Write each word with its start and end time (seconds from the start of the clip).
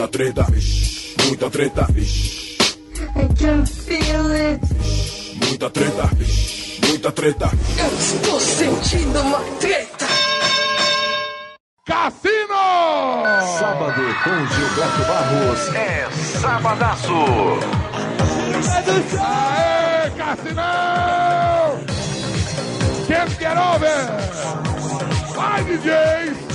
Muita 0.00 0.12
treta, 0.12 0.46
muita 1.26 1.50
treta, 1.50 1.86
I 3.16 3.28
can 3.38 3.66
feel 3.66 4.32
it. 4.32 4.60
muita 5.44 5.68
treta, 5.68 6.10
muita 6.88 7.12
treta. 7.12 7.50
Eu 7.78 7.98
estou 7.98 8.40
sentindo 8.40 9.20
uma 9.20 9.40
treta. 9.60 10.06
Cassino! 11.84 12.56
Sábado 13.58 14.00
com 14.24 14.46
Gilberto 14.54 15.04
Barros 15.06 15.74
é 15.74 16.08
Sabadaço. 16.40 17.12
Aê, 19.20 20.10
Cassinão! 20.16 21.78
Can't 23.06 23.36
get 23.38 23.58
over! 23.58 24.08
Vai, 25.34 25.62
DJ! 25.64 26.50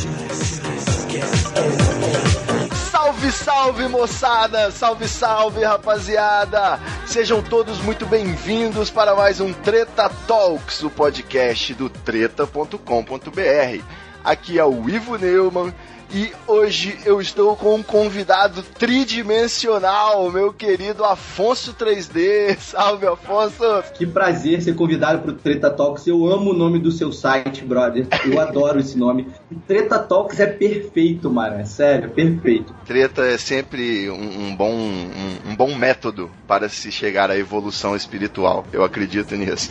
Salve, 3.15 3.31
salve 3.31 3.87
moçada! 3.87 4.71
Salve, 4.71 5.07
salve 5.07 5.63
rapaziada! 5.63 6.79
Sejam 7.05 7.41
todos 7.41 7.79
muito 7.79 8.05
bem-vindos 8.05 8.89
para 8.89 9.15
mais 9.15 9.39
um 9.39 9.53
Treta 9.53 10.09
Talks, 10.27 10.83
o 10.83 10.89
podcast 10.89 11.73
do 11.75 11.89
treta.com.br. 11.89 13.83
Aqui 14.21 14.59
é 14.59 14.65
o 14.65 14.89
Ivo 14.89 15.17
Neumann 15.17 15.73
e 16.13 16.31
hoje 16.47 16.97
eu 17.05 17.19
estou 17.19 17.55
com 17.55 17.75
um 17.75 17.83
convidado 17.83 18.61
tridimensional, 18.61 20.31
meu 20.31 20.53
querido 20.53 21.03
Afonso 21.03 21.73
3D. 21.73 22.57
Salve, 22.59 23.07
Afonso! 23.07 23.63
Que 23.93 24.05
prazer 24.05 24.61
ser 24.61 24.75
convidado 24.75 25.21
pro 25.21 25.33
Treta 25.33 25.69
Talks. 25.69 26.05
Eu 26.07 26.25
amo 26.27 26.51
o 26.51 26.53
nome 26.53 26.79
do 26.79 26.91
seu 26.91 27.11
site, 27.11 27.63
brother. 27.63 28.07
Eu 28.25 28.39
adoro 28.39 28.79
esse 28.79 28.97
nome. 28.97 29.27
Treta 29.67 29.99
Talks 29.99 30.39
é 30.39 30.47
perfeito, 30.47 31.29
mano. 31.29 31.55
É 31.55 31.65
sério, 31.65 32.09
perfeito. 32.09 32.73
Treta 32.85 33.23
é 33.23 33.37
sempre 33.37 34.09
um, 34.09 34.47
um 34.47 34.55
bom, 34.55 34.73
um, 34.73 35.51
um 35.51 35.55
bom 35.55 35.75
método 35.75 36.29
para 36.47 36.69
se 36.69 36.91
chegar 36.91 37.31
à 37.31 37.37
evolução 37.37 37.95
espiritual. 37.95 38.65
Eu 38.71 38.83
acredito 38.83 39.35
nisso. 39.35 39.69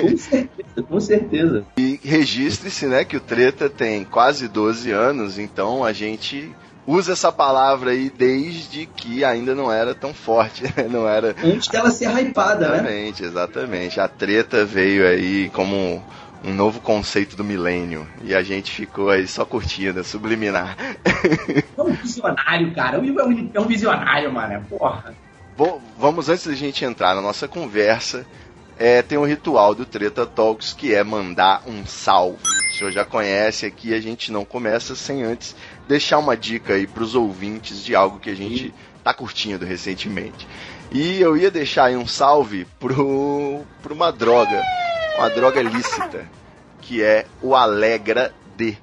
Com 0.00 0.16
certeza, 0.16 0.82
com 0.88 1.00
certeza. 1.00 1.64
E 1.76 1.98
registre-se, 2.02 2.86
né, 2.86 3.04
que 3.04 3.16
o 3.16 3.20
Treta 3.20 3.68
tem 3.68 4.04
quase 4.04 4.48
12 4.48 4.90
anos, 4.90 5.38
então 5.38 5.63
a 5.84 5.92
gente 5.92 6.52
usa 6.86 7.12
essa 7.12 7.32
palavra 7.32 7.92
aí 7.92 8.10
desde 8.10 8.86
que 8.86 9.24
ainda 9.24 9.54
não 9.54 9.72
era 9.72 9.94
tão 9.94 10.12
forte, 10.12 10.64
né? 10.76 10.86
não 10.90 11.08
era 11.08 11.34
Antes 11.42 11.68
dela 11.68 11.90
ser 11.90 12.10
hypada, 12.18 12.68
né? 12.68 12.76
Exatamente, 12.76 13.24
exatamente. 13.24 14.00
A 14.00 14.08
treta 14.08 14.64
veio 14.64 15.06
aí 15.06 15.48
como 15.50 16.02
um 16.44 16.52
novo 16.52 16.80
conceito 16.80 17.36
do 17.36 17.42
milênio 17.42 18.06
e 18.22 18.34
a 18.34 18.42
gente 18.42 18.70
ficou 18.70 19.08
aí 19.08 19.26
só 19.26 19.44
curtindo, 19.44 20.04
subliminar. 20.04 20.76
É 21.76 21.82
um 21.82 21.92
visionário, 21.92 22.74
cara. 22.74 23.00
O 23.00 23.04
Ivo 23.04 23.20
é 23.20 23.24
um, 23.24 23.50
é 23.54 23.60
um 23.60 23.66
visionário, 23.66 24.30
mano. 24.30 24.62
Porra. 24.68 25.14
Bom, 25.56 25.80
vamos 25.98 26.28
antes 26.28 26.46
da 26.46 26.52
gente 26.52 26.84
entrar 26.84 27.14
na 27.14 27.22
nossa 27.22 27.48
conversa, 27.48 28.26
é, 28.78 29.02
tem 29.02 29.16
um 29.16 29.26
ritual 29.26 29.74
do 29.74 29.86
Treta 29.86 30.26
Talks 30.26 30.72
que 30.72 30.94
é 30.94 31.04
mandar 31.04 31.62
um 31.66 31.86
salve. 31.86 32.42
O 32.42 32.76
senhor 32.76 32.90
já 32.90 33.04
conhece 33.04 33.66
aqui, 33.66 33.94
a 33.94 34.00
gente 34.00 34.32
não 34.32 34.44
começa 34.44 34.94
sem 34.94 35.22
antes 35.22 35.54
deixar 35.86 36.18
uma 36.18 36.36
dica 36.36 36.74
aí 36.74 36.86
pros 36.86 37.14
ouvintes 37.14 37.84
de 37.84 37.94
algo 37.94 38.18
que 38.18 38.30
a 38.30 38.34
gente 38.34 38.74
tá 39.02 39.14
curtindo 39.14 39.64
recentemente. 39.64 40.46
E 40.90 41.20
eu 41.20 41.36
ia 41.36 41.50
deixar 41.50 41.86
aí 41.86 41.96
um 41.96 42.06
salve 42.06 42.66
pro, 42.80 43.62
pro 43.82 43.94
uma 43.94 44.10
droga, 44.10 44.62
uma 45.18 45.28
droga 45.28 45.62
lícita, 45.62 46.28
que 46.80 47.02
é 47.02 47.26
o 47.42 47.54
Alegra 47.54 48.34
D. 48.56 48.76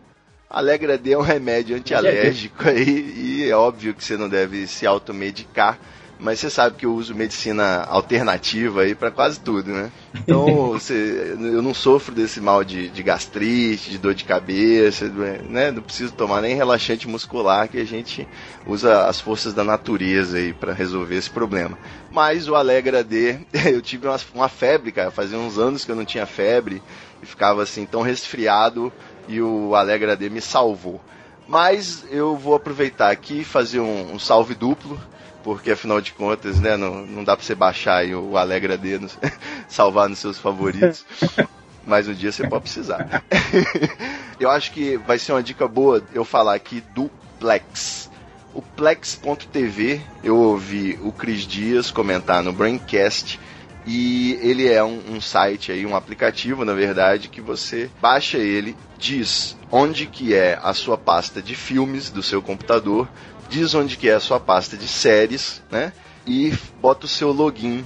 Alegra 0.49 0.97
D 0.97 1.13
é 1.13 1.17
um 1.17 1.21
remédio 1.21 1.75
antialérgico 1.75 2.67
aí 2.67 3.13
e 3.15 3.49
é 3.49 3.55
óbvio 3.55 3.93
que 3.93 4.03
você 4.03 4.17
não 4.17 4.27
deve 4.27 4.67
se 4.67 4.85
automedicar, 4.85 5.79
mas 6.21 6.39
você 6.39 6.51
sabe 6.51 6.77
que 6.77 6.85
eu 6.85 6.93
uso 6.93 7.15
medicina 7.15 7.83
alternativa 7.83 8.81
aí 8.83 8.93
para 8.93 9.09
quase 9.09 9.39
tudo, 9.39 9.71
né? 9.71 9.91
Então, 10.13 10.69
você, 10.71 11.35
eu 11.35 11.61
não 11.63 11.73
sofro 11.73 12.13
desse 12.13 12.39
mal 12.39 12.63
de, 12.63 12.89
de 12.89 13.01
gastrite, 13.01 13.89
de 13.89 13.97
dor 13.97 14.13
de 14.13 14.23
cabeça, 14.23 15.09
né? 15.49 15.71
Não 15.71 15.81
preciso 15.81 16.13
tomar 16.13 16.41
nem 16.41 16.55
relaxante 16.55 17.07
muscular, 17.07 17.67
que 17.67 17.79
a 17.79 17.85
gente 17.85 18.27
usa 18.67 19.07
as 19.07 19.19
forças 19.19 19.51
da 19.51 19.63
natureza 19.63 20.37
aí 20.37 20.53
para 20.53 20.73
resolver 20.73 21.15
esse 21.15 21.29
problema. 21.29 21.77
Mas 22.11 22.47
o 22.47 22.55
Alegra 22.55 23.03
D, 23.03 23.39
eu 23.65 23.81
tive 23.81 24.07
uma, 24.07 24.19
uma 24.35 24.49
febre, 24.49 24.91
cara, 24.91 25.09
fazia 25.09 25.39
uns 25.39 25.57
anos 25.57 25.83
que 25.83 25.91
eu 25.91 25.95
não 25.95 26.05
tinha 26.05 26.27
febre 26.27 26.83
e 27.21 27.25
ficava 27.25 27.63
assim 27.63 27.83
tão 27.83 28.03
resfriado 28.03 28.93
e 29.27 29.41
o 29.41 29.73
Alegra 29.75 30.15
D 30.15 30.29
me 30.29 30.41
salvou. 30.41 31.01
Mas 31.51 32.05
eu 32.09 32.37
vou 32.37 32.55
aproveitar 32.55 33.11
aqui 33.11 33.41
e 33.41 33.43
fazer 33.43 33.81
um, 33.81 34.13
um 34.13 34.17
salve 34.17 34.55
duplo 34.55 34.97
porque 35.43 35.71
afinal 35.71 35.99
de 35.99 36.13
contas, 36.13 36.59
né, 36.59 36.77
não, 36.77 37.05
não 37.05 37.23
dá 37.23 37.35
pra 37.35 37.45
você 37.45 37.55
baixar 37.55 37.97
aí 37.97 38.15
o 38.15 38.37
Alegra 38.37 38.77
D, 38.77 38.97
no, 38.97 39.09
salvar 39.67 40.07
nos 40.07 40.19
seus 40.19 40.37
favoritos. 40.37 41.05
Mas 41.85 42.07
um 42.07 42.13
dia 42.13 42.31
você 42.31 42.47
pode 42.47 42.63
precisar. 42.63 43.23
eu 44.39 44.49
acho 44.49 44.71
que 44.71 44.97
vai 44.97 45.17
ser 45.17 45.31
uma 45.33 45.41
dica 45.41 45.67
boa 45.67 46.01
eu 46.13 46.23
falar 46.23 46.53
aqui 46.53 46.81
do 46.93 47.09
Plex. 47.39 48.09
O 48.53 48.61
Plex.tv, 48.61 50.01
eu 50.23 50.37
ouvi 50.37 50.99
o 51.01 51.11
Cris 51.11 51.41
Dias 51.41 51.89
comentar 51.89 52.43
no 52.43 52.53
Braincast 52.53 53.39
e 53.85 54.37
ele 54.41 54.67
é 54.67 54.83
um, 54.83 55.15
um, 55.15 55.21
site 55.21 55.71
aí, 55.71 55.85
um 55.85 55.95
aplicativo, 55.95 56.63
na 56.63 56.73
verdade, 56.73 57.27
que 57.27 57.41
você 57.41 57.89
baixa 58.01 58.37
ele, 58.37 58.75
diz 58.97 59.57
onde 59.71 60.05
que 60.05 60.33
é 60.33 60.59
a 60.61 60.73
sua 60.73 60.97
pasta 60.97 61.41
de 61.41 61.55
filmes 61.55 62.09
do 62.09 62.21
seu 62.21 62.41
computador, 62.41 63.07
diz 63.49 63.73
onde 63.73 63.97
que 63.97 64.09
é 64.09 64.13
a 64.13 64.19
sua 64.19 64.39
pasta 64.39 64.77
de 64.77 64.87
séries, 64.87 65.61
né? 65.71 65.93
E 66.27 66.53
bota 66.79 67.05
o 67.05 67.09
seu 67.09 67.31
login 67.31 67.83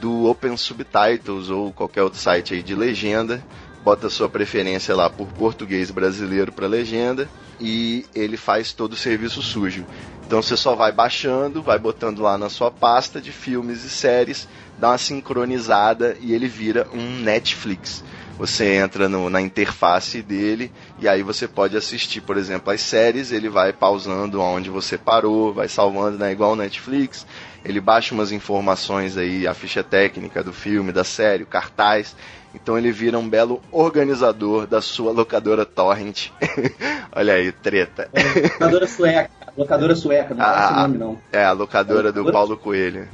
do 0.00 0.26
Open 0.26 0.56
Subtitles 0.56 1.50
ou 1.50 1.72
qualquer 1.72 2.02
outro 2.02 2.18
site 2.18 2.54
aí 2.54 2.62
de 2.62 2.74
legenda, 2.74 3.44
bota 3.84 4.06
a 4.06 4.10
sua 4.10 4.28
preferência 4.28 4.94
lá 4.94 5.10
por 5.10 5.26
português 5.28 5.90
brasileiro 5.90 6.52
para 6.52 6.66
legenda 6.66 7.28
e 7.60 8.04
ele 8.14 8.36
faz 8.36 8.72
todo 8.72 8.92
o 8.92 8.96
serviço 8.96 9.42
sujo. 9.42 9.84
Então 10.26 10.40
você 10.40 10.56
só 10.56 10.74
vai 10.74 10.90
baixando, 10.90 11.62
vai 11.62 11.78
botando 11.78 12.20
lá 12.20 12.38
na 12.38 12.48
sua 12.48 12.70
pasta 12.70 13.20
de 13.20 13.30
filmes 13.30 13.84
e 13.84 13.90
séries, 13.90 14.48
dá 14.78 14.90
uma 14.90 14.98
sincronizada 14.98 16.16
e 16.20 16.32
ele 16.32 16.48
vira 16.48 16.86
um 16.92 17.20
Netflix. 17.20 18.02
Você 18.38 18.74
entra 18.74 19.08
no, 19.08 19.30
na 19.30 19.40
interface 19.40 20.20
dele 20.20 20.72
e 20.98 21.06
aí 21.06 21.22
você 21.22 21.46
pode 21.46 21.76
assistir, 21.76 22.20
por 22.20 22.36
exemplo, 22.36 22.72
as 22.72 22.80
séries, 22.80 23.30
ele 23.30 23.48
vai 23.48 23.72
pausando 23.72 24.40
onde 24.40 24.70
você 24.70 24.98
parou, 24.98 25.52
vai 25.52 25.68
salvando, 25.68 26.18
né, 26.18 26.32
igual 26.32 26.52
o 26.52 26.56
Netflix. 26.56 27.24
Ele 27.64 27.80
baixa 27.80 28.12
umas 28.14 28.32
informações 28.32 29.16
aí, 29.16 29.46
a 29.46 29.54
ficha 29.54 29.84
técnica 29.84 30.42
do 30.42 30.52
filme, 30.52 30.90
da 30.90 31.04
série, 31.04 31.44
o 31.44 31.46
cartaz. 31.46 32.16
Então 32.54 32.78
ele 32.78 32.92
vira 32.92 33.18
um 33.18 33.28
belo 33.28 33.60
organizador 33.72 34.66
da 34.66 34.80
sua 34.80 35.12
locadora 35.12 35.66
torrent. 35.66 36.28
Olha 37.12 37.34
aí, 37.34 37.50
treta. 37.52 38.08
É, 38.12 38.22
locadora 38.42 38.86
sueca. 38.86 39.30
Locadora 39.56 39.94
sueca, 39.94 40.34
não 40.34 40.44
Ah, 40.44 40.56
é 40.56 40.64
esse 40.64 40.74
nome, 40.74 40.98
não. 40.98 41.18
É, 41.32 41.44
a 41.44 41.52
locadora 41.52 42.10
do 42.12 42.30
Paulo 42.32 42.56
Coelho. 42.56 43.08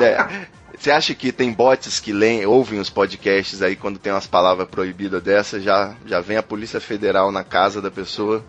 É, 0.00 0.46
Você 0.78 0.90
acha 0.90 1.14
que 1.14 1.30
tem 1.30 1.52
bots 1.52 2.00
que 2.00 2.12
leem, 2.12 2.44
ouvem 2.46 2.80
os 2.80 2.90
podcasts 2.90 3.62
aí 3.62 3.76
quando 3.76 3.98
tem 3.98 4.12
umas 4.12 4.26
palavras 4.26 4.66
proibidas 4.68 5.22
dessa, 5.22 5.60
já, 5.60 5.94
já 6.06 6.20
vem 6.20 6.36
a 6.36 6.42
Polícia 6.42 6.80
Federal 6.80 7.30
na 7.30 7.44
casa 7.44 7.80
da 7.80 7.90
pessoa? 7.90 8.42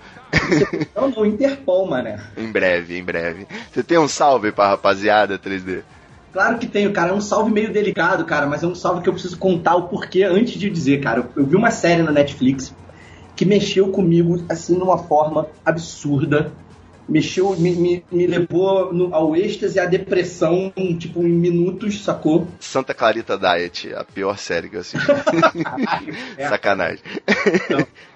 Não, 0.96 1.10
não, 1.10 1.26
Interpol, 1.26 1.86
mané. 1.88 2.20
Em 2.36 2.52
breve, 2.52 2.98
em 2.98 3.04
breve. 3.04 3.46
Você 3.72 3.84
tem 3.84 3.98
um 4.00 4.08
salve 4.08 4.52
pra 4.52 4.70
rapaziada 4.70 5.38
3D? 5.38 5.84
Claro 6.34 6.58
que 6.58 6.66
tenho, 6.68 6.92
cara. 6.92 7.12
É 7.12 7.14
um 7.14 7.22
salve 7.22 7.52
meio 7.52 7.72
delicado, 7.72 8.26
cara, 8.26 8.48
mas 8.48 8.64
é 8.64 8.68
um 8.68 8.74
salve 8.76 9.02
que 9.04 9.08
eu 9.10 9.14
preciso 9.14 9.38
contar 9.38 9.76
o 9.76 9.88
porquê 9.88 10.24
antes 10.24 10.60
de 10.60 10.70
dizer, 10.70 11.00
cara. 11.00 11.20
Eu, 11.20 11.44
eu 11.44 11.46
vi 11.46 11.56
uma 11.56 11.70
série 11.72 12.02
na 12.02 12.12
Netflix 12.12 12.74
que 13.36 13.46
mexeu 13.46 13.88
comigo, 13.90 14.44
assim, 14.50 14.76
numa 14.76 14.98
forma 14.98 15.48
absurda. 15.64 16.52
Mexeu, 17.08 17.54
me, 17.58 17.72
me, 17.72 18.04
me 18.10 18.26
levou 18.26 18.94
no- 18.94 19.14
ao 19.14 19.36
êxtase 19.36 19.76
e 19.76 19.80
à 19.80 19.86
depressão, 19.86 20.72
tipo, 20.98 21.22
em 21.22 21.30
minutos, 21.30 22.02
sacou? 22.02 22.48
Santa 22.62 22.94
Clarita 22.94 23.38
Diet, 23.38 23.94
a 23.94 24.06
pior 24.06 24.38
série 24.38 24.70
que 24.70 24.78
eu 24.78 24.82
assisti. 24.82 25.06
É. 26.38 26.48
Sacanagem. 26.48 27.00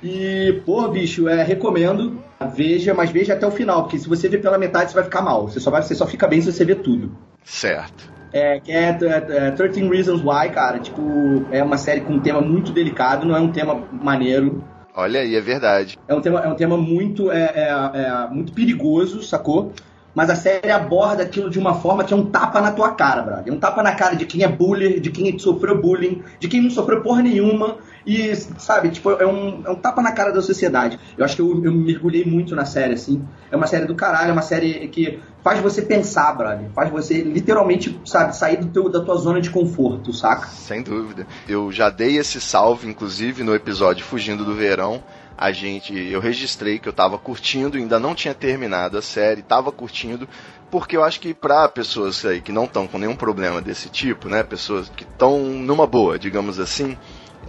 E, 0.01 0.61
pô, 0.65 0.87
bicho, 0.87 1.27
é, 1.27 1.43
recomendo. 1.43 2.17
Veja, 2.55 2.93
mas 2.93 3.09
veja 3.11 3.33
até 3.33 3.45
o 3.45 3.51
final, 3.51 3.83
porque 3.83 3.99
se 3.99 4.07
você 4.07 4.29
ver 4.29 4.41
pela 4.41 4.57
metade, 4.57 4.89
você 4.91 4.95
vai 4.95 5.03
ficar 5.03 5.21
mal. 5.21 5.47
Você 5.49 5.59
só, 5.59 5.69
vai, 5.69 5.81
você 5.81 5.93
só 5.95 6.05
fica 6.07 6.27
bem 6.27 6.41
se 6.41 6.51
você 6.51 6.63
ver 6.63 6.75
tudo. 6.77 7.11
Certo. 7.47 8.11
É, 8.33 8.59
que 8.59 8.71
é, 8.73 8.89
é, 9.01 9.47
é 9.47 9.51
13 9.51 9.87
Reasons 9.87 10.21
Why, 10.21 10.49
cara. 10.53 10.79
Tipo, 10.79 11.45
é 11.49 11.63
uma 11.63 11.77
série 11.77 12.01
com 12.01 12.13
um 12.13 12.19
tema 12.19 12.41
muito 12.41 12.73
delicado, 12.73 13.25
não 13.25 13.35
é 13.35 13.39
um 13.39 13.51
tema 13.51 13.87
maneiro. 13.91 14.63
Olha 14.93 15.21
aí, 15.21 15.33
é 15.33 15.41
verdade. 15.41 15.97
É 16.07 16.13
um 16.13 16.19
tema, 16.19 16.41
é 16.41 16.47
um 16.49 16.55
tema 16.55 16.77
muito, 16.77 17.31
é, 17.31 17.51
é, 17.55 18.01
é 18.01 18.27
muito 18.29 18.51
perigoso, 18.51 19.23
sacou? 19.23 19.71
Mas 20.13 20.29
a 20.29 20.35
série 20.35 20.71
aborda 20.71 21.23
aquilo 21.23 21.49
de 21.49 21.57
uma 21.57 21.75
forma 21.75 22.03
que 22.03 22.13
é 22.13 22.17
um 22.17 22.25
tapa 22.25 22.59
na 22.59 22.71
tua 22.71 22.91
cara, 22.91 23.21
brother. 23.21 23.43
É 23.47 23.55
um 23.55 23.59
tapa 23.59 23.81
na 23.81 23.95
cara 23.95 24.15
de 24.15 24.25
quem 24.25 24.43
é 24.43 24.47
bullying, 24.47 24.99
de 24.99 25.09
quem 25.09 25.39
sofreu 25.39 25.79
bullying, 25.79 26.23
de 26.39 26.47
quem 26.47 26.61
não 26.61 26.69
sofreu 26.69 27.01
porra 27.01 27.21
nenhuma 27.21 27.77
E, 28.07 28.33
sabe, 28.57 28.89
tipo, 28.89 29.11
é 29.11 29.27
um, 29.27 29.63
é 29.65 29.69
um 29.69 29.75
tapa 29.75 30.01
na 30.01 30.13
cara 30.13 30.31
da 30.31 30.41
sociedade. 30.41 30.97
Eu 31.17 31.25
acho 31.25 31.35
que 31.35 31.41
eu, 31.41 31.65
eu 31.65 31.73
mergulhei 31.73 32.23
muito 32.23 32.55
na 32.55 32.63
série, 32.63 32.93
assim. 32.93 33.21
É 33.51 33.55
uma 33.57 33.67
série 33.67 33.85
do 33.85 33.93
caralho, 33.95 34.29
é 34.29 34.31
uma 34.31 34.41
série 34.41 34.87
que 34.87 35.19
faz 35.43 35.59
você 35.59 35.81
pensar, 35.81 36.33
brother. 36.33 36.69
Faz 36.73 36.89
você 36.89 37.21
literalmente, 37.21 37.99
sabe, 38.05 38.33
sair 38.33 38.57
do 38.57 38.67
teu, 38.67 38.87
da 38.87 39.01
tua 39.01 39.17
zona 39.17 39.41
de 39.41 39.49
conforto, 39.49 40.13
saca? 40.13 40.47
Sem 40.47 40.81
dúvida. 40.81 41.27
Eu 41.49 41.69
já 41.69 41.89
dei 41.89 42.17
esse 42.17 42.39
salve, 42.39 42.89
inclusive, 42.89 43.43
no 43.43 43.53
episódio 43.53 44.05
Fugindo 44.05 44.45
do 44.45 44.55
Verão. 44.55 45.03
A 45.37 45.51
gente, 45.51 45.93
eu 45.93 46.21
registrei 46.21 46.79
que 46.79 46.87
eu 46.87 46.93
tava 46.93 47.17
curtindo, 47.17 47.77
ainda 47.77 47.99
não 47.99 48.15
tinha 48.15 48.33
terminado 48.33 48.97
a 48.97 49.01
série, 49.01 49.41
tava 49.41 49.69
curtindo, 49.69 50.27
porque 50.71 50.95
eu 50.95 51.03
acho 51.03 51.19
que 51.19 51.33
para 51.33 51.67
pessoas 51.69 52.25
aí 52.25 52.41
que 52.41 52.51
não 52.51 52.63
estão 52.63 52.87
com 52.87 52.97
nenhum 52.97 53.15
problema 53.15 53.61
desse 53.61 53.89
tipo, 53.89 54.29
né, 54.29 54.43
pessoas 54.43 54.89
que 54.89 55.03
estão 55.03 55.39
numa 55.39 55.85
boa, 55.85 56.17
digamos 56.17 56.59
assim, 56.59 56.97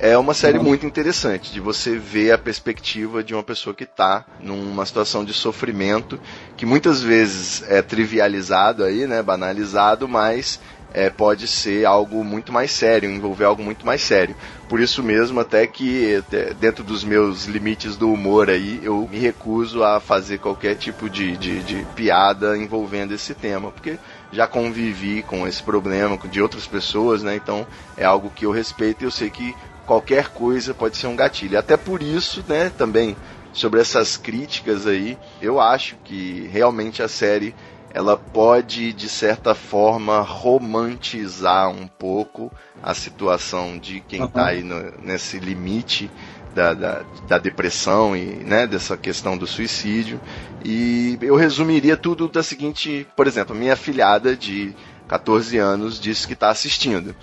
é 0.00 0.16
uma 0.16 0.32
série 0.32 0.58
muito 0.58 0.86
interessante 0.86 1.52
de 1.52 1.60
você 1.60 1.96
ver 1.98 2.30
a 2.32 2.38
perspectiva 2.38 3.22
de 3.22 3.34
uma 3.34 3.42
pessoa 3.42 3.74
que 3.74 3.84
está 3.84 4.24
numa 4.40 4.86
situação 4.86 5.24
de 5.24 5.32
sofrimento 5.32 6.20
que 6.56 6.64
muitas 6.64 7.02
vezes 7.02 7.62
é 7.68 7.82
trivializado 7.82 8.84
aí, 8.84 9.06
né, 9.06 9.22
banalizado, 9.22 10.06
mas 10.06 10.60
é, 10.94 11.10
pode 11.10 11.46
ser 11.46 11.84
algo 11.84 12.24
muito 12.24 12.52
mais 12.52 12.70
sério, 12.70 13.10
envolver 13.10 13.44
algo 13.44 13.62
muito 13.62 13.84
mais 13.84 14.00
sério. 14.00 14.34
Por 14.68 14.80
isso 14.80 15.02
mesmo, 15.02 15.40
até 15.40 15.66
que 15.66 16.22
dentro 16.58 16.82
dos 16.82 17.04
meus 17.04 17.44
limites 17.44 17.96
do 17.96 18.10
humor 18.10 18.48
aí, 18.48 18.80
eu 18.82 19.08
me 19.10 19.18
recuso 19.18 19.82
a 19.82 20.00
fazer 20.00 20.38
qualquer 20.38 20.76
tipo 20.76 21.10
de, 21.10 21.36
de, 21.36 21.62
de 21.62 21.86
piada 21.94 22.56
envolvendo 22.56 23.12
esse 23.12 23.34
tema, 23.34 23.70
porque 23.70 23.98
já 24.32 24.46
convivi 24.46 25.22
com 25.22 25.46
esse 25.46 25.62
problema 25.62 26.18
de 26.30 26.40
outras 26.40 26.66
pessoas, 26.66 27.22
né? 27.22 27.36
Então 27.36 27.66
é 27.96 28.04
algo 28.04 28.30
que 28.30 28.46
eu 28.46 28.50
respeito 28.50 29.02
e 29.02 29.06
eu 29.06 29.10
sei 29.10 29.30
que 29.30 29.54
qualquer 29.88 30.28
coisa 30.28 30.74
pode 30.74 30.98
ser 30.98 31.06
um 31.06 31.16
gatilho. 31.16 31.58
Até 31.58 31.74
por 31.74 32.02
isso, 32.02 32.44
né, 32.46 32.70
também 32.76 33.16
sobre 33.54 33.80
essas 33.80 34.18
críticas 34.18 34.86
aí, 34.86 35.16
eu 35.40 35.58
acho 35.58 35.96
que 36.04 36.46
realmente 36.52 37.02
a 37.02 37.08
série 37.08 37.54
ela 37.90 38.18
pode, 38.18 38.92
de 38.92 39.08
certa 39.08 39.54
forma, 39.54 40.20
romantizar 40.20 41.70
um 41.70 41.88
pouco 41.88 42.52
a 42.82 42.92
situação 42.92 43.78
de 43.78 44.00
quem 44.00 44.24
está 44.24 44.48
aí 44.48 44.62
no, 44.62 44.92
nesse 45.02 45.38
limite 45.38 46.10
da, 46.54 46.74
da, 46.74 47.02
da, 47.26 47.38
depressão 47.38 48.14
e 48.14 48.26
né, 48.44 48.66
dessa 48.66 48.94
questão 48.94 49.38
do 49.38 49.46
suicídio. 49.46 50.20
E 50.62 51.18
eu 51.22 51.34
resumiria 51.34 51.96
tudo 51.96 52.28
da 52.28 52.42
seguinte: 52.42 53.06
por 53.16 53.26
exemplo, 53.26 53.56
minha 53.56 53.74
filhada 53.74 54.36
de 54.36 54.74
14 55.08 55.56
anos 55.56 55.98
disse 55.98 56.26
que 56.26 56.34
está 56.34 56.50
assistindo. 56.50 57.16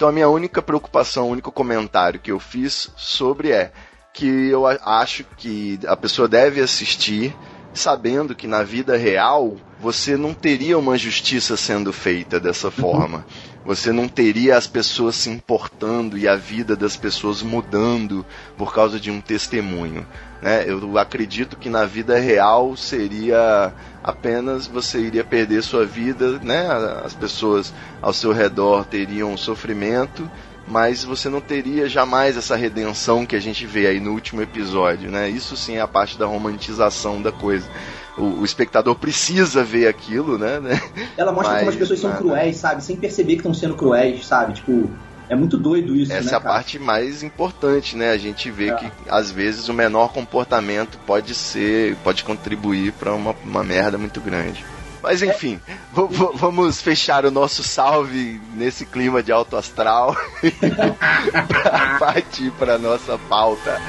Então 0.00 0.08
a 0.08 0.12
minha 0.12 0.30
única 0.30 0.62
preocupação, 0.62 1.28
o 1.28 1.30
único 1.30 1.52
comentário 1.52 2.18
que 2.18 2.32
eu 2.32 2.40
fiz 2.40 2.90
sobre 2.96 3.52
é 3.52 3.70
que 4.14 4.48
eu 4.48 4.66
acho 4.66 5.24
que 5.36 5.78
a 5.86 5.94
pessoa 5.94 6.26
deve 6.26 6.58
assistir 6.62 7.36
sabendo 7.72 8.34
que 8.34 8.46
na 8.46 8.62
vida 8.62 8.96
real 8.96 9.56
você 9.80 10.16
não 10.16 10.34
teria 10.34 10.78
uma 10.78 10.98
justiça 10.98 11.56
sendo 11.56 11.92
feita 11.92 12.38
dessa 12.38 12.66
uhum. 12.66 12.72
forma. 12.72 13.26
Você 13.64 13.92
não 13.92 14.08
teria 14.08 14.56
as 14.56 14.66
pessoas 14.66 15.16
se 15.16 15.30
importando 15.30 16.16
e 16.16 16.26
a 16.26 16.34
vida 16.34 16.74
das 16.74 16.96
pessoas 16.96 17.42
mudando 17.42 18.24
por 18.56 18.72
causa 18.74 18.98
de 18.98 19.10
um 19.10 19.20
testemunho. 19.20 20.06
Né? 20.40 20.64
Eu 20.66 20.98
acredito 20.98 21.56
que 21.56 21.68
na 21.68 21.84
vida 21.84 22.18
real 22.18 22.74
seria 22.74 23.72
apenas 24.02 24.66
você 24.66 24.98
iria 24.98 25.22
perder 25.22 25.62
sua 25.62 25.84
vida, 25.84 26.38
né? 26.38 26.66
as 27.04 27.14
pessoas 27.14 27.72
ao 28.00 28.12
seu 28.12 28.32
redor 28.32 28.84
teriam 28.86 29.36
sofrimento 29.36 30.28
mas 30.70 31.02
você 31.02 31.28
não 31.28 31.40
teria 31.40 31.88
jamais 31.88 32.36
essa 32.36 32.54
redenção 32.54 33.26
que 33.26 33.34
a 33.34 33.40
gente 33.40 33.66
vê 33.66 33.88
aí 33.88 34.00
no 34.00 34.12
último 34.12 34.40
episódio, 34.40 35.10
né? 35.10 35.28
Isso 35.28 35.56
sim 35.56 35.76
é 35.76 35.80
a 35.80 35.88
parte 35.88 36.16
da 36.16 36.26
romantização 36.26 37.20
da 37.20 37.32
coisa. 37.32 37.68
O, 38.16 38.40
o 38.40 38.44
espectador 38.44 38.94
precisa 38.94 39.64
ver 39.64 39.88
aquilo, 39.88 40.38
né? 40.38 40.60
Ela 41.18 41.32
mostra 41.32 41.54
mas, 41.54 41.60
como 41.60 41.70
as 41.70 41.76
pessoas 41.76 42.00
são 42.00 42.12
cruéis, 42.12 42.56
sabe? 42.56 42.84
Sem 42.84 42.96
perceber 42.96 43.32
que 43.32 43.40
estão 43.40 43.52
sendo 43.52 43.74
cruéis, 43.74 44.24
sabe? 44.24 44.54
Tipo, 44.54 44.88
é 45.28 45.34
muito 45.34 45.56
doido 45.56 45.94
isso, 45.96 46.12
Essa 46.12 46.24
né, 46.24 46.32
é 46.32 46.36
a 46.36 46.40
parte 46.40 46.78
mais 46.78 47.22
importante, 47.22 47.96
né? 47.96 48.10
A 48.10 48.18
gente 48.18 48.50
vê 48.50 48.70
é. 48.70 48.74
que 48.74 48.92
às 49.08 49.30
vezes 49.30 49.68
o 49.68 49.74
menor 49.74 50.12
comportamento 50.12 50.98
pode 51.04 51.34
ser, 51.34 51.96
pode 52.04 52.22
contribuir 52.22 52.92
para 52.92 53.12
uma, 53.12 53.34
uma 53.44 53.64
merda 53.64 53.98
muito 53.98 54.20
grande. 54.20 54.64
Mas 55.02 55.22
enfim, 55.22 55.60
vamos 55.92 56.80
fechar 56.80 57.24
o 57.24 57.30
nosso 57.30 57.62
salve 57.62 58.40
nesse 58.54 58.84
clima 58.84 59.22
de 59.22 59.32
alto 59.32 59.56
astral 59.56 60.16
para 61.48 61.98
partir 61.98 62.50
para 62.52 62.78
nossa 62.78 63.18
pauta, 63.18 63.80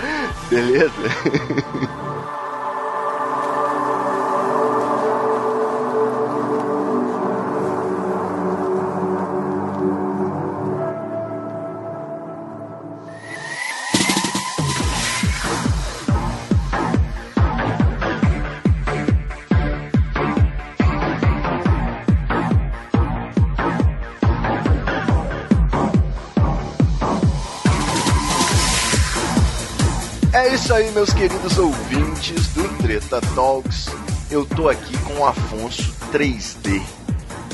beleza? 0.50 0.92
isso 30.72 30.80
aí, 30.80 30.92
meus 30.92 31.12
queridos 31.12 31.58
ouvintes 31.58 32.48
do 32.54 32.64
Treta 32.78 33.20
Talks. 33.36 33.88
Eu 34.30 34.46
tô 34.46 34.70
aqui 34.70 34.98
com 35.00 35.16
o 35.16 35.26
Afonso 35.26 35.94
3D. 36.14 36.82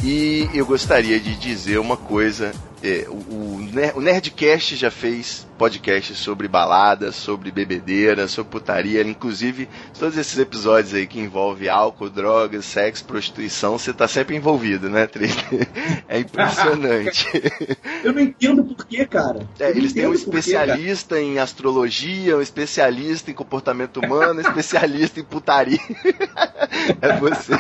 E 0.03 0.47
eu 0.53 0.63
gostaria 0.67 1.19
de 1.19 1.35
dizer 1.35 1.79
uma 1.79 1.97
coisa. 1.97 2.53
É, 2.83 3.07
o, 3.09 3.95
o 3.95 4.01
Nerdcast 4.01 4.75
já 4.75 4.91
fez 4.91 5.46
podcast 5.57 6.13
sobre 6.15 6.48
baladas, 6.48 7.15
sobre 7.15 7.51
bebedeira, 7.51 8.27
sobre 8.27 8.51
putaria, 8.51 9.01
inclusive 9.01 9.68
todos 9.98 10.18
esses 10.18 10.38
episódios 10.38 10.94
aí 10.94 11.07
que 11.07 11.19
envolvem 11.19 11.68
álcool, 11.68 12.09
drogas, 12.09 12.65
sexo, 12.65 13.04
prostituição, 13.06 13.77
você 13.77 13.92
tá 13.92 14.07
sempre 14.07 14.36
envolvido, 14.36 14.89
né, 14.89 15.07
Tri? 15.07 15.27
É 16.07 16.19
impressionante. 16.19 17.27
Eu 18.04 18.13
não 18.13 18.21
entendo 18.21 18.63
por 18.63 18.86
quê, 18.86 19.06
cara. 19.06 19.48
É, 19.59 19.69
eles 19.71 19.92
têm 19.92 20.07
um 20.07 20.13
especialista 20.13 21.15
quê, 21.15 21.21
em 21.21 21.39
astrologia, 21.39 22.38
um 22.38 22.42
especialista 22.42 23.30
em 23.30 23.33
comportamento 23.33 23.98
humano, 23.98 24.39
um 24.39 24.42
especialista 24.42 25.19
em 25.19 25.24
putaria. 25.24 25.80
É 27.01 27.18
você. 27.18 27.56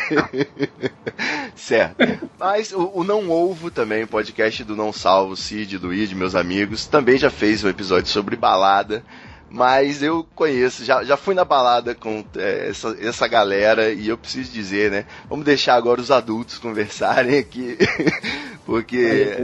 certo. 1.55 1.97
Mas 2.39 2.71
o, 2.71 2.91
o 2.93 3.03
Não 3.03 3.29
Ovo 3.29 3.69
também, 3.69 4.03
o 4.03 4.07
podcast 4.07 4.63
do 4.63 4.75
Não 4.75 4.93
Salvo, 4.93 5.35
Cid, 5.35 5.77
do 5.77 5.93
Id, 5.93 6.13
meus 6.13 6.35
amigos, 6.35 6.85
também 6.85 7.17
já 7.17 7.29
fez 7.29 7.63
um 7.63 7.69
episódio 7.69 7.86
episódio 7.87 8.11
sobre 8.11 8.35
balada. 8.35 9.03
Mas 9.49 10.03
eu 10.03 10.27
conheço, 10.35 10.83
já, 10.83 11.05
já 11.05 11.15
fui 11.15 11.33
na 11.33 11.45
balada 11.45 11.95
com 11.95 12.23
é, 12.35 12.67
essa, 12.69 12.97
essa 12.99 13.27
galera 13.29 13.93
e 13.93 14.09
eu 14.09 14.17
preciso 14.17 14.51
dizer, 14.51 14.91
né? 14.91 15.05
Vamos 15.29 15.45
deixar 15.45 15.75
agora 15.75 16.01
os 16.01 16.11
adultos 16.11 16.57
conversarem 16.57 17.39
aqui, 17.39 17.77
porque 18.65 19.37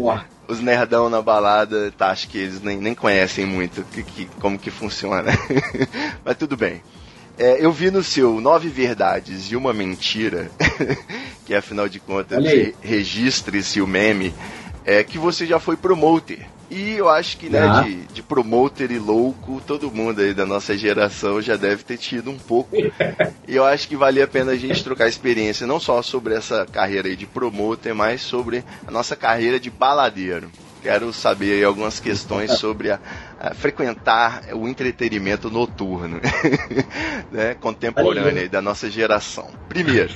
os 0.46 0.60
nerdão 0.60 1.10
na 1.10 1.22
balada, 1.22 1.90
tá, 1.98 2.10
acho 2.10 2.28
que 2.28 2.38
eles 2.38 2.62
nem, 2.62 2.76
nem 2.76 2.94
conhecem 2.94 3.46
muito 3.46 3.82
que, 3.94 4.04
que, 4.04 4.26
como 4.42 4.60
que 4.60 4.70
funciona. 4.70 5.32
Mas 6.26 6.36
tudo 6.36 6.58
bem. 6.58 6.82
É, 7.38 7.66
eu 7.66 7.72
vi 7.72 7.90
no 7.90 8.04
seu 8.04 8.42
Nove 8.42 8.68
Verdades 8.68 9.50
e 9.50 9.56
Uma 9.56 9.74
Mentira, 9.74 10.52
que 11.48 11.56
afinal 11.56 11.88
de 11.88 12.02
contas 12.02 12.44
registre-se 12.82 13.80
o 13.82 13.88
meme, 13.88 14.34
é 14.84 15.02
que 15.02 15.18
você 15.18 15.46
já 15.46 15.60
foi 15.60 15.78
promoter. 15.78 16.53
E 16.74 16.94
eu 16.94 17.08
acho 17.08 17.38
que, 17.38 17.50
né, 17.50 17.60
ah. 17.60 17.82
de, 17.82 17.96
de 18.08 18.24
promoter 18.24 18.90
e 18.90 18.98
louco, 18.98 19.62
todo 19.66 19.92
mundo 19.92 20.22
aí 20.22 20.34
da 20.34 20.44
nossa 20.44 20.76
geração 20.76 21.40
já 21.40 21.56
deve 21.56 21.84
ter 21.84 21.98
tido 21.98 22.32
um 22.32 22.38
pouco. 22.38 22.76
e 23.48 23.56
eu 23.56 23.64
acho 23.64 23.88
que 23.88 23.96
valia 23.96 24.24
a 24.24 24.28
pena 24.28 24.54
a 24.54 24.56
gente 24.56 24.84
trocar 24.84 25.08
experiência, 25.08 25.68
não 25.68 25.80
só 25.80 26.02
sobre 26.02 26.34
essa 26.34 26.66
carreira 26.66 27.08
aí 27.08 27.16
de 27.16 27.28
promoter, 27.28 27.94
mas 27.94 28.22
sobre 28.22 28.64
a 28.88 28.90
nossa 28.90 29.16
carreira 29.16 29.60
de 29.60 29.70
baladeiro. 29.70 30.50
Quero 30.82 31.14
saber 31.14 31.54
aí 31.54 31.64
algumas 31.64 32.00
questões 32.00 32.54
sobre 32.58 32.90
a, 32.90 33.00
a 33.40 33.54
frequentar 33.54 34.42
o 34.54 34.68
entretenimento 34.68 35.52
noturno, 35.52 36.20
né, 37.32 37.54
contemporâneo 37.54 38.42
aí 38.42 38.50
da 38.50 38.64
nossa 38.64 38.90
geração. 38.90 39.48
Primeiro, 39.70 40.12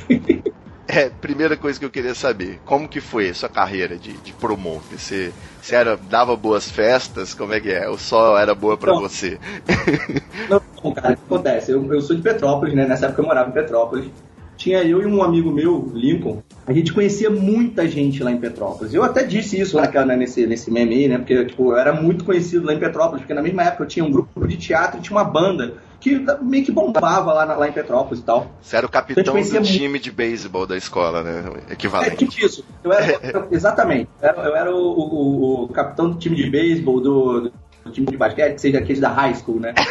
é, 0.87 1.09
primeira 1.09 1.57
coisa 1.57 1.77
que 1.77 1.85
eu 1.85 1.89
queria 1.89 2.15
saber, 2.15 2.59
como 2.65 2.87
que 2.87 3.01
foi 3.01 3.29
a 3.29 3.33
sua 3.33 3.49
carreira 3.49 3.97
de, 3.97 4.13
de 4.13 4.31
promoter? 4.33 4.97
Você, 4.97 5.33
você 5.61 5.75
era, 5.75 5.97
dava 5.97 6.35
boas 6.35 6.69
festas? 6.69 7.33
Como 7.33 7.53
é 7.53 7.59
que 7.59 7.69
é? 7.69 7.89
Ou 7.89 7.97
só 7.97 8.37
era 8.37 8.55
boa 8.55 8.77
para 8.77 8.93
você? 8.93 9.37
Não, 10.49 10.61
cara, 10.93 11.13
o 11.13 11.17
que 11.17 11.23
acontece? 11.25 11.71
Eu, 11.71 11.93
eu 11.93 12.01
sou 12.01 12.15
de 12.15 12.21
Petrópolis, 12.21 12.73
né? 12.73 12.87
Nessa 12.87 13.07
época 13.07 13.21
eu 13.21 13.25
morava 13.25 13.49
em 13.49 13.53
Petrópolis. 13.53 14.09
tinha 14.55 14.81
eu 14.83 15.01
e 15.01 15.05
um 15.05 15.21
amigo 15.21 15.51
meu, 15.51 15.91
Lincoln, 15.93 16.41
a 16.65 16.71
gente 16.71 16.93
conhecia 16.93 17.29
muita 17.29 17.85
gente 17.85 18.23
lá 18.23 18.31
em 18.31 18.37
Petrópolis. 18.37 18.93
Eu 18.93 19.03
até 19.03 19.23
disse 19.23 19.59
isso 19.59 19.75
naquela, 19.75 20.05
né, 20.05 20.15
nesse, 20.15 20.47
nesse 20.47 20.71
meme 20.71 20.95
aí, 20.95 21.07
né? 21.09 21.17
Porque 21.17 21.45
tipo, 21.45 21.73
eu 21.73 21.77
era 21.77 21.91
muito 21.91 22.23
conhecido 22.23 22.65
lá 22.65 22.73
em 22.73 22.79
Petrópolis, 22.79 23.21
porque 23.21 23.33
na 23.33 23.41
mesma 23.41 23.63
época 23.63 23.83
eu 23.83 23.87
tinha 23.87 24.05
um 24.05 24.11
grupo 24.11 24.47
de 24.47 24.55
teatro 24.55 24.99
e 24.99 25.01
tinha 25.01 25.17
uma 25.17 25.25
banda 25.25 25.75
que 26.09 26.43
meio 26.43 26.63
que 26.65 26.71
bombava 26.71 27.33
lá, 27.33 27.43
lá 27.45 27.67
em 27.67 27.71
Petrópolis 27.71 28.19
e 28.19 28.23
tal. 28.23 28.47
Você 28.61 28.75
era 28.77 28.85
o 28.85 28.89
capitão 28.89 29.37
Então, 29.37 29.61
do 29.61 29.67
time 29.67 29.99
de 29.99 30.11
beisebol 30.11 30.65
da 30.65 30.77
escola, 30.77 31.23
né? 31.23 31.43
É 31.69 31.73
Equivalente. 31.73 32.25
tipo 32.27 32.45
isso. 32.45 32.63
Eu 32.83 32.91
era, 32.93 33.19
exatamente. 33.51 34.09
Eu 34.21 34.29
era, 34.29 34.41
eu 34.43 34.55
era 34.55 34.75
o, 34.75 34.79
o- 34.79 35.63
o 35.63 35.67
capitão 35.69 36.09
do 36.09 36.17
time 36.17 36.35
de 36.35 36.49
beisebol, 36.49 36.99
do, 37.01 37.51
do 37.83 37.91
time 37.91 38.07
de 38.07 38.17
basquete, 38.17 38.55
que 38.55 38.61
seja 38.61 38.77
aquele 38.79 38.99
da 38.99 39.09
high 39.09 39.33
school, 39.35 39.59
né? 39.59 39.73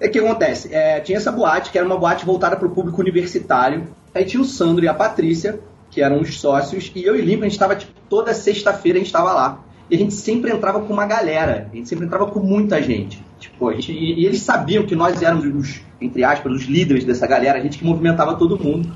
É 0.00 0.08
que 0.08 0.18
acontece? 0.18 0.74
É, 0.74 0.98
tinha 0.98 1.16
essa 1.16 1.30
boate, 1.30 1.70
que 1.70 1.78
era 1.78 1.86
uma 1.86 1.96
boate 1.96 2.26
voltada 2.26 2.56
para 2.56 2.66
o 2.66 2.70
público 2.70 3.00
universitário. 3.00 3.84
Aí 4.12 4.24
tinha 4.24 4.40
o 4.42 4.44
Sandro 4.44 4.84
e 4.84 4.88
a 4.88 4.94
Patrícia, 4.94 5.60
que 5.92 6.02
eram 6.02 6.20
os 6.20 6.40
sócios, 6.40 6.90
e 6.94 7.04
eu 7.04 7.14
e 7.14 7.20
Limpo, 7.20 7.42
a 7.42 7.44
gente 7.44 7.52
estava, 7.52 7.76
tipo, 7.76 7.92
toda 8.10 8.34
sexta-feira 8.34 8.98
a 8.98 9.00
gente 9.00 9.06
estava 9.06 9.32
lá. 9.32 9.60
E 9.88 9.94
a 9.94 9.98
gente 9.98 10.14
sempre 10.14 10.50
entrava 10.50 10.80
com 10.80 10.92
uma 10.92 11.06
galera, 11.06 11.68
a 11.72 11.76
gente 11.76 11.88
sempre 11.88 12.06
entrava 12.06 12.26
com 12.26 12.40
muita 12.40 12.82
gente. 12.82 13.22
Tipo, 13.42 13.68
a 13.68 13.74
gente, 13.74 13.92
e, 13.92 14.20
e 14.20 14.26
eles 14.26 14.40
sabiam 14.40 14.86
que 14.86 14.94
nós 14.94 15.20
éramos 15.20 15.44
os, 15.44 15.80
entre 16.00 16.22
aspas, 16.22 16.52
os 16.52 16.62
líderes 16.62 17.04
dessa 17.04 17.26
galera, 17.26 17.58
a 17.58 17.62
gente 17.62 17.76
que 17.76 17.84
movimentava 17.84 18.36
todo 18.36 18.56
mundo. 18.56 18.88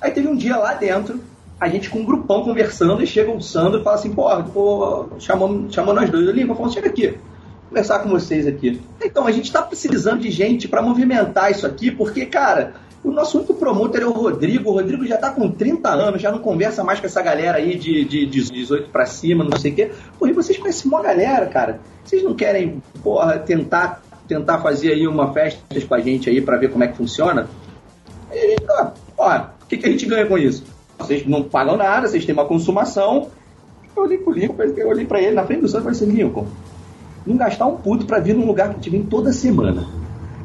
Aí 0.00 0.10
teve 0.10 0.26
um 0.26 0.34
dia 0.34 0.56
lá 0.56 0.74
dentro, 0.74 1.20
a 1.60 1.68
gente 1.68 1.88
com 1.88 2.00
um 2.00 2.04
grupão 2.04 2.42
conversando, 2.42 3.02
e 3.02 3.06
chega 3.06 3.30
o 3.30 3.40
Sandro 3.40 3.80
e 3.80 3.84
fala 3.84 3.96
assim, 3.96 4.12
pô 4.12 5.08
chamou, 5.20 5.66
chamou 5.70 5.94
nós 5.94 6.10
dois, 6.10 6.26
Limpo, 6.34 6.56
falou, 6.56 6.72
chega 6.72 6.88
aqui 6.88 7.16
conversar 7.74 7.98
com 8.00 8.08
vocês 8.08 8.46
aqui. 8.46 8.80
Então, 9.02 9.26
a 9.26 9.32
gente 9.32 9.46
está 9.46 9.60
precisando 9.60 10.20
de 10.20 10.30
gente 10.30 10.68
para 10.68 10.80
movimentar 10.80 11.50
isso 11.50 11.66
aqui, 11.66 11.90
porque, 11.90 12.24
cara, 12.24 12.74
o 13.04 13.12
nosso 13.12 13.36
único 13.36 13.52
promotor 13.54 14.00
é 14.00 14.06
o 14.06 14.12
Rodrigo. 14.12 14.70
O 14.70 14.72
Rodrigo 14.72 15.06
já 15.06 15.18
tá 15.18 15.30
com 15.30 15.50
30 15.50 15.90
anos, 15.90 16.22
já 16.22 16.32
não 16.32 16.38
conversa 16.38 16.82
mais 16.82 16.98
com 16.98 17.06
essa 17.06 17.20
galera 17.20 17.58
aí 17.58 17.76
de, 17.76 18.02
de, 18.04 18.26
de 18.26 18.50
18 18.50 18.88
para 18.88 19.04
cima, 19.04 19.44
não 19.44 19.58
sei 19.58 19.72
o 19.72 19.74
quê. 19.74 19.90
Pô, 20.18 20.26
e 20.26 20.32
vocês 20.32 20.56
conhecem 20.58 20.90
uma 20.90 21.02
galera, 21.02 21.46
cara. 21.46 21.80
Vocês 22.02 22.22
não 22.22 22.34
querem, 22.34 22.82
porra, 23.02 23.38
tentar, 23.38 24.02
tentar 24.26 24.58
fazer 24.60 24.92
aí 24.92 25.06
uma 25.06 25.32
festa 25.34 25.60
com 25.86 25.94
a 25.94 26.00
gente 26.00 26.30
aí 26.30 26.40
para 26.40 26.56
ver 26.56 26.70
como 26.70 26.82
é 26.82 26.88
que 26.88 26.96
funciona? 26.96 27.46
E 28.32 28.38
a 28.38 28.48
gente, 28.48 28.64
ó, 29.18 29.36
o 29.36 29.66
que, 29.68 29.76
que 29.76 29.86
a 29.86 29.90
gente 29.90 30.06
ganha 30.06 30.24
com 30.24 30.38
isso? 30.38 30.64
Vocês 30.98 31.26
não 31.26 31.42
pagam 31.42 31.76
nada, 31.76 32.08
vocês 32.08 32.24
têm 32.24 32.32
uma 32.32 32.46
consumação. 32.46 33.28
Eu 33.94 34.04
olhei 34.04 34.16
pro 34.16 34.32
Lincoln, 34.32 34.62
eu 34.76 34.88
olhei 34.88 35.04
pra 35.04 35.20
ele 35.20 35.32
na 35.32 35.44
frente 35.44 35.60
do 35.60 35.68
Santos 35.68 35.86
e 35.86 35.96
falei 35.96 36.12
assim, 36.12 36.22
Lincoln, 36.22 36.46
não 37.26 37.36
gastar 37.36 37.66
um 37.66 37.76
puto 37.76 38.06
pra 38.06 38.18
vir 38.18 38.34
num 38.34 38.46
lugar 38.46 38.70
que 38.70 38.76
gente 38.76 38.90
vem 38.90 39.02
toda 39.02 39.30
semana. 39.30 39.86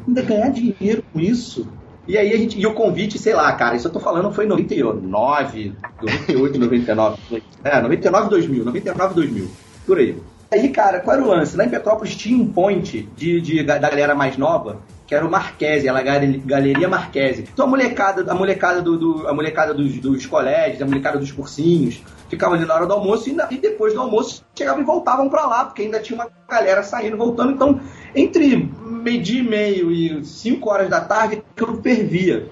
Ainda 0.06 0.22
ganhar 0.22 0.50
dinheiro 0.50 1.02
com 1.12 1.18
isso. 1.18 1.66
E 2.10 2.18
aí 2.18 2.32
a 2.32 2.36
gente. 2.36 2.58
E 2.60 2.66
o 2.66 2.74
convite, 2.74 3.18
sei 3.18 3.34
lá, 3.34 3.52
cara, 3.52 3.76
isso 3.76 3.86
eu 3.88 3.92
tô 3.92 4.00
falando 4.00 4.32
foi 4.32 4.44
em 4.44 4.48
99, 4.48 5.06
98, 5.06 6.58
99. 6.58 7.16
É, 7.64 7.80
99, 7.80 8.28
2000, 8.30 8.64
99, 8.64 9.14
2000. 9.14 9.48
Por 9.86 9.98
aí. 9.98 10.16
Aí, 10.52 10.68
cara, 10.70 10.98
qual 10.98 11.16
era 11.16 11.24
o 11.24 11.28
lance? 11.28 11.56
Lá 11.56 11.64
em 11.64 11.68
Petrópolis 11.68 12.16
tinha 12.16 12.36
um 12.36 12.46
point 12.46 13.08
de, 13.16 13.40
de- 13.40 13.62
da 13.62 13.78
galera 13.78 14.16
mais 14.16 14.36
nova, 14.36 14.78
que 15.06 15.14
era 15.14 15.24
o 15.24 15.30
Marquese, 15.30 15.86
gal- 15.86 16.02
Galeria 16.44 16.88
Marquese. 16.88 17.44
Então 17.52 17.66
a 17.66 17.68
molecada, 17.68 18.28
a 18.30 18.34
molecada, 18.34 18.82
do, 18.82 18.96
do- 18.98 19.28
a 19.28 19.32
molecada 19.32 19.72
dos, 19.72 19.98
dos 20.00 20.26
colégios, 20.26 20.82
a 20.82 20.86
molecada 20.86 21.18
dos 21.18 21.30
cursinhos, 21.30 22.02
ficava 22.28 22.56
ali 22.56 22.64
na 22.64 22.74
hora 22.74 22.84
do 22.86 22.92
almoço 22.92 23.30
e, 23.30 23.36
e 23.54 23.58
depois 23.58 23.94
do 23.94 24.00
almoço 24.00 24.44
chegavam 24.58 24.82
e 24.82 24.84
voltavam 24.84 25.28
pra 25.28 25.46
lá, 25.46 25.66
porque 25.66 25.82
ainda 25.82 26.00
tinha 26.00 26.18
uma 26.20 26.28
galera 26.48 26.82
saindo, 26.82 27.16
voltando. 27.16 27.52
Então, 27.52 27.80
entre 28.12 28.68
meio-dia 29.00 29.40
e 29.40 29.42
meio 29.42 29.90
e 29.92 30.24
5 30.24 30.68
horas 30.70 30.88
da 30.88 31.00
tarde, 31.00 31.42
aquilo 31.56 31.80
fervia. 31.82 32.46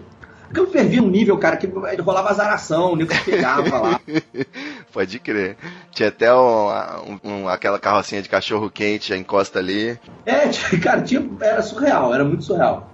Aquilo 0.51 0.67
fervia 0.69 1.03
num 1.03 1.11
nível, 1.11 1.37
cara, 1.37 1.57
que 1.59 1.67
rolava 2.01 2.31
azaração, 2.31 2.93
o 2.93 2.97
nego 2.97 3.13
pegava 3.25 3.79
lá. 3.81 4.01
Pode 4.93 5.19
crer. 5.19 5.57
Tinha 5.93 6.09
até 6.09 6.35
um- 6.35 7.21
um- 7.23 7.49
aquela 7.49 7.79
carrocinha 7.79 8.23
de 8.23 8.29
cachorro 8.29 8.71
quente, 8.71 9.11
já 9.11 9.17
encosta 9.17 9.59
ali. 9.59 9.99
É, 10.25 10.49
tinha- 10.49 10.81
cara, 10.81 11.03
tinha, 11.03 11.29
era 11.41 11.61
surreal, 11.63 12.15
era 12.15 12.25
muito 12.25 12.45
surreal. 12.45 12.91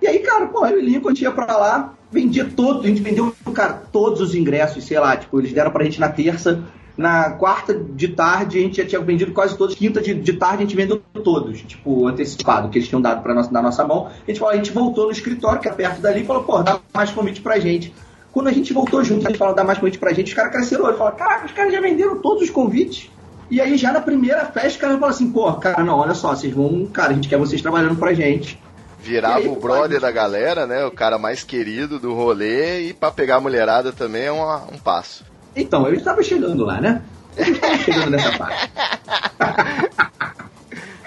E 0.00 0.06
aí, 0.06 0.20
cara, 0.20 0.46
pô, 0.46 0.64
eu 0.66 0.78
e 0.78 0.82
Lincoln 0.84 1.10
a 1.10 1.14
ia 1.16 1.32
pra 1.32 1.56
lá, 1.56 1.94
vendia 2.12 2.44
todo, 2.44 2.84
a 2.84 2.86
gente 2.86 3.02
vendeu, 3.02 3.34
cara, 3.52 3.82
todos 3.92 4.20
os 4.20 4.32
ingressos, 4.34 4.84
sei 4.84 5.00
lá, 5.00 5.16
tipo, 5.16 5.40
eles 5.40 5.52
deram 5.52 5.72
pra 5.72 5.82
gente 5.84 5.98
na 5.98 6.08
terça, 6.08 6.62
na 6.98 7.30
quarta 7.30 7.72
de 7.72 8.08
tarde 8.08 8.58
a 8.58 8.62
gente 8.62 8.76
já 8.78 8.84
tinha 8.86 9.00
vendido 9.00 9.32
quase 9.32 9.56
todos, 9.56 9.76
quinta 9.76 10.00
de, 10.02 10.12
de 10.14 10.32
tarde 10.32 10.56
a 10.56 10.60
gente 10.66 10.74
vendeu 10.76 11.00
todos, 11.24 11.62
tipo, 11.62 12.06
antecipado, 12.08 12.68
que 12.68 12.76
eles 12.78 12.88
tinham 12.88 13.00
dado 13.00 13.22
pra 13.22 13.32
nossa, 13.32 13.50
na 13.52 13.62
nossa 13.62 13.86
mão. 13.86 14.08
A 14.08 14.30
gente 14.30 14.40
falou, 14.40 14.52
a 14.52 14.56
gente 14.56 14.72
voltou 14.72 15.06
no 15.06 15.12
escritório, 15.12 15.60
que 15.60 15.68
é 15.68 15.72
perto 15.72 16.00
dali, 16.00 16.22
e 16.22 16.26
falou, 16.26 16.42
pô, 16.42 16.60
dá 16.60 16.80
mais 16.92 17.10
convite 17.12 17.40
pra 17.40 17.58
gente. 17.60 17.94
Quando 18.32 18.48
a 18.48 18.52
gente 18.52 18.72
voltou 18.72 19.02
junto, 19.04 19.26
a 19.26 19.30
gente 19.30 19.38
falou, 19.38 19.54
dá 19.54 19.62
mais 19.62 19.78
convite 19.78 19.98
pra 19.98 20.12
gente, 20.12 20.26
os 20.28 20.34
caras 20.34 20.52
cresceram, 20.52 20.86
eles 20.86 20.98
falaram, 20.98 21.16
caraca, 21.16 21.46
os 21.46 21.52
caras 21.52 21.72
já 21.72 21.80
venderam 21.80 22.20
todos 22.20 22.42
os 22.42 22.50
convites. 22.50 23.08
E 23.50 23.60
aí, 23.60 23.78
já 23.78 23.92
na 23.92 24.00
primeira 24.00 24.44
festa, 24.46 24.76
o 24.76 24.80
cara 24.80 24.94
falou 24.94 25.08
assim, 25.08 25.30
pô, 25.30 25.50
cara, 25.54 25.82
não, 25.84 25.98
olha 25.98 26.14
só, 26.14 26.34
vocês 26.34 26.52
vão, 26.52 26.84
cara, 26.86 27.12
a 27.12 27.14
gente 27.14 27.28
quer 27.28 27.38
vocês 27.38 27.62
trabalhando 27.62 27.96
pra 27.96 28.12
gente. 28.12 28.60
Virava 29.00 29.38
aí, 29.38 29.48
o 29.48 29.54
brother 29.54 30.00
da 30.00 30.10
galera, 30.10 30.66
né? 30.66 30.84
O 30.84 30.90
cara 30.90 31.16
mais 31.16 31.44
querido 31.44 31.98
do 32.00 32.12
rolê. 32.14 32.88
E 32.88 32.92
pra 32.92 33.10
pegar 33.12 33.36
a 33.36 33.40
mulherada 33.40 33.92
também 33.92 34.24
é 34.24 34.32
uma- 34.32 34.64
um 34.72 34.76
passo. 34.76 35.24
Então, 35.54 35.86
eu 35.86 35.94
estava 35.94 36.22
chegando 36.22 36.64
lá, 36.64 36.80
né? 36.80 37.02
Eu 37.36 37.52
estava 37.52 37.78
chegando 37.78 38.10
nessa 38.10 38.38
parte. 38.38 38.70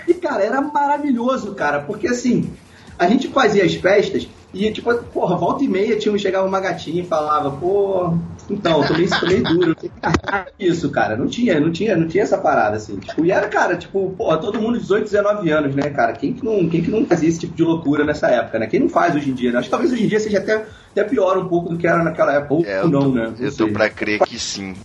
e, 0.08 0.14
cara, 0.16 0.44
era 0.44 0.62
maravilhoso, 0.62 1.54
cara, 1.54 1.82
porque 1.82 2.08
assim, 2.08 2.52
a 2.98 3.08
gente 3.08 3.28
fazia 3.30 3.66
as 3.66 3.74
festas 3.76 4.28
e, 4.54 4.72
tipo, 4.72 4.94
porra, 5.06 5.38
volta 5.38 5.64
e 5.64 5.68
meia 5.68 5.98
tinha, 5.98 6.18
chegava 6.18 6.48
uma 6.48 6.60
gatinha 6.60 7.02
e 7.02 7.06
falava, 7.06 7.52
pô, 7.52 8.18
então, 8.54 8.84
tô 8.84 8.94
meio, 8.94 9.10
tô 9.10 9.26
meio 9.26 9.44
duro. 9.44 9.76
Isso, 10.60 10.90
cara, 10.90 11.16
não 11.16 11.28
tinha, 11.28 11.60
não 11.60 11.72
tinha, 11.72 11.96
não 11.96 12.08
tinha 12.08 12.24
essa 12.24 12.38
parada, 12.38 12.78
assim. 12.78 12.98
Tipo, 12.98 13.26
e 13.26 13.32
era, 13.32 13.48
cara, 13.48 13.76
tipo, 13.76 14.12
porra, 14.18 14.38
todo 14.38 14.60
mundo 14.62 14.76
de 14.76 14.82
18, 14.82 15.04
19 15.06 15.52
anos, 15.52 15.76
né, 15.76 15.90
cara? 15.90 16.14
Quem 16.14 16.34
que, 16.34 16.44
não, 16.44 16.68
quem 16.70 16.82
que 16.82 16.92
não 16.92 17.06
fazia 17.06 17.30
esse 17.30 17.40
tipo 17.40 17.56
de 17.56 17.64
loucura 17.64 18.04
nessa 18.04 18.28
época, 18.28 18.60
né? 18.60 18.68
Quem 18.68 18.80
não 18.82 18.90
faz 18.90 19.16
hoje 19.16 19.30
em 19.30 19.34
dia, 19.34 19.52
né? 19.52 19.60
Acho 19.60 19.68
que 19.68 19.72
talvez 19.72 19.92
hoje 19.92 20.04
em 20.04 20.08
dia 20.08 20.20
seja 20.20 20.38
até, 20.40 20.66
até 20.92 21.04
pior 21.04 21.38
um 21.38 21.48
pouco 21.48 21.70
do 21.70 21.78
que 21.78 21.88
era 21.88 22.04
naquela 22.04 22.34
época. 22.34 22.54
Ou 22.54 22.66
É, 22.66 22.80
eu 22.82 22.90
não, 22.90 23.02
tô, 23.02 23.10
né? 23.10 23.34
Não 23.38 23.46
eu 23.46 23.52
tô 23.52 23.64
sei. 23.66 23.74
pra 23.74 23.90
crer 23.90 24.20
que 24.22 24.40
sim. 24.40 24.76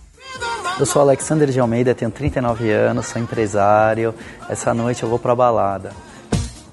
Eu 0.79 0.85
sou 0.85 1.01
Alexander 1.01 1.49
de 1.49 1.59
Almeida, 1.59 1.95
tenho 1.95 2.11
39 2.11 2.69
anos, 2.71 3.07
sou 3.07 3.19
empresário. 3.21 4.13
Essa 4.47 4.73
noite 4.73 5.01
eu 5.01 5.09
vou 5.09 5.17
pra 5.17 5.35
balada. 5.35 5.91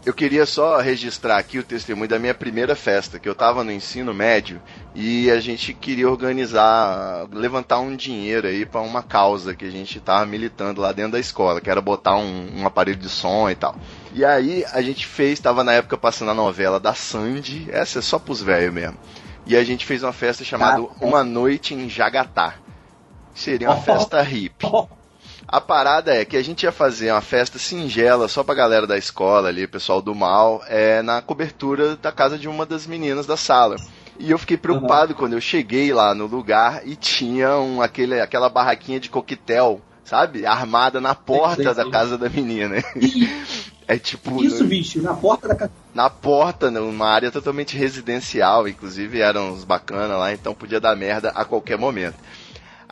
Eu 0.05 0.13
queria 0.13 0.45
só 0.45 0.79
registrar 0.81 1.39
aqui 1.39 1.59
o 1.59 1.65
testemunho 1.65 2.09
da 2.09 2.19
minha 2.19 2.35
primeira 2.35 2.77
festa, 2.77 3.19
que 3.19 3.27
eu 3.27 3.35
tava 3.35 3.65
no 3.65 3.73
ensino 3.73 4.13
médio 4.13 4.61
e 4.95 5.31
a 5.31 5.41
gente 5.41 5.73
queria 5.73 6.11
organizar, 6.11 7.27
levantar 7.33 7.79
um 7.79 7.97
dinheiro 7.97 8.47
aí 8.47 8.67
pra 8.67 8.83
uma 8.83 9.03
causa 9.03 9.55
que 9.55 9.65
a 9.65 9.71
gente 9.71 9.99
tava 10.01 10.27
militando 10.27 10.83
lá 10.83 10.93
dentro 10.93 11.13
da 11.13 11.19
escola, 11.19 11.59
que 11.59 11.71
era 11.71 11.81
botar 11.81 12.17
um, 12.17 12.61
um 12.61 12.67
aparelho 12.67 12.99
de 12.99 13.09
som 13.09 13.49
e 13.49 13.55
tal. 13.55 13.75
E 14.13 14.23
aí 14.27 14.63
a 14.73 14.83
gente 14.83 15.07
fez, 15.07 15.41
tava 15.41 15.65
na 15.65 15.73
época 15.73 15.97
passando 15.97 16.33
a 16.33 16.35
novela 16.35 16.79
da 16.79 16.93
Sandy, 16.93 17.67
essa 17.71 18.01
é 18.01 18.03
só 18.03 18.19
pros 18.19 18.43
velhos 18.43 18.75
mesmo. 18.75 18.99
E 19.47 19.57
a 19.57 19.65
gente 19.65 19.87
fez 19.87 20.03
uma 20.03 20.13
festa 20.13 20.45
chamada 20.45 20.87
Uma 21.01 21.25
Noite 21.25 21.73
em 21.73 21.89
Jagatá. 21.89 22.57
Seria 23.35 23.71
uma 23.71 23.81
festa 23.81 24.21
hippie. 24.21 24.67
A 25.55 25.61
parada 25.61 26.13
é 26.13 26.25
que 26.25 26.37
a 26.37 26.43
gente 26.43 26.65
ia 26.65 26.73
fazer 26.73 27.13
uma 27.13 27.21
festa 27.21 27.61
singela 27.61 28.27
só 28.27 28.43
pra 28.43 28.57
galera 28.57 28.89
da 28.89 28.99
escola 28.99 29.49
ali, 29.51 29.69
pessoal 29.69 30.03
do 30.03 30.13
mal, 30.13 30.61
é, 30.67 31.01
na 31.01 31.23
cobertura 31.23 31.95
da 31.95 32.11
casa 32.11 32.37
de 32.37 32.49
uma 32.49 32.67
das 32.67 32.89
meninas 32.89 33.25
da 33.25 33.37
sala. 33.37 33.77
E 34.19 34.33
eu 34.33 34.37
fiquei 34.37 34.57
preocupado 34.57 35.15
quando 35.15 35.35
eu 35.35 35.41
cheguei 35.41 35.93
lá 35.95 36.13
no 36.13 36.27
lugar 36.27 36.83
e 36.85 36.97
tinha 36.97 37.57
um, 37.57 37.81
aquele, 37.81 38.21
aquela 38.21 38.49
barraquinha 38.49 38.99
de 38.99 39.09
coquetel, 39.09 39.81
sabe? 40.05 40.45
Armada 40.45 41.01
na 41.01 41.15
porta 41.15 41.63
Sim, 41.63 41.69
sim, 41.69 41.75
da 41.77 41.85
sim. 41.85 41.91
casa 41.93 42.19
da 42.19 42.29
menina. 42.29 42.75
É 43.87 43.99
tipo. 43.99 44.43
Isso, 44.43 44.63
no- 44.63 44.69
bicho, 44.71 45.03
na 45.03 45.13
porta 45.13 45.47
da 45.47 45.55
casa. 45.55 45.71
na 45.95 46.09
porta, 46.09 46.71
numa 46.71 47.07
área 47.07 47.31
totalmente 47.31 47.77
residencial, 47.77 48.67
inclusive 48.67 49.21
eram 49.21 49.51
uns 49.53 49.63
bacana 49.63 50.17
lá, 50.17 50.33
então 50.33 50.55
podia 50.55 50.81
dar 50.81 50.97
merda 50.97 51.29
a 51.35 51.45
qualquer 51.45 51.77
momento. 51.77 52.17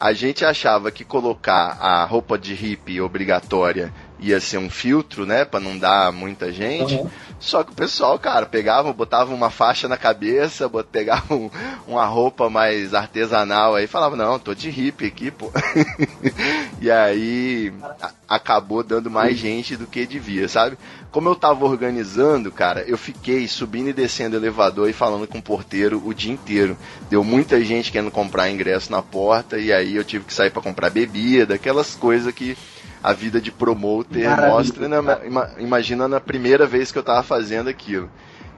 A 0.05 0.13
gente 0.13 0.45
achava 0.45 0.91
que 0.91 1.05
colocar 1.05 1.79
a 1.81 2.05
roupa 2.05 2.37
de 2.37 2.55
hippie 2.55 3.01
obrigatória 3.01 3.95
ia 4.23 4.41
ser 4.41 4.59
um 4.59 4.71
filtro, 4.71 5.27
né, 5.27 5.45
Pra 5.45 5.59
não 5.61 5.77
dar 5.77 6.13
muita 6.13 6.53
gente. 6.53 6.95
Uhum. 6.95 7.11
Só 7.41 7.65
que 7.65 7.73
o 7.73 7.75
pessoal, 7.75 8.17
cara, 8.19 8.47
pegava, 8.47 8.93
botava 8.93 9.35
uma 9.35 9.51
faixa 9.51 9.89
na 9.89 9.97
cabeça, 9.97 10.71
pegava 10.91 11.35
um- 11.35 11.51
uma 11.89 12.05
roupa 12.07 12.49
mais 12.49 12.95
artesanal 12.95 13.75
aí, 13.75 13.87
falava, 13.89 14.15
não, 14.15 14.39
tô 14.39 14.55
de 14.55 14.71
hippie 14.71 15.07
aqui, 15.07 15.31
pô. 15.31 15.51
e 16.81 16.91
aí 16.91 17.73
a- 18.01 18.13
acabou 18.29 18.83
dando 18.83 19.11
mais 19.11 19.37
gente 19.37 19.77
do 19.77 19.87
que 19.87 20.07
devia, 20.07 20.49
sabe? 20.49 20.79
Como 21.11 21.29
eu 21.29 21.35
tava 21.35 21.65
organizando, 21.65 22.51
cara, 22.51 22.83
eu 22.87 22.97
fiquei 22.97 23.47
subindo 23.49 23.89
e 23.89 23.93
descendo 23.93 24.37
o 24.37 24.39
elevador 24.39 24.89
e 24.89 24.93
falando 24.93 25.27
com 25.27 25.39
o 25.39 25.43
porteiro 25.43 26.01
o 26.05 26.15
dia 26.15 26.33
inteiro. 26.33 26.77
Deu 27.11 27.23
muita 27.25 27.63
gente 27.63 27.91
querendo 27.93 28.11
comprar 28.11 28.51
ingresso 28.51 28.91
na 28.91 29.03
porta 29.03 29.59
e 29.59 29.73
aí 29.73 29.97
eu 29.97 30.05
tive 30.05 30.25
que 30.25 30.33
sair 30.33 30.51
pra 30.51 30.63
comprar 30.63 30.91
bebida, 30.91 31.55
aquelas 31.55 31.95
coisas 31.95 32.33
que 32.33 32.57
a 33.03 33.13
vida 33.13 33.41
de 33.41 33.51
promoter 33.51 34.29
Maravilha, 34.29 34.53
mostra. 34.53 34.87
Ima- 35.27 35.49
imagina 35.59 36.07
na 36.07 36.21
primeira 36.21 36.67
vez 36.67 36.93
que 36.93 36.99
eu 36.99 37.03
tava 37.03 37.23
fazendo 37.23 37.69
aquilo. 37.69 38.09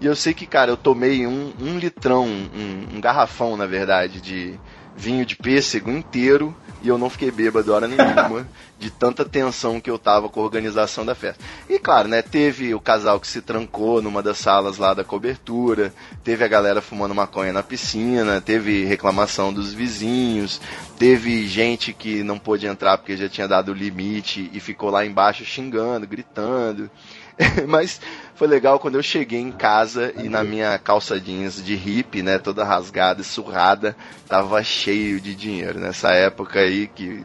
E 0.00 0.06
eu 0.06 0.14
sei 0.14 0.34
que, 0.34 0.46
cara, 0.46 0.70
eu 0.70 0.76
tomei 0.76 1.26
um, 1.26 1.52
um 1.60 1.78
litrão, 1.78 2.26
um, 2.26 2.96
um 2.96 3.00
garrafão, 3.00 3.56
na 3.56 3.66
verdade, 3.66 4.20
de 4.20 4.58
vinho 4.94 5.24
de 5.24 5.36
pêssego 5.36 5.90
inteiro 5.90 6.54
e 6.84 6.88
eu 6.88 6.98
não 6.98 7.08
fiquei 7.08 7.30
bêbado 7.30 7.72
hora 7.72 7.88
nenhuma 7.88 8.46
de 8.78 8.90
tanta 8.90 9.24
tensão 9.24 9.80
que 9.80 9.90
eu 9.90 9.98
tava 9.98 10.28
com 10.28 10.40
a 10.40 10.44
organização 10.44 11.04
da 11.04 11.14
festa. 11.14 11.42
E 11.66 11.78
claro, 11.78 12.08
né, 12.08 12.20
teve 12.20 12.74
o 12.74 12.80
casal 12.80 13.18
que 13.18 13.26
se 13.26 13.40
trancou 13.40 14.02
numa 14.02 14.22
das 14.22 14.36
salas 14.36 14.76
lá 14.76 14.92
da 14.92 15.02
cobertura, 15.02 15.94
teve 16.22 16.44
a 16.44 16.48
galera 16.48 16.82
fumando 16.82 17.14
maconha 17.14 17.54
na 17.54 17.62
piscina, 17.62 18.38
teve 18.38 18.84
reclamação 18.84 19.50
dos 19.50 19.72
vizinhos, 19.72 20.60
teve 20.98 21.48
gente 21.48 21.94
que 21.94 22.22
não 22.22 22.38
pôde 22.38 22.66
entrar 22.66 22.98
porque 22.98 23.16
já 23.16 23.30
tinha 23.30 23.48
dado 23.48 23.72
o 23.72 23.74
limite 23.74 24.50
e 24.52 24.60
ficou 24.60 24.90
lá 24.90 25.06
embaixo 25.06 25.42
xingando, 25.42 26.06
gritando. 26.06 26.90
Mas 27.66 28.00
foi 28.34 28.46
legal 28.46 28.78
quando 28.78 28.96
eu 28.96 29.02
cheguei 29.02 29.40
em 29.40 29.50
casa 29.50 30.12
e 30.16 30.28
na 30.28 30.42
minha 30.44 30.78
calça 30.78 31.20
jeans 31.20 31.62
de 31.64 31.74
hippie, 31.74 32.22
né, 32.22 32.38
toda 32.38 32.64
rasgada 32.64 33.20
e 33.20 33.24
surrada, 33.24 33.96
tava 34.28 34.62
cheio 34.62 35.20
de 35.20 35.34
dinheiro. 35.34 35.78
Nessa 35.78 36.10
época 36.10 36.60
aí 36.60 36.86
que 36.86 37.24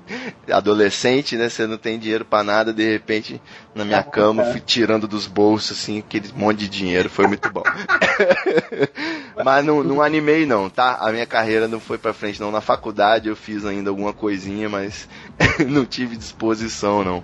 adolescente, 0.51 1.35
né, 1.35 1.49
você 1.49 1.67
não 1.67 1.77
tem 1.77 1.99
dinheiro 1.99 2.25
para 2.25 2.43
nada, 2.43 2.73
de 2.73 2.89
repente 2.89 3.41
na 3.73 3.85
minha 3.85 4.03
cama 4.03 4.45
fui 4.45 4.59
tirando 4.59 5.07
dos 5.07 5.27
bolsos 5.27 5.77
assim 5.77 5.99
aquele 5.99 6.31
monte 6.35 6.59
de 6.59 6.69
dinheiro, 6.69 7.09
foi 7.09 7.27
muito 7.27 7.49
bom. 7.51 7.63
Mas 9.43 9.63
não, 9.63 9.83
não 9.83 10.01
animei 10.01 10.45
não, 10.45 10.69
tá? 10.69 10.97
A 10.99 11.11
minha 11.11 11.25
carreira 11.25 11.67
não 11.67 11.79
foi 11.79 11.97
para 11.97 12.13
frente 12.13 12.41
não. 12.41 12.51
Na 12.51 12.61
faculdade 12.61 13.29
eu 13.29 13.35
fiz 13.35 13.65
ainda 13.65 13.89
alguma 13.89 14.11
coisinha, 14.11 14.67
mas 14.67 15.07
não 15.65 15.85
tive 15.85 16.17
disposição 16.17 17.05
não. 17.05 17.23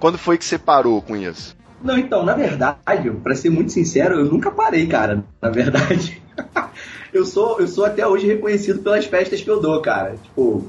Quando 0.00 0.18
foi 0.18 0.36
que 0.36 0.44
você 0.44 0.58
parou 0.58 1.00
com 1.00 1.16
isso? 1.16 1.56
Não, 1.82 1.98
então, 1.98 2.24
na 2.24 2.34
verdade, 2.34 3.10
para 3.22 3.34
ser 3.34 3.50
muito 3.50 3.72
sincero, 3.72 4.20
eu 4.20 4.24
nunca 4.24 4.50
parei, 4.50 4.86
cara. 4.86 5.24
Na 5.40 5.50
verdade. 5.50 6.22
eu 7.12 7.24
sou 7.24 7.60
eu 7.60 7.68
sou 7.68 7.84
até 7.84 8.06
hoje 8.06 8.26
reconhecido 8.26 8.80
pelas 8.80 9.04
festas 9.04 9.40
que 9.40 9.50
eu 9.50 9.60
dou, 9.60 9.80
cara. 9.80 10.16
Tipo, 10.22 10.64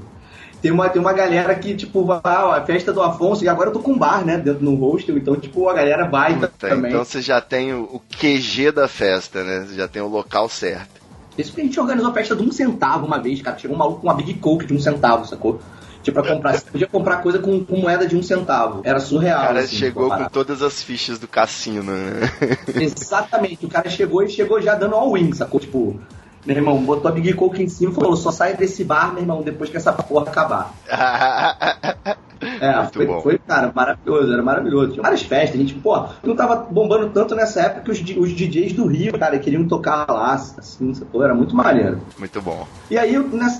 tem 0.63 0.71
uma, 0.71 0.87
tem 0.89 1.01
uma 1.01 1.11
galera 1.11 1.53
que, 1.55 1.75
tipo, 1.75 2.05
vai, 2.05 2.21
ah, 2.23 2.55
a 2.55 2.65
festa 2.65 2.93
do 2.93 3.01
Afonso, 3.01 3.43
e 3.43 3.49
agora 3.49 3.69
eu 3.69 3.73
tô 3.73 3.79
com 3.79 3.91
um 3.91 3.97
bar, 3.97 4.25
né, 4.25 4.37
dentro 4.37 4.63
no 4.63 4.75
hostel, 4.75 5.17
então, 5.17 5.35
tipo, 5.35 5.67
a 5.67 5.73
galera 5.73 6.07
vai 6.07 6.35
Puta, 6.35 6.47
também. 6.57 6.91
Então 6.91 7.03
você 7.03 7.21
já 7.21 7.41
tem 7.41 7.73
o, 7.73 7.83
o 7.83 7.99
QG 7.99 8.71
da 8.71 8.87
festa, 8.87 9.43
né? 9.43 9.65
Você 9.67 9.75
já 9.75 9.89
tem 9.89 10.01
o 10.01 10.07
local 10.07 10.47
certo. 10.47 11.03
Isso 11.37 11.51
que 11.51 11.59
a 11.59 11.63
gente 11.65 11.77
organizou 11.79 12.11
a 12.11 12.13
festa 12.13 12.35
de 12.35 12.43
um 12.43 12.51
centavo 12.51 13.05
uma 13.05 13.19
vez, 13.19 13.41
cara. 13.41 13.57
Chegou 13.57 13.75
um 13.75 13.79
maluco 13.79 13.99
com 14.01 14.07
uma 14.07 14.13
Big 14.13 14.35
Coke 14.35 14.65
de 14.65 14.73
um 14.73 14.79
centavo, 14.79 15.27
sacou? 15.27 15.59
Tipo, 16.03 16.21
pra 16.21 16.33
comprar, 16.33 16.53
você 16.53 16.65
podia 16.69 16.87
comprar 16.87 17.17
coisa 17.17 17.39
com, 17.39 17.63
com 17.63 17.77
moeda 17.77 18.05
de 18.05 18.15
um 18.15 18.21
centavo. 18.21 18.81
Era 18.83 18.99
surreal. 18.99 19.43
O 19.43 19.47
cara 19.47 19.59
assim, 19.61 19.75
chegou 19.75 20.09
com 20.09 20.25
todas 20.25 20.61
as 20.61 20.83
fichas 20.83 21.17
do 21.17 21.27
cassino, 21.27 21.81
né? 21.81 22.29
Exatamente, 22.75 23.65
o 23.65 23.69
cara 23.69 23.89
chegou 23.89 24.21
e 24.21 24.29
chegou 24.29 24.61
já 24.61 24.75
dando 24.75 24.95
all-in, 24.95 25.31
sacou? 25.33 25.59
Tipo, 25.59 25.99
meu 26.45 26.57
irmão, 26.57 26.83
botou 26.83 27.09
a 27.09 27.13
Big 27.13 27.33
Coke 27.33 27.63
em 27.63 27.69
cima 27.69 27.91
e 27.91 27.95
falou: 27.95 28.15
só 28.17 28.31
sai 28.31 28.55
desse 28.55 28.83
bar, 28.83 29.13
meu 29.13 29.23
irmão, 29.23 29.41
depois 29.41 29.69
que 29.69 29.77
essa 29.77 29.93
porra 29.93 30.27
acabar. 30.29 30.73
É, 32.59 32.75
Muito 32.75 32.93
foi, 32.93 33.05
bom. 33.05 33.21
foi, 33.21 33.37
cara, 33.37 33.71
maravilhoso, 33.73 34.33
era 34.33 34.43
maravilhoso. 34.43 34.91
Tinha 34.91 35.01
várias 35.01 35.21
festas, 35.21 35.55
a 35.55 35.57
gente, 35.57 35.75
pô, 35.75 36.05
não 36.23 36.35
tava 36.35 36.55
bombando 36.55 37.09
tanto 37.09 37.35
nessa 37.35 37.61
época 37.61 37.81
que 37.81 37.91
os, 37.91 37.99
os 37.99 38.35
DJs 38.35 38.73
do 38.73 38.85
Rio, 38.85 39.17
cara, 39.17 39.39
queriam 39.39 39.65
tocar 39.67 40.05
lá, 40.09 40.33
assim, 40.33 40.93
sacou? 40.93 41.23
Era 41.23 41.33
muito 41.33 41.55
maneiro. 41.55 42.01
Muito 42.17 42.41
bom. 42.41 42.67
E 42.89 42.97
aí, 42.97 43.15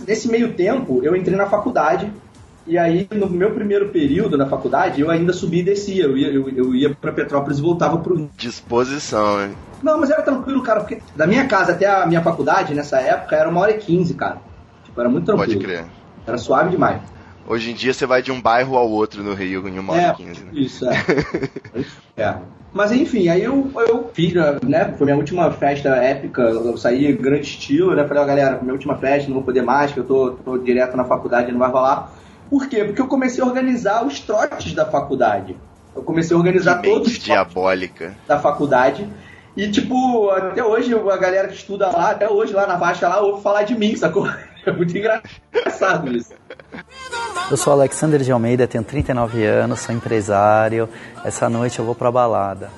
nesse 0.06 0.28
meio 0.30 0.54
tempo, 0.54 1.02
eu 1.04 1.16
entrei 1.16 1.38
na 1.38 1.46
faculdade. 1.46 2.12
E 2.66 2.78
aí, 2.78 3.08
no 3.12 3.30
meu 3.30 3.52
primeiro 3.52 3.90
período 3.90 4.38
na 4.38 4.46
faculdade, 4.46 5.02
eu 5.02 5.12
ainda 5.12 5.34
subia 5.34 5.62
e 5.62 5.66
descia. 5.66 6.06
Eu 6.06 6.18
ia, 6.18 6.28
eu, 6.30 6.50
eu 6.50 6.76
ia 6.76 6.96
pra 6.96 7.12
Petrópolis 7.12 7.60
e 7.60 7.62
voltava 7.62 7.98
pro. 7.98 8.30
Disposição, 8.38 9.44
hein? 9.44 9.52
Não, 9.82 10.00
mas 10.00 10.10
era 10.10 10.22
tranquilo, 10.22 10.64
cara, 10.64 10.80
porque 10.80 11.00
da 11.14 11.28
minha 11.28 11.46
casa 11.46 11.74
até 11.74 11.86
a 11.86 12.06
minha 12.06 12.22
faculdade, 12.22 12.74
nessa 12.74 13.00
época, 13.02 13.36
era 13.36 13.50
uma 13.50 13.60
hora 13.60 13.72
e 13.72 13.78
quinze, 13.78 14.14
cara. 14.14 14.38
Tipo, 14.86 15.00
era 15.02 15.10
muito 15.10 15.26
tranquilo. 15.26 15.52
Pode 15.52 15.66
crer. 15.66 15.86
Era 16.26 16.38
suave 16.38 16.70
demais. 16.70 17.02
Hoje 17.46 17.72
em 17.72 17.74
dia 17.74 17.94
você 17.94 18.06
vai 18.06 18.22
de 18.22 18.32
um 18.32 18.42
bairro 18.42 18.78
ao 18.78 18.90
outro 18.90 19.22
no 19.22 19.34
Rio 19.34 19.68
em 19.68 19.78
uma 19.78 19.94
hora 19.94 20.02
É, 20.02 20.10
e 20.12 20.14
quinze, 20.14 20.44
né? 20.46 20.52
isso, 20.54 20.86
é. 20.90 20.96
é. 22.16 22.36
Mas 22.72 22.92
enfim, 22.92 23.28
aí 23.28 23.44
eu, 23.44 23.70
eu 23.88 24.10
fiz, 24.14 24.34
né? 24.34 24.94
Foi 24.98 25.06
minha 25.06 25.18
última 25.18 25.52
festa 25.52 25.90
épica, 25.90 26.42
eu 26.42 26.78
saí 26.78 27.12
grande 27.12 27.42
estilo, 27.46 27.94
né? 27.94 28.08
Falei, 28.08 28.24
ó, 28.24 28.26
galera, 28.26 28.60
minha 28.62 28.74
última 28.74 28.98
festa, 28.98 29.28
não 29.28 29.36
vou 29.36 29.44
poder 29.44 29.62
mais, 29.62 29.92
que 29.92 30.00
eu 30.00 30.06
tô, 30.06 30.32
tô 30.32 30.58
direto 30.58 30.96
na 30.96 31.04
faculdade, 31.04 31.52
não 31.52 31.60
vai 31.60 31.70
rolar. 31.70 32.14
Por 32.50 32.68
quê? 32.68 32.84
Porque 32.84 33.02
eu 33.02 33.08
comecei 33.08 33.44
a 33.44 33.48
organizar 33.48 34.06
os 34.06 34.20
trotes 34.20 34.74
da 34.74 34.86
faculdade. 34.86 35.56
Eu 35.96 36.02
comecei 36.04 36.36
a 36.36 36.38
organizar 36.40 36.82
Que 36.82 36.90
todos 36.90 37.08
os 37.08 37.18
trotes 37.20 37.24
diabólica. 37.26 38.16
da 38.28 38.40
faculdade. 38.40 39.08
E, 39.56 39.70
tipo, 39.70 40.30
até 40.30 40.64
hoje 40.64 40.94
a 40.96 41.18
galera 41.18 41.48
que 41.48 41.54
estuda 41.56 41.88
lá, 41.90 42.12
até 42.12 42.28
hoje 42.28 42.54
lá 42.54 42.66
na 42.66 42.80
faixa 42.80 43.08
lá, 43.08 43.20
ouve 43.22 43.44
falar 43.44 43.64
de 43.64 43.76
mim, 43.78 43.96
sacou? 43.96 44.28
É 44.66 44.72
muito 44.72 44.98
engraçado 44.98 46.10
isso. 46.16 46.32
Eu 47.52 47.58
sou 47.58 47.74
Alexander 47.74 48.22
de 48.22 48.32
Almeida, 48.32 48.66
tenho 48.66 48.82
39 48.82 49.44
anos, 49.44 49.82
sou 49.82 49.94
empresário. 49.94 50.88
Essa 51.26 51.50
noite 51.50 51.80
eu 51.80 51.84
vou 51.86 51.94
pra 51.94 52.10
balada. 52.10 52.70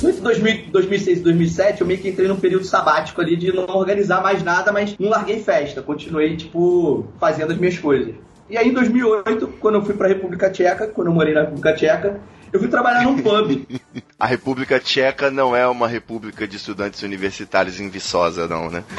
2000, 0.00 0.66
2006 0.70 1.18
e 1.18 1.20
2007, 1.22 1.80
eu 1.80 1.86
meio 1.86 1.98
que 2.00 2.08
entrei 2.08 2.28
num 2.28 2.36
período 2.36 2.64
sabático 2.64 3.20
ali 3.20 3.36
de 3.36 3.52
não 3.52 3.64
organizar 3.64 4.22
mais 4.22 4.40
nada, 4.44 4.70
mas 4.70 4.96
não 4.98 5.08
larguei 5.08 5.42
festa. 5.42 5.82
Continuei, 5.82 6.36
tipo, 6.36 7.06
fazendo 7.18 7.52
as 7.52 7.58
minhas 7.58 7.76
coisas. 7.76 8.14
E 8.52 8.58
aí, 8.58 8.68
em 8.68 8.72
2008, 8.74 9.54
quando 9.58 9.76
eu 9.76 9.82
fui 9.82 9.94
pra 9.94 10.06
República 10.06 10.50
Tcheca, 10.50 10.86
quando 10.86 11.06
eu 11.06 11.14
morei 11.14 11.32
na 11.32 11.40
República 11.40 11.74
Tcheca, 11.74 12.20
eu 12.52 12.60
fui 12.60 12.68
trabalhar 12.68 13.04
num 13.04 13.16
pub. 13.16 13.66
A 14.20 14.26
República 14.26 14.78
Tcheca 14.78 15.30
não 15.30 15.56
é 15.56 15.66
uma 15.66 15.88
república 15.88 16.46
de 16.46 16.58
estudantes 16.58 17.02
universitários 17.02 17.80
em 17.80 17.88
Viçosa, 17.88 18.46
não, 18.46 18.70
né? 18.70 18.84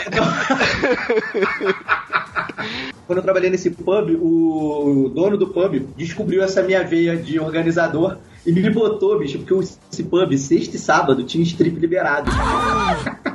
Quando 3.05 3.19
eu 3.19 3.23
trabalhei 3.23 3.51
nesse 3.51 3.69
pub, 3.69 4.17
o 4.19 5.11
dono 5.13 5.37
do 5.37 5.47
pub 5.47 5.87
descobriu 5.95 6.41
essa 6.41 6.63
minha 6.63 6.83
veia 6.83 7.15
de 7.15 7.39
organizador 7.39 8.17
e 8.43 8.51
me 8.51 8.67
botou, 8.71 9.19
bicho, 9.19 9.37
porque 9.37 9.53
esse 9.53 10.03
pub, 10.03 10.35
sexta 10.35 10.77
e 10.77 10.79
sábado, 10.79 11.23
tinha 11.25 11.43
strip 11.43 11.79
liberado. 11.79 12.31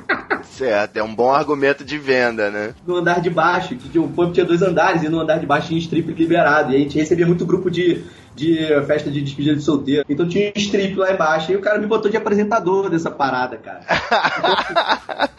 Certo, 0.58 0.96
é 0.96 1.02
um 1.04 1.14
bom 1.14 1.32
argumento 1.32 1.84
de 1.84 1.96
venda, 1.96 2.50
né? 2.50 2.74
no 2.84 2.96
andar 2.96 3.20
de 3.20 3.30
baixo, 3.30 3.76
que 3.76 3.96
o 3.96 4.08
pub 4.08 4.32
tinha 4.32 4.44
dois 4.44 4.60
andares 4.60 5.04
e 5.04 5.08
no 5.08 5.20
andar 5.20 5.38
de 5.38 5.46
baixo 5.46 5.68
tinha 5.68 5.78
strip 5.78 6.12
liberado. 6.12 6.72
E 6.72 6.74
a 6.74 6.78
gente 6.80 6.98
recebia 6.98 7.24
muito 7.24 7.46
grupo 7.46 7.70
de, 7.70 8.02
de 8.34 8.66
festa 8.84 9.08
de 9.08 9.22
despedida 9.22 9.54
de 9.54 9.62
solteiro. 9.62 10.04
Então 10.08 10.28
tinha 10.28 10.48
um 10.48 10.58
strip 10.58 10.96
lá 10.96 11.12
embaixo 11.12 11.52
e 11.52 11.56
o 11.56 11.60
cara 11.60 11.78
me 11.78 11.86
botou 11.86 12.10
de 12.10 12.16
apresentador 12.16 12.90
dessa 12.90 13.08
parada, 13.08 13.56
cara. 13.56 13.82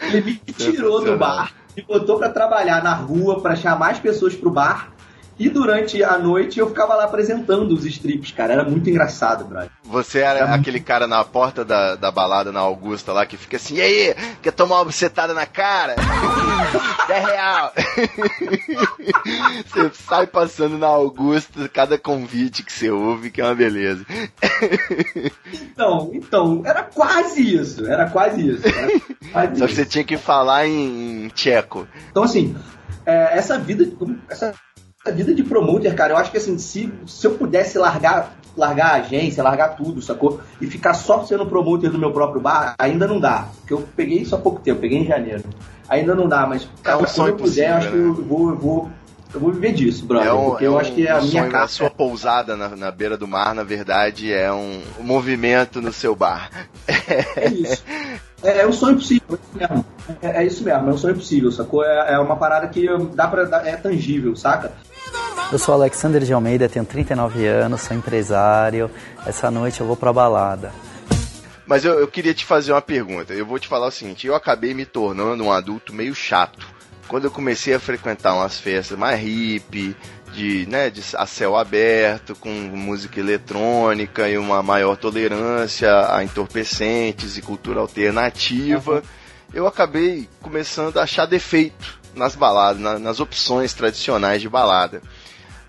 Ele 0.10 0.22
me 0.22 0.52
tirou 0.54 1.04
do 1.04 1.18
bar, 1.18 1.52
me 1.76 1.82
botou 1.82 2.18
pra 2.18 2.30
trabalhar 2.30 2.82
na 2.82 2.94
rua, 2.94 3.42
pra 3.42 3.54
chamar 3.54 3.90
as 3.90 3.98
pessoas 3.98 4.34
pro 4.34 4.50
bar. 4.50 4.90
E 5.38 5.50
durante 5.50 6.02
a 6.02 6.18
noite 6.18 6.58
eu 6.58 6.68
ficava 6.68 6.94
lá 6.94 7.04
apresentando 7.04 7.72
os 7.72 7.84
strips, 7.84 8.32
cara. 8.32 8.54
Era 8.54 8.64
muito 8.64 8.88
engraçado, 8.88 9.44
brother. 9.44 9.69
Você 9.90 10.20
era 10.20 10.54
aquele 10.54 10.78
cara 10.78 11.06
na 11.08 11.24
porta 11.24 11.64
da, 11.64 11.96
da 11.96 12.10
balada 12.12 12.52
na 12.52 12.60
Augusta 12.60 13.12
lá 13.12 13.26
que 13.26 13.36
fica 13.36 13.56
assim, 13.56 13.74
e 13.74 13.80
aí, 13.80 14.14
quer 14.40 14.52
tomar 14.52 14.76
uma 14.76 14.84
bucetada 14.84 15.34
na 15.34 15.46
cara? 15.46 15.96
É 17.08 17.18
real. 17.18 17.72
você 19.66 19.90
sai 20.06 20.28
passando 20.28 20.78
na 20.78 20.86
Augusta, 20.86 21.68
cada 21.68 21.98
convite 21.98 22.62
que 22.62 22.72
você 22.72 22.88
ouve, 22.88 23.32
que 23.32 23.40
é 23.40 23.44
uma 23.44 23.54
beleza. 23.54 24.06
Então, 25.52 26.10
então, 26.12 26.62
era 26.64 26.84
quase 26.84 27.56
isso. 27.56 27.84
Era 27.84 28.08
quase 28.08 28.48
isso. 28.48 28.62
Era 28.64 29.00
quase 29.32 29.58
Só 29.58 29.66
que 29.66 29.72
isso. 29.72 29.82
você 29.82 29.84
tinha 29.84 30.04
que 30.04 30.16
falar 30.16 30.68
em, 30.68 31.24
em 31.24 31.28
tcheco. 31.30 31.88
Então, 32.10 32.22
assim, 32.22 32.54
é, 33.04 33.36
essa 33.36 33.58
vida, 33.58 33.90
essa, 34.28 34.54
essa 35.04 35.14
vida 35.14 35.34
de 35.34 35.42
promoter, 35.42 35.94
cara, 35.94 36.12
eu 36.12 36.16
acho 36.16 36.30
que 36.30 36.36
assim, 36.36 36.58
se, 36.58 36.92
se 37.06 37.26
eu 37.26 37.32
pudesse 37.34 37.76
largar, 37.76 38.36
largar 38.56 38.92
a 38.92 38.94
agência, 38.96 39.42
largar 39.42 39.76
tudo, 39.76 40.02
sacou? 40.02 40.40
E 40.60 40.66
ficar 40.66 40.94
só 40.94 41.24
sendo 41.24 41.46
promoter 41.46 41.90
do 41.90 41.98
meu 41.98 42.12
próprio 42.12 42.40
bar, 42.40 42.74
ainda 42.78 43.06
não 43.06 43.20
dá. 43.20 43.48
Porque 43.60 43.72
eu 43.74 43.88
peguei 43.96 44.18
isso 44.18 44.34
há 44.34 44.38
pouco 44.38 44.60
tempo, 44.60 44.80
peguei 44.80 44.98
em 44.98 45.06
janeiro. 45.06 45.44
Ainda 45.88 46.14
não 46.14 46.28
dá, 46.28 46.46
mas 46.46 46.68
cara, 46.82 46.98
um 46.98 47.04
quando 47.04 47.28
eu 47.28 47.36
puder, 47.36 47.70
eu 47.70 47.76
acho 47.76 47.90
que 47.90 47.96
eu 47.96 48.14
vou, 48.14 48.50
eu 48.50 48.56
vou, 48.56 48.90
eu 49.34 49.40
vou 49.40 49.52
viver 49.52 49.72
disso, 49.72 50.06
brother. 50.06 50.32
porque 50.32 50.64
eu 50.66 50.78
acho 50.78 50.92
que 50.92 51.06
é 51.06 51.10
a 51.10 51.16
um 51.18 51.22
minha 51.22 51.30
sonho, 51.30 51.46
A 51.46 51.50
casa. 51.50 51.72
sua 51.72 51.90
pousada 51.90 52.56
na, 52.56 52.68
na 52.76 52.90
beira 52.90 53.16
do 53.16 53.26
mar, 53.26 53.54
na 53.54 53.64
verdade, 53.64 54.32
é 54.32 54.52
um, 54.52 54.80
um 55.00 55.02
movimento 55.02 55.80
no 55.82 55.92
seu 55.92 56.14
bar. 56.14 56.50
É 57.36 57.48
isso. 57.48 57.82
É, 58.42 58.60
é 58.60 58.66
um 58.66 58.72
sonho 58.72 58.96
possível, 58.96 59.26
é 59.30 59.34
isso 59.36 59.58
mesmo. 59.58 59.84
É, 60.22 60.28
é 60.28 60.46
isso 60.46 60.64
mesmo, 60.64 60.90
é 60.90 60.92
um 60.92 60.98
sonho 60.98 61.14
possível, 61.14 61.52
sacou? 61.52 61.84
É, 61.84 62.14
é 62.14 62.18
uma 62.18 62.36
parada 62.36 62.68
que 62.68 62.86
dá 63.14 63.28
pra. 63.28 63.42
É 63.66 63.76
tangível, 63.76 64.34
saca? 64.34 64.72
Eu 65.52 65.58
sou 65.58 65.74
Alexander 65.74 66.22
de 66.22 66.32
Almeida, 66.32 66.68
tenho 66.68 66.84
39 66.84 67.44
anos, 67.44 67.80
sou 67.80 67.96
empresário. 67.96 68.88
Essa 69.26 69.50
noite 69.50 69.80
eu 69.80 69.86
vou 69.86 69.96
pra 69.96 70.12
balada. 70.12 70.72
Mas 71.66 71.84
eu, 71.84 71.98
eu 71.98 72.06
queria 72.06 72.32
te 72.32 72.44
fazer 72.44 72.70
uma 72.70 72.80
pergunta. 72.80 73.32
Eu 73.32 73.44
vou 73.44 73.58
te 73.58 73.66
falar 73.66 73.88
o 73.88 73.90
seguinte: 73.90 74.28
eu 74.28 74.36
acabei 74.36 74.72
me 74.74 74.86
tornando 74.86 75.42
um 75.42 75.50
adulto 75.50 75.92
meio 75.92 76.14
chato. 76.14 76.64
Quando 77.08 77.24
eu 77.24 77.32
comecei 77.32 77.74
a 77.74 77.80
frequentar 77.80 78.32
umas 78.36 78.60
festas 78.60 78.96
mais 78.96 79.20
hippie, 79.20 79.96
de, 80.32 80.66
né, 80.66 80.88
de 80.88 81.02
a 81.16 81.26
céu 81.26 81.56
aberto, 81.56 82.36
com 82.36 82.48
música 82.48 83.18
eletrônica 83.18 84.28
e 84.28 84.38
uma 84.38 84.62
maior 84.62 84.96
tolerância 84.96 86.14
a 86.14 86.22
entorpecentes 86.22 87.36
e 87.36 87.42
cultura 87.42 87.80
alternativa, 87.80 89.02
eu 89.52 89.66
acabei 89.66 90.28
começando 90.40 90.96
a 90.98 91.02
achar 91.02 91.26
defeito 91.26 91.98
nas 92.14 92.36
baladas, 92.36 92.80
na, 92.80 93.00
nas 93.00 93.18
opções 93.18 93.74
tradicionais 93.74 94.40
de 94.40 94.48
balada. 94.48 95.02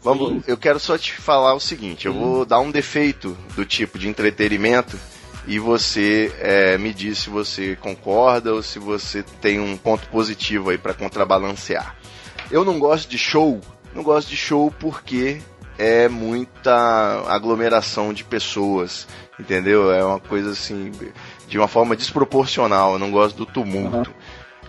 Vamos, 0.03 0.47
eu 0.47 0.57
quero 0.57 0.79
só 0.79 0.97
te 0.97 1.13
falar 1.13 1.53
o 1.53 1.59
seguinte, 1.59 2.07
eu 2.07 2.13
vou 2.13 2.45
dar 2.45 2.59
um 2.59 2.71
defeito 2.71 3.37
do 3.55 3.63
tipo 3.63 3.99
de 3.99 4.07
entretenimento 4.07 4.99
e 5.45 5.59
você 5.59 6.33
é, 6.39 6.77
me 6.77 6.91
diz 6.91 7.19
se 7.19 7.29
você 7.29 7.75
concorda 7.75 8.53
ou 8.53 8.63
se 8.63 8.79
você 8.79 9.23
tem 9.41 9.59
um 9.59 9.77
ponto 9.77 10.07
positivo 10.07 10.71
aí 10.71 10.77
para 10.77 10.93
contrabalancear. 10.93 11.95
Eu 12.49 12.65
não 12.65 12.79
gosto 12.79 13.07
de 13.07 13.17
show, 13.17 13.61
não 13.93 14.01
gosto 14.01 14.29
de 14.29 14.37
show 14.37 14.73
porque 14.79 15.39
é 15.77 16.07
muita 16.07 17.23
aglomeração 17.27 18.13
de 18.13 18.23
pessoas, 18.23 19.07
entendeu? 19.39 19.91
É 19.91 20.03
uma 20.03 20.19
coisa 20.19 20.51
assim, 20.51 20.91
de 21.47 21.57
uma 21.57 21.67
forma 21.67 21.95
desproporcional. 21.95 22.93
Eu 22.93 22.99
não 22.99 23.09
gosto 23.09 23.35
do 23.35 23.45
tumulto. 23.45 24.13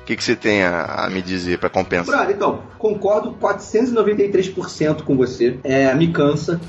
O 0.02 0.04
que, 0.04 0.16
que 0.16 0.24
você 0.24 0.34
tem 0.34 0.64
a, 0.64 1.04
a 1.04 1.10
me 1.10 1.22
dizer 1.22 1.58
para 1.58 1.70
compensar? 1.70 2.16
Brother, 2.16 2.34
então, 2.34 2.62
concordo 2.76 3.36
493% 3.40 5.02
com 5.02 5.16
você. 5.16 5.58
É, 5.62 5.94
me 5.94 6.12
cansa. 6.12 6.60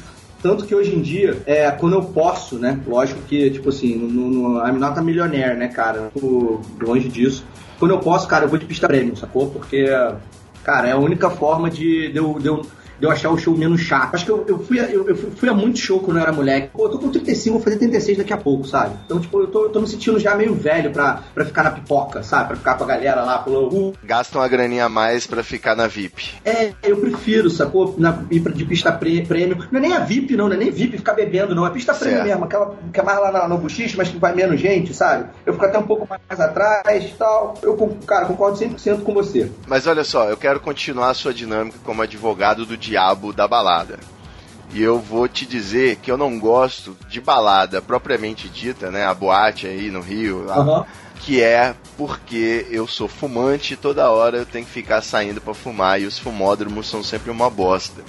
Tanto 0.42 0.66
que 0.66 0.76
hoje 0.76 0.94
em 0.94 1.02
dia, 1.02 1.42
é, 1.48 1.72
quando 1.72 1.96
eu 1.96 2.04
posso, 2.04 2.60
né? 2.60 2.80
Lógico 2.86 3.22
que, 3.22 3.50
tipo 3.50 3.70
assim, 3.70 3.96
no, 3.96 4.30
no, 4.30 4.68
I'm 4.68 4.78
not 4.78 5.00
a 5.00 5.02
millionaire, 5.02 5.58
né, 5.58 5.70
cara? 5.70 6.12
Tô 6.14 6.62
longe 6.80 7.10
disso. 7.10 7.44
Quando 7.80 7.92
eu 7.92 8.00
posso, 8.00 8.28
cara, 8.28 8.46
eu 8.46 8.50
vou 8.50 8.60
de 8.60 8.66
pista 8.66 8.88
premium, 8.88 9.16
sacou? 9.16 9.50
Porque, 9.50 9.86
cara, 10.64 10.90
é 10.90 10.92
a 10.92 10.98
única 10.98 11.30
forma 11.30 11.70
de, 11.70 12.12
de, 12.12 12.18
eu, 12.18 12.38
de, 12.40 12.48
eu, 12.48 12.62
de 13.04 13.08
eu 13.08 13.12
achar 13.12 13.30
o 13.32 13.38
show 13.38 13.54
menos 13.58 13.82
chato. 13.82 14.16
Acho 14.16 14.24
que 14.24 14.32
eu, 14.32 14.46
eu, 14.48 14.60
fui, 14.60 14.80
a- 14.80 14.86
eu, 14.90 15.06
eu 15.10 15.14
fui 15.16 15.50
a 15.50 15.54
muito 15.54 15.78
show 15.78 16.00
quando 16.00 16.18
eu 16.18 16.24
era 16.24 16.32
moleque. 16.32 16.70
Pô, 16.72 16.86
eu 16.86 16.90
tô 16.90 17.00
com 17.00 17.10
35, 17.10 17.56
vou 17.58 17.62
fazer 17.62 17.76
36 17.78 18.18
daqui 18.20 18.32
a 18.32 18.38
pouco, 18.38 18.66
sabe? 18.66 18.96
Então, 19.06 19.20
tipo, 19.20 19.42
eu 19.42 19.48
tô, 19.48 19.64
eu 19.66 19.70
tô 19.70 19.82
me 19.82 19.88
sentindo 19.88 20.18
já 20.18 20.34
meio 20.36 20.56
velho 20.56 20.90
pra, 20.90 21.22
pra 21.36 21.44
ficar 21.44 21.64
na 21.64 21.72
pipoca, 21.72 22.24
sabe? 22.24 22.48
Pra 22.48 22.56
ficar 22.56 22.76
com 22.76 22.86
a 22.86 22.88
galera 22.88 23.22
lá, 23.24 23.40
pelo, 23.40 23.68
uh, 23.90 23.94
Gasta 24.06 24.38
uma 24.40 24.48
graninha 24.48 24.86
a 24.86 24.90
mais 24.90 25.28
para 25.28 25.44
ficar 25.44 25.76
na 25.76 25.86
VIP. 25.88 26.36
é, 26.46 26.72
eu 26.82 26.96
prefiro, 26.96 27.50
sacou? 27.50 27.94
Na, 27.98 28.24
ir 28.32 28.40
pra- 28.40 28.54
de 28.54 28.64
pista 28.64 28.90
pre- 28.94 29.26
premium. 29.26 29.58
Não 29.70 29.80
é 29.80 29.82
nem 29.82 29.94
a 29.94 30.00
VIP, 30.00 30.38
não, 30.38 30.48
não 30.48 30.56
é 30.56 30.58
nem 30.58 30.72
VIP 30.72 30.98
ficar 30.98 31.14
bebendo, 31.14 31.54
não. 31.54 31.68
É 31.68 31.70
pista 31.72 31.94
Certo. 31.94 32.24
mesmo, 32.24 32.46
aquela 32.46 32.74
que 32.94 33.00
é 33.02 33.04
mais 33.04 33.20
lá 33.20 33.32
na- 33.34 33.48
no 33.50 33.58
buchiche, 33.58 33.98
mas 33.98 34.08
que 34.08 34.18
vai 34.18 34.34
menos 34.34 34.62
gente, 34.62 34.94
sabe? 34.94 35.26
Eu 35.46 35.52
fico 35.52 35.66
até 35.66 35.78
um 35.78 35.84
pouco 35.84 36.08
mais 36.08 36.40
atrás 36.40 37.04
e 37.04 37.14
tal. 37.18 37.56
Eu, 37.62 37.76
cara, 38.08 38.26
concordo 38.28 38.58
100% 38.58 39.02
com 39.04 39.14
você. 39.14 39.52
Mas 39.68 39.88
olha 39.88 40.06
só, 40.06 40.30
eu 40.30 40.38
quero 40.38 40.62
continuar 40.62 41.10
a 41.10 41.14
sua 41.14 41.34
dinâmica 41.34 41.78
como 41.84 42.02
advogado 42.02 42.66
do 42.66 42.78
diabo 42.94 43.34
da 43.34 43.48
balada. 43.48 43.98
E 44.72 44.82
eu 44.82 45.00
vou 45.00 45.28
te 45.28 45.46
dizer 45.48 45.98
que 45.98 46.12
eu 46.12 46.18
não 46.18 46.40
gosto 46.40 46.96
de 47.10 47.20
balada 47.20 47.82
propriamente 47.82 48.48
dita, 48.48 48.92
né? 48.92 49.04
A 49.06 49.14
boate 49.14 49.66
aí 49.68 49.90
no 49.90 50.00
Rio, 50.00 50.46
lá, 50.46 50.58
Aham. 50.58 50.86
que 51.20 51.42
é 51.42 51.76
porque 51.98 52.68
eu 52.70 52.88
sou 52.88 53.08
fumante 53.08 53.74
e 53.74 53.78
toda 53.78 54.10
hora 54.12 54.38
eu 54.38 54.46
tenho 54.46 54.66
que 54.66 54.72
ficar 54.72 55.02
saindo 55.02 55.42
pra 55.42 55.54
fumar 55.54 56.00
e 56.02 56.06
os 56.06 56.20
fumódromos 56.20 56.88
são 56.88 57.04
sempre 57.04 57.32
uma 57.32 57.50
bosta. 57.50 58.02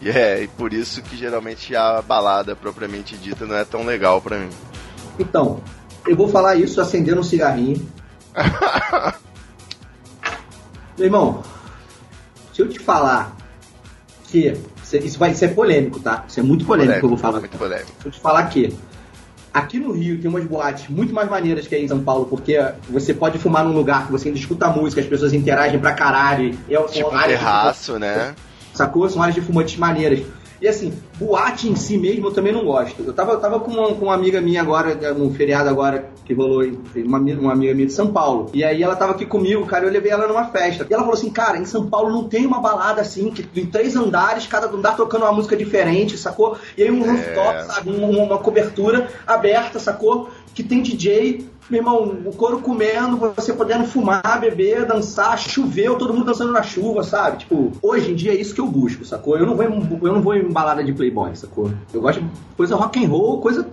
E 0.00 0.08
é, 0.10 0.42
e 0.42 0.48
por 0.48 0.72
isso 0.72 1.02
que 1.02 1.16
geralmente 1.16 1.74
a 1.74 2.00
balada 2.02 2.54
propriamente 2.54 3.16
dita 3.16 3.44
não 3.44 3.56
é 3.56 3.64
tão 3.64 3.84
legal 3.84 4.20
pra 4.20 4.38
mim. 4.38 4.50
Então, 5.18 5.60
eu 6.06 6.16
vou 6.16 6.28
falar 6.28 6.54
isso 6.56 6.80
acendendo 6.80 7.20
um 7.20 7.24
cigarrinho. 7.24 7.84
Meu 10.96 11.06
irmão, 11.06 11.42
se 12.52 12.62
eu 12.62 12.68
te 12.68 12.78
falar 12.78 13.35
que. 14.26 14.52
Isso 15.04 15.18
vai 15.18 15.34
ser 15.34 15.48
polêmico, 15.54 15.98
tá? 16.00 16.24
Isso 16.28 16.40
é 16.40 16.42
muito 16.42 16.64
polêmico 16.64 16.98
que 16.98 17.04
eu 17.04 17.08
vou 17.08 17.18
falar. 17.18 17.40
Muito 17.40 17.56
polêmico. 17.58 17.90
Deixa 17.94 18.08
eu 18.08 18.12
te 18.12 18.20
falar 18.20 18.44
que 18.46 18.72
aqui 19.52 19.78
no 19.78 19.92
Rio 19.92 20.20
tem 20.20 20.28
umas 20.28 20.44
boates 20.44 20.88
muito 20.88 21.14
mais 21.14 21.28
maneiras 21.28 21.66
que 21.66 21.74
aí 21.74 21.84
em 21.84 21.88
São 21.88 22.00
Paulo, 22.00 22.26
porque 22.26 22.58
você 22.90 23.14
pode 23.14 23.38
fumar 23.38 23.64
num 23.64 23.72
lugar 23.72 24.06
que 24.06 24.12
você 24.12 24.28
ainda 24.28 24.38
escuta 24.38 24.68
música, 24.68 25.00
as 25.00 25.06
pessoas 25.06 25.32
interagem 25.32 25.80
pra 25.80 25.92
caralho. 25.92 26.56
É 26.68 26.76
Tipo 26.82 27.08
um 27.10 27.16
áreas 27.16 27.38
de 27.38 27.44
terraço, 27.44 27.98
né? 27.98 28.34
sacou? 28.74 29.08
São 29.08 29.22
áreas 29.22 29.34
de 29.34 29.40
fumantes 29.40 29.76
maneiras. 29.76 30.20
E 30.60 30.66
assim, 30.66 30.92
boate 31.18 31.68
em 31.68 31.76
si 31.76 31.98
mesmo 31.98 32.28
eu 32.28 32.32
também 32.32 32.52
não 32.52 32.64
gosto. 32.64 33.02
Eu 33.04 33.12
tava, 33.12 33.32
eu 33.32 33.40
tava 33.40 33.60
com, 33.60 33.70
uma, 33.70 33.88
com 33.94 34.06
uma 34.06 34.14
amiga 34.14 34.40
minha 34.40 34.62
agora, 34.62 34.94
num 35.14 35.32
feriado 35.34 35.68
agora 35.68 36.08
que 36.24 36.32
rolou, 36.34 36.62
uma, 36.96 37.18
uma 37.18 37.52
amiga 37.52 37.74
minha 37.74 37.86
de 37.86 37.92
São 37.92 38.12
Paulo. 38.12 38.50
E 38.54 38.64
aí 38.64 38.82
ela 38.82 38.96
tava 38.96 39.12
aqui 39.12 39.26
comigo, 39.26 39.64
cara, 39.66 39.84
eu 39.84 39.90
levei 39.92 40.10
ela 40.10 40.26
numa 40.26 40.46
festa. 40.46 40.86
E 40.88 40.92
ela 40.92 41.02
falou 41.02 41.16
assim, 41.16 41.30
cara, 41.30 41.58
em 41.58 41.64
São 41.64 41.86
Paulo 41.88 42.10
não 42.10 42.24
tem 42.24 42.46
uma 42.46 42.60
balada 42.60 43.00
assim, 43.00 43.30
que 43.30 43.46
em 43.60 43.66
três 43.66 43.94
andares, 43.96 44.46
cada 44.46 44.66
andar 44.66 44.96
tocando 44.96 45.22
uma 45.22 45.32
música 45.32 45.56
diferente, 45.56 46.16
sacou? 46.18 46.56
E 46.76 46.82
aí 46.82 46.90
um 46.90 47.02
rooftop, 47.04 47.64
sabe? 47.66 47.90
Um- 47.90 48.24
uma 48.24 48.38
cobertura 48.38 49.08
aberta, 49.26 49.78
sacou? 49.78 50.30
Que 50.54 50.62
tem 50.62 50.80
DJ, 50.82 51.44
meu 51.68 51.80
irmão, 51.80 52.18
o 52.24 52.32
couro 52.32 52.60
comendo, 52.60 53.16
você 53.34 53.52
podendo 53.52 53.86
fumar, 53.86 54.40
beber, 54.40 54.86
dançar, 54.86 55.38
choveu, 55.38 55.96
todo 55.96 56.12
mundo 56.12 56.26
dançando 56.26 56.52
na 56.52 56.62
chuva, 56.62 57.02
sabe? 57.02 57.38
Tipo, 57.38 57.72
hoje 57.82 58.12
em 58.12 58.14
dia 58.14 58.32
é 58.32 58.36
isso 58.36 58.54
que 58.54 58.60
eu 58.60 58.66
busco, 58.66 59.04
sacou? 59.04 59.36
Eu 59.36 59.46
não 59.46 59.56
vou 59.56 59.64
em, 59.64 59.98
eu 60.02 60.12
não 60.12 60.22
vou 60.22 60.34
em 60.34 60.50
balada 60.50 60.82
de 60.84 60.92
playboy, 60.92 61.34
sacou? 61.34 61.70
Eu 61.92 62.00
gosto 62.00 62.20
de 62.20 62.28
coisa 62.56 62.76
rock 62.76 63.04
and 63.04 63.08
roll, 63.08 63.40
coisa, 63.40 63.66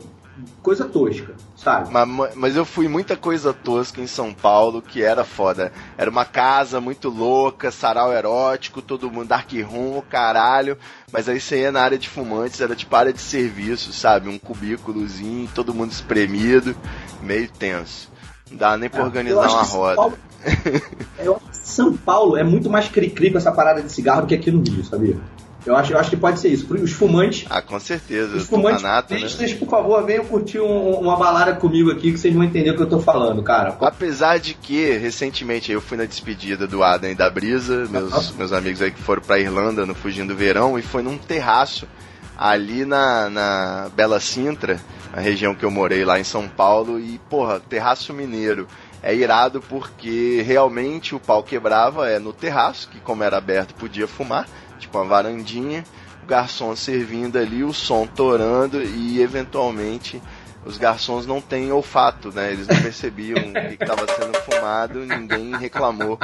coisa 0.62 0.86
tosca, 0.86 1.34
sabe? 1.56 1.90
Mas, 1.92 2.36
mas 2.36 2.56
eu 2.56 2.66
fui 2.66 2.88
muita 2.88 3.16
coisa 3.18 3.54
tosca 3.54 4.02
em 4.02 4.08
São 4.08 4.34
Paulo 4.34 4.82
que 4.82 5.02
era 5.04 5.24
foda. 5.24 5.72
Era 5.98 6.10
uma 6.10 6.26
casa 6.26 6.80
muito 6.82 7.10
louca, 7.10 7.72
sarau 7.72 8.12
erótico, 8.14 8.82
todo 8.82 9.10
mundo 9.12 9.28
dark 9.30 9.52
room, 9.70 10.02
caralho. 10.10 10.78
Mas 11.12 11.28
aí 11.30 11.40
você 11.40 11.62
ia 11.62 11.72
na 11.72 11.82
área 11.82 11.98
de 11.98 12.10
fumantes, 12.10 12.60
era 12.62 12.76
tipo 12.76 12.96
área 12.96 13.14
de 13.14 13.22
serviço, 13.22 13.94
sabe? 13.94 14.30
Um 14.30 14.38
cubículozinho, 14.40 15.50
todo 15.54 15.74
mundo 15.74 15.92
espremido, 15.92 16.76
meio 17.22 17.50
tenso. 17.50 18.12
Não 18.52 18.58
dá 18.58 18.78
nem 18.78 18.90
pra 18.90 19.02
É, 19.02 19.04
organizar 19.04 19.50
uma 19.50 19.64
roda. 19.64 19.96
Paulo- 19.96 20.18
Eu 21.20 21.36
acho 21.38 21.46
que 21.62 21.68
São 21.68 21.96
Paulo 21.96 22.36
é 22.36 22.44
muito 22.44 22.70
mais 22.70 22.90
cri-cri 22.90 23.32
com 23.32 23.38
essa 23.38 23.52
parada 23.52 23.82
de 23.82 23.90
cigarro 23.92 24.22
do 24.22 24.28
que 24.28 24.36
aqui 24.36 24.52
no 24.52 24.62
Rio, 24.62 24.84
sabia? 24.84 25.18
Eu 25.66 25.76
acho, 25.76 25.94
eu 25.94 25.98
acho 26.00 26.10
que 26.10 26.18
pode 26.18 26.40
ser 26.40 26.50
isso. 26.50 26.72
Os 26.74 26.92
fumantes 26.92 27.46
Ah, 27.50 27.62
com 27.62 27.80
certeza. 27.80 28.36
Os 28.36 28.48
fumantes 28.48 28.82
Tutanato, 28.82 29.14
né? 29.14 29.20
turistas, 29.20 29.54
por 29.54 29.70
favor, 29.70 30.06
venham 30.06 30.26
curtir 30.26 30.60
um- 30.60 31.00
uma 31.00 31.16
balada 31.16 31.54
comigo 31.54 31.90
aqui 31.92 32.12
que 32.12 32.18
vocês 32.18 32.34
vão 32.34 32.44
entender 32.44 32.72
o 32.72 32.76
que 32.76 32.82
eu 32.84 32.90
tô 32.90 33.00
falando, 33.00 33.42
cara. 33.42 33.78
Apesar 33.80 34.40
de 34.40 34.54
que, 34.54 34.92
recentemente, 34.98 35.72
eu 35.72 35.80
fui 35.80 35.98
na 35.98 36.06
despedida 36.06 36.68
do 36.68 36.84
Adam 36.84 37.10
e 37.12 37.16
da 37.16 37.30
Brisa, 37.30 37.86
meus, 37.90 38.32
meus 38.32 38.52
amigos 38.52 38.82
aí 38.82 38.92
que 38.92 39.02
foram 39.02 39.22
pra 39.22 39.40
Irlanda 39.40 39.86
no 39.86 39.96
Fugindo 39.96 40.34
do 40.34 40.36
Verão, 40.38 40.78
e 40.78 40.82
foi 40.82 41.02
num 41.02 41.18
terraço 41.18 41.88
ali 42.38 42.84
na, 42.84 43.30
na 43.30 43.90
Bela 43.96 44.20
Sintra, 44.20 44.80
a 45.14 45.20
região 45.22 45.54
que 45.56 45.64
eu 45.64 45.72
morei 45.72 46.04
lá 46.04 46.20
em 46.20 46.24
São 46.24 46.48
Paulo, 46.48 47.00
e, 47.00 47.20
porra, 47.30 47.60
terraço 47.60 48.14
mineiro. 48.14 48.68
É 49.06 49.14
irado 49.14 49.62
porque 49.62 50.42
realmente 50.48 51.14
o 51.14 51.20
pau 51.20 51.44
quebrava 51.44 52.10
é 52.10 52.20
no 52.20 52.32
terraço, 52.32 52.88
que 52.90 53.00
como 53.02 53.22
era 53.22 53.38
aberto 53.38 53.74
podia 53.76 54.08
fumar, 54.08 54.48
tipo 54.84 54.98
uma 54.98 55.06
varandinha, 55.06 55.84
o 56.24 56.26
garçom 56.26 56.76
servindo 56.76 57.38
ali, 57.38 57.64
o 57.64 57.74
som 57.74 58.06
torando 58.08 58.82
e 58.82 59.22
eventualmente 59.22 60.22
os 60.66 60.78
garçons 60.78 61.26
não 61.26 61.42
têm 61.42 61.72
olfato, 61.72 62.32
né? 62.32 62.54
Eles 62.54 62.68
não 62.68 62.82
percebiam 62.82 63.38
o 63.38 63.54
que 63.76 63.84
estava 63.84 64.06
sendo 64.08 64.38
fumado, 64.40 65.00
ninguém 65.06 65.56
reclamou 65.58 66.18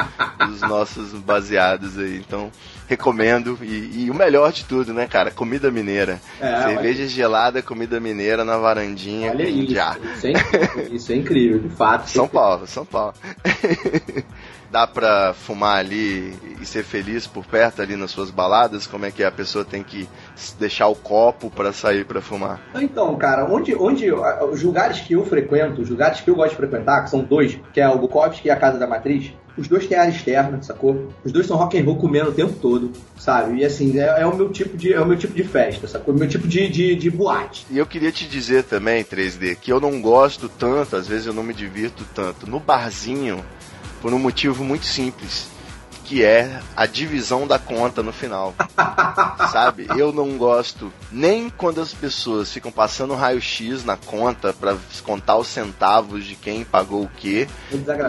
dos 0.48 0.62
nossos 0.62 1.12
baseados 1.14 1.98
aí. 1.98 2.18
Então, 2.18 2.50
recomendo. 2.88 3.58
E, 3.62 4.06
e 4.06 4.12
o 4.12 4.14
melhor 4.14 4.52
de 4.52 4.64
tudo, 4.64 4.94
né, 4.94 5.08
cara? 5.08 5.30
Comida 5.32 5.70
mineira. 5.70 6.22
É, 6.40 6.64
Cerveja 6.64 7.08
gelada, 7.08 7.62
comida 7.62 8.00
mineira 8.00 8.46
na 8.46 8.58
varandinha. 8.58 9.32
Olha 9.32 9.48
isso. 9.48 9.74
Isso 10.16 10.28
é, 10.28 10.32
incrível, 10.32 10.96
isso 10.96 11.12
é 11.12 11.16
incrível, 11.16 11.60
de 11.60 11.70
fato. 11.70 12.10
São 12.10 12.28
Paulo, 12.28 12.66
São 12.66 12.86
Paulo. 12.86 13.14
Dá 14.72 14.86
pra 14.86 15.34
fumar 15.34 15.80
ali 15.80 16.34
e 16.62 16.66
ser 16.66 16.84
feliz 16.84 17.26
por 17.26 17.46
perto 17.46 17.82
ali 17.82 17.96
nas 17.96 18.12
suas 18.12 18.30
baladas? 18.30 18.86
Como 18.86 19.06
é 19.06 19.12
que 19.12 19.24
a 19.24 19.32
pessoa 19.32 19.66
tem 19.66 19.82
que 19.82 20.08
deixar 20.60 20.88
o 20.88 20.96
copo 20.96 21.50
pra 21.50 21.74
sair 21.74 22.06
pra 22.06 22.22
fumar? 22.22 22.62
Então, 22.76 23.16
cara, 23.18 23.46
onde, 23.46 23.74
onde 23.76 24.12
os 24.12 24.62
lugares 24.62 25.00
que 25.00 25.14
eu 25.14 25.26
frequento, 25.26 25.82
os 25.82 25.90
lugares 25.90 26.22
que 26.22 26.30
eu 26.30 26.36
gosto 26.36 26.52
de 26.52 26.58
frequentar, 26.58 27.04
que 27.04 27.10
são 27.10 27.24
dois, 27.24 27.60
que 27.74 27.82
é 27.82 27.90
o 27.90 27.98
Bukowski 27.98 28.48
e 28.48 28.52
a 28.52 28.56
Casa 28.56 28.78
da 28.78 28.86
Matriz, 28.86 29.34
os 29.60 29.68
dois 29.68 29.88
têm 29.88 29.98
área 29.98 30.12
externa, 30.12 30.62
sacou? 30.62 31.12
Os 31.24 31.32
dois 31.32 31.46
são 31.46 31.58
rock 31.58 31.78
and 31.78 31.84
roll 31.84 31.98
comendo 31.98 32.30
o 32.30 32.34
tempo 32.34 32.54
todo, 32.54 32.92
sabe? 33.18 33.58
E 33.58 33.66
assim, 33.66 34.00
é, 34.00 34.22
é 34.22 34.26
o 34.26 34.36
meu 34.36 34.50
tipo 34.50 34.78
de 34.78 34.94
é 34.94 35.02
o 35.02 35.06
meu 35.06 35.18
tipo 35.18 35.34
de 35.34 35.44
festa, 35.44 35.86
sacou? 35.88 36.14
O 36.14 36.18
meu 36.18 36.30
tipo 36.30 36.48
de, 36.48 36.70
de, 36.70 36.96
de 36.96 37.10
boate. 37.10 37.66
E 37.70 37.78
eu 37.78 37.86
queria 37.86 38.12
te 38.12 38.26
dizer 38.28 38.64
também, 38.64 39.04
3D, 39.04 39.58
que 39.58 39.72
eu 39.72 39.80
não 39.82 40.02
gosto 40.02 40.48
tanto, 40.48 40.96
às 40.96 41.08
vezes 41.08 41.28
eu 41.28 41.34
não 41.34 41.44
me 41.44 41.54
divirto 41.54 42.06
tanto, 42.16 42.50
no 42.50 42.60
barzinho, 42.60 43.44
por 44.02 44.14
um 44.14 44.20
motivo 44.20 44.64
muito 44.64 44.86
simples, 44.86 45.48
que 46.10 46.24
é 46.24 46.60
a 46.76 46.88
divisão 46.88 47.46
da 47.46 47.60
conta 47.60 48.02
no 48.02 48.12
final. 48.12 48.56
Sabe? 49.52 49.88
Eu 49.96 50.12
não 50.12 50.38
gosto 50.38 50.92
nem 51.12 51.52
quando 51.52 51.80
as 51.80 51.94
pessoas 51.94 52.52
ficam 52.52 52.72
passando 52.72 53.14
raio-x 53.14 53.86
na 53.86 53.96
conta 53.96 54.52
para 54.52 54.76
contar 55.04 55.38
os 55.38 55.48
centavos 55.48 56.26
de 56.26 56.36
quem 56.36 56.64
pagou 56.64 57.04
o 57.04 57.10
quê. 57.10 57.48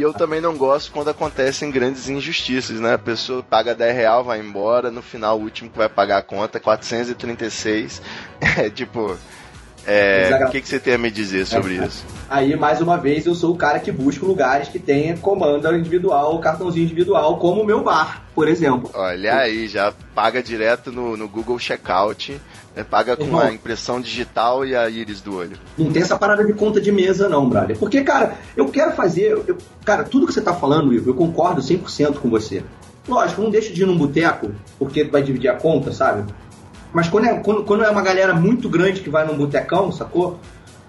E 0.00 0.02
eu 0.02 0.14
também 0.14 0.40
não 0.40 0.56
gosto 0.56 0.90
quando 0.92 1.10
acontecem 1.10 1.70
grandes 1.70 2.08
injustiças, 2.08 2.80
né? 2.80 2.94
A 2.94 2.98
pessoa 2.98 3.42
paga 3.42 3.74
10 3.74 3.94
real, 3.94 4.24
vai 4.24 4.40
embora, 4.40 4.90
no 4.90 5.02
final 5.02 5.38
o 5.38 5.42
último 5.42 5.68
que 5.68 5.76
vai 5.76 5.88
pagar 5.88 6.18
a 6.18 6.22
conta 6.22 6.56
é 6.56 6.60
436. 6.60 8.00
É 8.56 8.70
tipo, 8.70 9.18
É, 9.86 10.44
o 10.46 10.50
que, 10.50 10.60
que 10.60 10.68
você 10.68 10.78
tem 10.78 10.94
a 10.94 10.98
me 10.98 11.10
dizer 11.10 11.46
sobre 11.46 11.78
É, 11.78 11.86
isso? 11.86 12.04
Aí, 12.28 12.54
mais 12.56 12.80
uma 12.80 12.96
vez, 12.96 13.26
eu 13.26 13.34
sou 13.34 13.52
o 13.52 13.56
cara 13.56 13.80
que 13.80 13.90
busca 13.90 14.24
lugares 14.24 14.68
que 14.68 14.78
tenha 14.78 15.16
comanda 15.16 15.76
individual, 15.76 16.38
cartãozinho 16.38 16.84
individual, 16.84 17.38
como 17.38 17.62
o 17.62 17.66
meu 17.66 17.82
bar, 17.82 18.24
por 18.34 18.46
exemplo. 18.46 18.90
Olha 18.94 19.36
aí, 19.38 19.66
já 19.66 19.92
paga 20.14 20.42
direto 20.42 20.92
no, 20.92 21.16
no 21.16 21.26
Google 21.28 21.58
Checkout, 21.58 22.40
né, 22.76 22.84
paga 22.84 23.16
com 23.16 23.24
Irmão. 23.24 23.40
a 23.40 23.52
impressão 23.52 24.00
digital 24.00 24.64
e 24.64 24.76
a 24.76 24.88
íris 24.88 25.20
do 25.20 25.34
olho. 25.36 25.56
Não 25.76 25.90
tem 25.90 26.02
essa 26.02 26.16
parada 26.16 26.44
de 26.44 26.52
conta 26.52 26.80
de 26.80 26.92
mesa, 26.92 27.28
não, 27.28 27.48
brother. 27.48 27.76
Porque, 27.78 28.02
cara, 28.02 28.34
eu 28.56 28.68
quero 28.68 28.92
fazer. 28.92 29.32
eu- 29.32 29.58
cara, 29.84 30.04
tudo 30.04 30.26
que 30.26 30.32
você 30.32 30.40
tá 30.42 30.52
falando, 30.54 30.92
Ivo, 30.94 31.10
eu 31.10 31.14
concordo 31.14 31.60
100% 31.62 32.20
com 32.20 32.28
você. 32.30 32.62
Lógico, 33.08 33.42
não 33.42 33.50
deixa 33.50 33.72
de 33.72 33.82
ir 33.82 33.86
num 33.86 33.96
boteco, 33.96 34.52
porque 34.78 35.02
vai 35.02 35.22
dividir 35.22 35.48
a 35.48 35.54
conta, 35.54 35.90
sabe? 35.90 36.30
Mas 36.92 37.08
quando 37.08 37.26
é, 37.26 37.34
quando, 37.40 37.64
quando 37.64 37.84
é 37.84 37.90
uma 37.90 38.02
galera 38.02 38.34
muito 38.34 38.68
grande 38.68 39.00
que 39.00 39.10
vai 39.10 39.24
num 39.26 39.36
botecão, 39.36 39.90
sacou? 39.92 40.38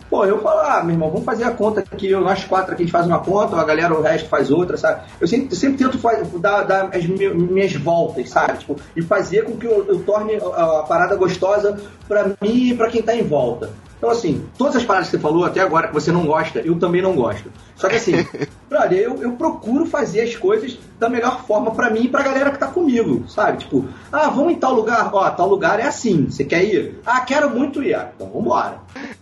Pô, 0.10 0.26
eu 0.26 0.42
falo, 0.42 0.60
ah, 0.60 0.82
meu 0.84 0.94
irmão, 0.94 1.10
vamos 1.10 1.24
fazer 1.24 1.46
a 1.46 1.52
conta 1.52 1.80
aqui, 1.80 2.12
nós 2.12 2.44
quatro 2.44 2.74
aqui 2.74 2.84
a 2.84 2.86
gente 2.86 2.92
faz 2.92 3.08
uma 3.08 3.20
conta, 3.20 3.56
a 3.56 3.64
galera, 3.64 3.94
o 3.94 4.02
resto 4.02 4.28
faz 4.28 4.52
outra, 4.52 4.76
sabe? 4.76 5.04
Eu 5.22 5.26
sempre, 5.28 5.56
sempre 5.56 5.78
tento 5.78 5.98
faz- 6.00 6.28
dar, 6.34 6.64
dar 6.64 6.90
as 6.94 7.06
mi- 7.06 7.30
minhas 7.34 7.74
voltas, 7.76 8.30
sabe? 8.30 8.58
Tipo, 8.58 8.76
e 8.94 9.02
fazer 9.02 9.46
com 9.46 9.56
que 9.56 9.66
eu, 9.66 9.86
eu 9.88 10.00
torne 10.04 10.36
a, 10.36 10.84
parada 10.86 11.16
gostosa 11.16 11.80
pra 12.10 12.26
mim 12.42 12.72
e 12.72 12.74
pra 12.76 12.90
quem 12.90 13.02
tá 13.02 13.16
em 13.16 13.24
volta. 13.24 13.70
Então, 13.98 14.10
assim, 14.10 14.44
todas 14.58 14.76
as 14.76 14.84
paradas 14.84 15.08
que 15.10 15.16
você 15.16 15.22
falou 15.22 15.46
até 15.46 15.62
agora 15.62 15.88
que 15.88 15.94
você 15.94 16.12
não 16.12 16.26
gosta, 16.26 16.60
eu 16.60 16.78
também 16.78 17.02
não 17.02 17.16
gosto. 17.16 17.50
Só 17.78 17.88
que, 17.88 17.96
assim, 17.96 18.14
brother, 18.72 18.98
eu, 18.98 19.22
eu 19.22 19.34
procuro 19.34 19.86
fazer 19.86 20.22
as 20.22 20.34
coisas 20.38 20.80
da 20.98 21.10
melhor 21.10 21.46
forma 21.46 21.72
pra 21.72 21.90
mim 21.90 22.04
e 22.04 22.08
pra 22.08 22.24
galera 22.24 22.52
que 22.52 22.58
tá 22.58 22.68
comigo, 22.68 23.28
sabe? 23.28 23.58
Tipo, 23.58 23.86
ah, 24.10 24.30
vamos 24.30 24.54
em 24.54 24.56
tal 24.56 24.74
lugar? 24.74 25.10
Ó, 25.14 25.30
tal 25.32 25.50
lugar 25.50 25.78
é 25.80 25.84
assim, 25.84 26.28
você 26.30 26.46
quer 26.46 26.64
ir? 26.64 27.00
Ah, 27.06 27.20
quero 27.20 27.50
muito 27.50 27.84
ir. 27.84 27.96
Ah, 27.96 28.12
então 28.16 28.32
vambora. 28.32 28.80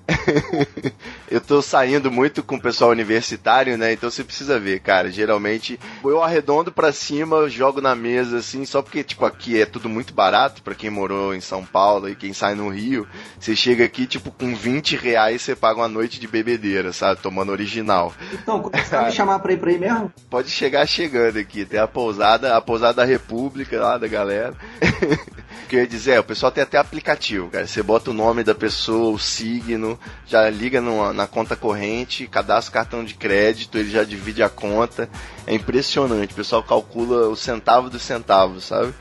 Eu 1.32 1.40
tô 1.40 1.62
saindo 1.62 2.12
muito 2.12 2.44
com 2.44 2.56
o 2.56 2.62
pessoal 2.62 2.92
universitário, 2.92 3.78
né? 3.78 3.94
Então 3.94 4.10
você 4.10 4.24
precisa 4.24 4.60
ver, 4.60 4.80
cara. 4.80 5.12
Geralmente 5.12 5.80
eu 6.04 6.24
arredondo 6.24 6.72
pra 6.72 6.92
cima, 6.92 7.48
jogo 7.48 7.80
na 7.80 7.96
mesa, 7.96 8.38
assim, 8.40 8.66
só 8.66 8.82
porque, 8.82 9.04
tipo, 9.04 9.26
aqui 9.26 9.62
é 9.62 9.66
tudo 9.66 9.88
muito 9.88 10.12
barato 10.12 10.64
pra 10.64 10.74
quem 10.74 10.90
morou 10.90 11.36
em 11.36 11.40
São 11.40 11.64
Paulo 11.64 12.10
e 12.10 12.16
quem 12.16 12.34
sai 12.34 12.56
no 12.56 12.70
Rio. 12.70 13.08
Você 13.40 13.56
chega 13.56 13.86
aqui, 13.86 14.08
tipo, 14.08 14.32
com 14.32 14.56
20 14.56 14.96
reais 14.96 15.44
você 15.44 15.56
paga 15.56 15.80
uma 15.80 15.88
noite 15.88 16.20
de 16.20 16.28
bebedeira, 16.28 16.92
sabe? 16.92 17.22
Tomando 17.22 17.52
original. 17.52 18.12
Então, 18.34 18.62
você 18.62 18.96
vai 18.96 19.06
me 19.06 19.12
chamar 19.12 19.39
pra 19.40 19.54
ir 19.54 19.58
pra 19.58 19.72
aí 19.72 19.78
mesmo? 19.80 20.12
Pode 20.30 20.50
chegar 20.50 20.86
chegando 20.88 21.38
aqui. 21.38 21.66
Tem 21.66 21.80
a 21.80 21.88
pousada, 21.88 22.56
a 22.56 22.62
pousada 22.62 22.94
da 22.96 23.06
República 23.06 23.80
lá 23.82 23.98
da 23.98 24.08
galera. 24.08 24.54
O 24.82 25.68
que 25.70 25.76
eu 25.76 25.80
ia 25.82 25.88
dizer 25.88 26.12
é, 26.14 26.20
o 26.20 26.24
pessoal 26.24 26.52
tem 26.52 26.64
até 26.64 26.78
aplicativo, 26.78 27.48
cara. 27.50 27.66
Você 27.68 27.82
bota 27.84 28.10
o 28.12 28.14
nome 28.14 28.44
da 28.44 28.56
pessoa, 28.56 29.12
o 29.14 29.20
signo, 29.20 30.00
já 30.28 30.50
liga 30.50 30.82
numa- 30.82 31.14
na 31.14 31.28
conta 31.28 31.56
corrente, 31.56 32.28
cadastra 32.28 32.70
o 32.72 32.74
cartão 32.74 33.04
de 33.06 33.14
crédito, 33.14 33.78
ele 33.78 33.90
já 33.90 34.04
divide 34.04 34.42
a 34.44 34.50
conta. 34.50 35.08
É 35.46 35.54
impressionante. 35.54 36.32
O 36.34 36.36
pessoal 36.36 36.64
calcula 36.64 37.28
o 37.30 37.36
centavo 37.36 37.90
dos 37.90 38.02
centavos, 38.02 38.66
sabe? 38.66 38.94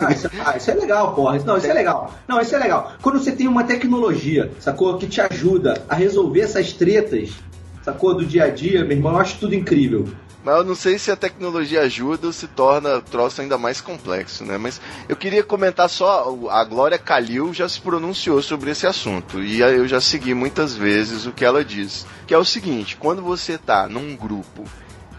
Ah 0.00 0.10
isso, 0.10 0.30
ah, 0.42 0.56
isso 0.56 0.70
é 0.70 0.74
legal, 0.74 1.14
porra. 1.14 1.38
Não, 1.44 1.58
isso 1.58 1.66
é 1.66 1.72
legal. 1.74 2.14
Não, 2.26 2.40
isso 2.40 2.56
é 2.56 2.58
legal. 2.58 2.94
Quando 3.02 3.18
você 3.22 3.30
tem 3.32 3.46
uma 3.46 3.62
tecnologia, 3.62 4.50
sacou? 4.58 4.96
Que 4.96 5.06
te 5.06 5.20
ajuda 5.20 5.84
a 5.86 5.94
resolver 5.94 6.40
essas 6.40 6.72
tretas, 6.72 7.28
sacou? 7.86 8.14
Do 8.14 8.26
dia 8.26 8.44
a 8.44 8.50
dia, 8.50 8.84
meu 8.84 8.96
irmão, 8.96 9.12
eu 9.12 9.18
acho 9.18 9.38
tudo 9.38 9.54
incrível. 9.54 10.08
Mas 10.44 10.56
eu 10.58 10.64
não 10.64 10.74
sei 10.74 10.98
se 10.98 11.10
a 11.10 11.16
tecnologia 11.16 11.82
ajuda 11.82 12.26
ou 12.26 12.32
se 12.32 12.46
torna 12.46 12.96
o 12.96 13.02
troço 13.02 13.40
ainda 13.40 13.58
mais 13.58 13.80
complexo, 13.80 14.44
né? 14.44 14.58
Mas 14.58 14.80
eu 15.08 15.16
queria 15.16 15.42
comentar 15.42 15.88
só, 15.88 16.36
a 16.50 16.64
Glória 16.64 16.98
Calil 16.98 17.52
já 17.52 17.68
se 17.68 17.80
pronunciou 17.80 18.40
sobre 18.42 18.70
esse 18.70 18.86
assunto 18.86 19.42
e 19.42 19.60
eu 19.60 19.88
já 19.88 20.00
segui 20.00 20.34
muitas 20.34 20.74
vezes 20.74 21.26
o 21.26 21.32
que 21.32 21.44
ela 21.44 21.64
diz, 21.64 22.06
que 22.26 22.34
é 22.34 22.38
o 22.38 22.44
seguinte, 22.44 22.96
quando 22.96 23.22
você 23.22 23.58
tá 23.58 23.88
num 23.88 24.14
grupo 24.14 24.64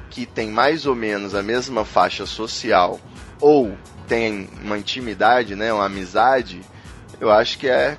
que 0.09 0.25
tem 0.25 0.49
mais 0.49 0.85
ou 0.85 0.95
menos 0.95 1.35
a 1.35 1.43
mesma 1.43 1.83
faixa 1.83 2.25
social 2.25 2.99
ou 3.41 3.77
tem 4.07 4.49
uma 4.63 4.77
intimidade, 4.77 5.55
né, 5.55 5.73
uma 5.73 5.85
amizade, 5.85 6.61
eu 7.19 7.31
acho 7.31 7.57
que 7.57 7.67
é 7.67 7.97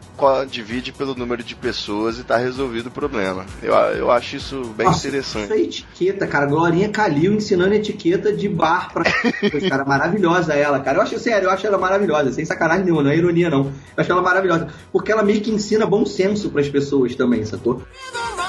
divide 0.48 0.92
pelo 0.92 1.14
número 1.14 1.42
de 1.42 1.54
pessoas 1.54 2.18
e 2.18 2.24
tá 2.24 2.37
resolvido 2.37 2.87
o 2.87 2.90
problema. 2.90 3.44
Eu, 3.62 3.74
eu 3.74 4.11
acho 4.11 4.37
isso 4.37 4.62
bem 4.76 4.87
Nossa, 4.87 5.07
interessante. 5.07 5.44
Isso 5.44 5.52
é 5.52 5.61
etiqueta, 5.61 6.26
cara. 6.26 6.46
Glorinha 6.46 6.88
Calil 6.88 7.35
ensinando 7.35 7.74
etiqueta 7.74 8.33
de 8.33 8.48
bar 8.48 8.92
pra. 8.92 9.04
cara, 9.68 9.85
maravilhosa 9.85 10.54
ela, 10.54 10.78
cara. 10.81 10.98
Eu 10.98 11.02
acho, 11.02 11.18
sério, 11.18 11.46
eu 11.46 11.50
acho 11.50 11.66
ela 11.66 11.78
maravilhosa, 11.78 12.33
sem 12.33 12.44
sacanagem 12.44 12.85
nenhuma, 12.85 13.02
não 13.02 13.11
é 13.11 13.16
ironia, 13.16 13.50
não. 13.50 13.66
Eu 13.66 13.72
acho 13.96 14.12
ela 14.12 14.22
maravilhosa. 14.22 14.68
Porque 14.92 15.11
ela 15.11 15.22
meio 15.22 15.40
que 15.40 15.50
ensina 15.50 15.85
bom 15.85 16.07
senso 16.07 16.50
pras 16.50 16.68
pessoas 16.68 17.14
também, 17.16 17.44
sacou? 17.44 17.83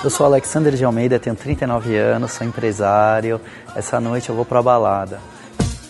Eu 0.04 0.10
sou 0.10 0.26
Alexander 0.26 0.74
de 0.74 0.86
Almeida, 0.86 1.20
tenho 1.20 1.36
39 1.36 1.98
anos, 1.98 2.32
sou 2.32 2.46
empresário. 2.46 3.42
Essa 3.76 4.00
noite 4.00 4.30
eu 4.30 4.36
vou 4.36 4.46
pra 4.46 4.62
balada. 4.62 5.20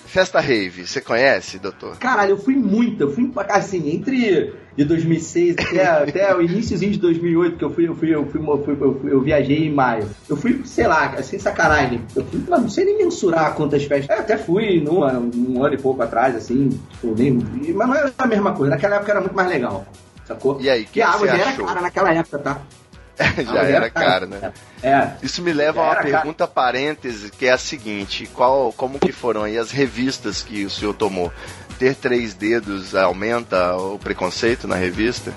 Festa 0.10 0.39
Rave, 0.39 0.88
você 0.88 1.00
conhece, 1.00 1.60
doutor? 1.60 1.95
Caralho, 1.98 2.32
eu 2.32 2.38
fui 2.38 2.56
muito, 2.56 3.02
eu 3.04 3.12
fui 3.13 3.32
assim, 3.50 3.91
entre 3.91 4.56
de 4.76 4.84
2006 4.84 5.56
até, 5.60 5.86
até 5.86 6.36
o 6.36 6.41
iníciozinho 6.41 6.91
de 6.93 6.98
2008, 6.98 7.58
que 7.58 7.63
eu 7.63 7.69
fui, 7.69 7.88
eu 7.88 7.95
fui, 7.95 8.13
eu 8.15 8.26
fui, 8.26 8.39
eu, 8.41 8.63
fui, 8.63 8.74
eu, 8.82 9.00
fui- 9.00 9.12
eu 9.13 9.22
viajei 9.22 9.67
em 9.67 9.72
maio. 9.72 10.10
Eu 10.28 10.36
fui, 10.36 10.62
sei 10.65 10.88
lá, 10.88 11.22
sem 11.22 11.38
sacanagem, 11.38 12.02
eu 12.15 12.26
fui, 12.26 12.43
não 12.48 12.67
sei 12.67 12.86
nem 12.86 12.98
mensurar 12.98 13.54
quantas 13.54 13.84
festas. 13.84 14.17
Eu 14.17 14.24
até 14.24 14.36
fui 14.36 14.82
numa, 14.82 15.13
um 15.19 15.63
ano 15.63 15.76
e 15.76 15.78
pouco 15.78 16.02
atrás, 16.02 16.36
assim, 16.36 16.69
tipo, 16.89 17.13
nem, 17.15 17.34
mas 17.76 17.88
não 17.88 17.95
era 17.95 18.12
a 18.17 18.26
mesma 18.26 18.54
coisa, 18.54 18.72
naquela 18.72 18.95
época 18.95 19.12
era 19.12 19.22
muito 19.22 19.36
mais 19.36 19.48
legal, 19.48 19.86
sacou? 20.26 20.60
E 20.60 20.67
aí, 20.72 20.86
que 20.86 20.93
Que 20.93 21.02
a 21.04 21.10
água 21.10 21.28
já 21.28 21.38
era 21.38 21.54
cara 21.54 21.82
naquela 21.82 22.13
época, 22.15 22.39
tá? 22.39 22.62
Já 23.46 23.64
era 23.64 23.90
caro, 23.90 24.28
né? 24.28 24.54
É. 24.82 25.10
Isso 25.22 25.42
me 25.42 25.52
leva 25.52 25.82
a 25.82 25.84
uma 25.84 25.92
era 25.92 26.02
caro. 26.04 26.14
pergunta 26.14 26.48
parêntese, 26.48 27.30
que 27.32 27.46
é 27.48 27.52
a 27.52 27.58
seguinte: 27.58 28.28
qual, 28.34 28.72
como 28.74 28.98
que 29.00 29.12
foram 29.12 29.44
aí 29.44 29.58
as 29.58 29.72
revistas 29.72 30.42
que 30.42 30.66
o 30.66 30.70
senhor 30.70 30.94
tomou? 30.94 31.32
Ter 31.78 31.96
três 31.96 32.34
dedos 32.34 32.96
aumenta 32.96 33.76
o 33.76 33.98
preconceito 34.00 34.68
na 34.68 34.76
revista? 34.76 35.34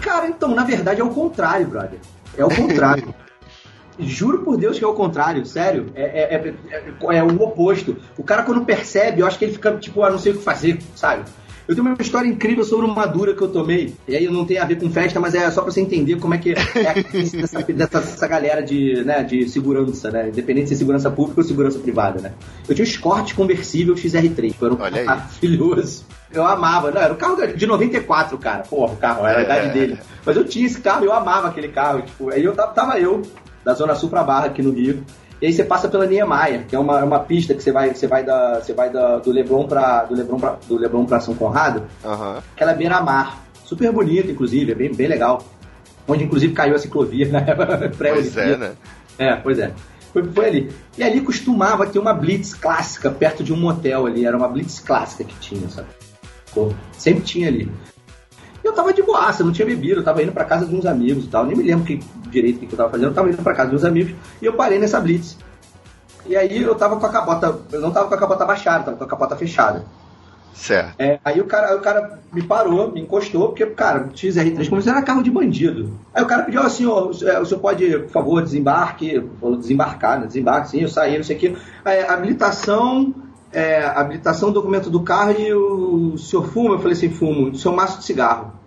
Cara, 0.00 0.28
então, 0.28 0.54
na 0.54 0.64
verdade 0.64 1.00
é 1.00 1.04
o 1.04 1.10
contrário, 1.10 1.66
brother. 1.66 1.98
É 2.36 2.44
o 2.44 2.48
contrário. 2.54 3.14
Juro 4.00 4.44
por 4.44 4.56
Deus 4.56 4.78
que 4.78 4.84
é 4.84 4.86
o 4.86 4.94
contrário, 4.94 5.44
sério. 5.44 5.90
É, 5.94 6.02
é, 6.02 6.34
é, 6.34 6.54
é- 6.70 7.16
é 7.16 7.22
o 7.22 7.42
oposto. 7.42 7.96
O 8.16 8.22
cara, 8.22 8.44
quando 8.44 8.64
percebe, 8.64 9.20
eu 9.22 9.26
acho 9.26 9.36
que 9.38 9.44
ele 9.44 9.52
fica, 9.54 9.72
tipo, 9.76 10.02
ah, 10.04 10.10
não 10.10 10.18
sei 10.20 10.32
o 10.32 10.38
que 10.38 10.44
fazer, 10.44 10.78
sabe? 10.94 11.24
Eu 11.68 11.74
tenho 11.74 11.86
uma 11.86 11.96
história 12.00 12.26
incrível 12.26 12.64
sobre 12.64 12.86
uma 12.86 13.04
dura 13.04 13.34
que 13.34 13.42
eu 13.42 13.48
tomei. 13.48 13.94
E 14.08 14.16
aí 14.16 14.26
não 14.26 14.46
tem 14.46 14.56
a 14.56 14.64
ver 14.64 14.80
com 14.80 14.88
festa, 14.90 15.20
mas 15.20 15.34
é 15.34 15.50
só 15.50 15.60
pra 15.60 15.70
você 15.70 15.82
entender 15.82 16.16
como 16.16 16.32
é 16.32 16.38
que 16.38 16.54
é 16.54 16.56
a 16.88 16.94
dessa, 16.94 17.60
dessa, 17.70 18.00
dessa 18.00 18.26
galera 18.26 18.62
de, 18.62 19.04
né, 19.04 19.22
de 19.22 19.46
segurança, 19.50 20.10
né? 20.10 20.28
Independente 20.30 20.68
se 20.68 20.74
é 20.74 20.76
segurança 20.78 21.10
pública 21.10 21.42
ou 21.42 21.46
segurança 21.46 21.78
privada, 21.78 22.22
né? 22.22 22.32
Eu 22.66 22.74
tinha 22.74 22.86
um 22.86 22.88
Escort 22.88 23.34
conversível 23.34 23.94
XR3. 23.94 24.54
Foi 24.54 24.70
um 24.70 24.80
Olha 24.80 25.04
maravilhoso. 25.04 26.06
Eu 26.32 26.46
amava. 26.46 26.90
Não, 26.90 27.02
era 27.02 27.12
um 27.12 27.16
carro 27.16 27.36
de 27.54 27.66
94, 27.66 28.38
cara. 28.38 28.62
Porra, 28.62 28.94
o 28.94 28.96
carro, 28.96 29.26
era 29.26 29.40
a 29.40 29.42
idade 29.42 29.68
É. 29.68 29.72
dele. 29.72 29.98
Mas 30.24 30.36
eu 30.36 30.44
tinha 30.44 30.64
esse 30.64 30.80
carro, 30.80 31.04
eu 31.04 31.12
amava 31.12 31.48
aquele 31.48 31.68
carro. 31.68 32.00
Tipo, 32.00 32.30
aí 32.30 32.42
eu 32.42 32.54
tava, 32.54 32.72
tava 32.72 32.98
eu, 32.98 33.20
da 33.62 33.74
Zona 33.74 33.94
Sul 33.94 34.08
pra 34.08 34.22
Barra, 34.24 34.46
aqui 34.46 34.62
no 34.62 34.70
Rio. 34.72 35.04
E 35.40 35.46
aí 35.46 35.52
você 35.52 35.62
passa 35.64 35.88
pela 35.88 36.04
Niemeyer, 36.06 36.66
que 36.66 36.74
é 36.74 36.78
uma, 36.78 37.02
uma 37.04 37.20
pista 37.20 37.54
que 37.54 37.62
você 37.62 37.70
vai, 37.70 37.94
você 37.94 38.06
vai, 38.08 38.24
da, 38.24 38.60
você 38.60 38.72
vai 38.72 38.90
da, 38.90 39.18
do 39.18 39.30
Leblon 39.30 39.66
pra, 39.68 40.04
do 40.04 40.14
Leblon 40.14 40.38
pra, 40.38 40.56
do 40.66 40.76
Leblon 40.76 41.06
pra 41.06 41.20
São 41.20 41.34
Conrado, 41.34 41.84
Aham. 42.04 42.42
aquela 42.54 42.74
beira-mar. 42.74 43.44
Super 43.64 43.92
bonita, 43.92 44.30
inclusive, 44.30 44.72
é 44.72 44.74
bem, 44.74 44.92
bem 44.92 45.06
legal. 45.06 45.42
Onde, 46.08 46.24
inclusive, 46.24 46.54
caiu 46.54 46.74
a 46.74 46.78
ciclovia 46.78 47.28
na 47.30 47.40
Pois 47.78 47.96
pré-Olimpíada. 47.96 48.50
é, 48.50 48.56
né? 48.56 48.72
É, 49.18 49.36
pois 49.36 49.58
é. 49.58 49.72
Foi, 50.12 50.24
foi 50.24 50.46
ali. 50.46 50.72
E 50.96 51.02
ali 51.02 51.20
costumava 51.20 51.86
ter 51.86 51.98
uma 51.98 52.14
blitz 52.14 52.54
clássica 52.54 53.10
perto 53.10 53.44
de 53.44 53.52
um 53.52 53.56
motel 53.56 54.06
ali. 54.06 54.24
Era 54.24 54.36
uma 54.36 54.48
blitz 54.48 54.80
clássica 54.80 55.22
que 55.22 55.34
tinha, 55.38 55.68
sabe? 55.68 55.88
Sempre 56.92 57.22
tinha 57.24 57.48
ali. 57.48 57.70
Eu 58.68 58.74
tava 58.74 58.92
de 58.92 59.02
boaça, 59.02 59.42
não 59.42 59.52
tinha 59.52 59.66
bebido, 59.66 60.00
eu 60.00 60.04
tava 60.04 60.22
indo 60.22 60.32
pra 60.32 60.44
casa 60.44 60.66
de 60.66 60.74
uns 60.74 60.86
amigos 60.86 61.24
e 61.24 61.28
tal. 61.28 61.44
Nem 61.44 61.56
me 61.56 61.64
lembro 61.64 61.84
que, 61.84 62.00
direito 62.30 62.56
o 62.56 62.60
que 62.60 62.72
eu 62.72 62.76
tava 62.76 62.90
fazendo. 62.90 63.08
Eu 63.08 63.14
tava 63.14 63.28
indo 63.28 63.42
pra 63.42 63.54
casa 63.54 63.70
de 63.70 63.76
uns 63.76 63.84
amigos 63.84 64.14
e 64.40 64.44
eu 64.44 64.52
parei 64.52 64.78
nessa 64.78 65.00
blitz. 65.00 65.38
E 66.26 66.36
aí 66.36 66.62
eu 66.62 66.74
tava 66.74 66.96
com 66.96 67.06
a 67.06 67.08
capota, 67.08 67.58
eu 67.72 67.80
não 67.80 67.90
tava 67.90 68.08
com 68.08 68.14
a 68.14 68.18
capota 68.18 68.44
baixada, 68.44 68.84
tava 68.84 68.96
com 68.98 69.04
a 69.04 69.08
capota 69.08 69.36
fechada. 69.36 69.84
Certo. 70.52 70.94
É, 70.98 71.20
aí 71.24 71.40
o 71.40 71.44
cara, 71.44 71.68
aí 71.68 71.76
o 71.76 71.80
cara 71.80 72.18
me 72.32 72.42
parou, 72.42 72.90
me 72.90 73.00
encostou, 73.00 73.48
porque, 73.48 73.64
cara, 73.66 74.08
XR3 74.12 74.68
como 74.68 74.82
se 74.82 74.88
era 74.88 75.00
carro 75.02 75.22
de 75.22 75.30
bandido. 75.30 75.96
Aí 76.12 76.22
o 76.22 76.26
cara 76.26 76.42
pediu 76.42 76.60
assim, 76.60 76.84
ó, 76.84 77.06
o 77.06 77.14
senhor 77.14 77.40
o 77.40 77.46
senhor 77.46 77.60
pode, 77.60 77.98
por 78.00 78.10
favor, 78.10 78.42
desembarque, 78.42 79.24
ou 79.40 79.56
desembarcar, 79.56 80.20
né? 80.20 80.26
Desembarque, 80.26 80.70
sim, 80.70 80.80
eu 80.80 80.88
saí, 80.88 81.16
não 81.16 81.24
sei 81.24 81.36
o 81.36 81.38
quê. 81.38 81.56
Aí, 81.84 82.02
habilitação, 82.02 83.14
é, 83.52 83.84
habilitação, 83.84 84.50
documento 84.50 84.90
do 84.90 85.02
carro 85.02 85.32
e 85.38 85.54
o 85.54 86.18
senhor 86.18 86.46
fuma? 86.48 86.74
Eu 86.74 86.78
falei 86.78 86.92
assim, 86.92 87.10
fumo, 87.10 87.50
o 87.50 87.56
seu 87.56 87.72
maço 87.72 87.98
de 87.98 88.04
cigarro. 88.04 88.57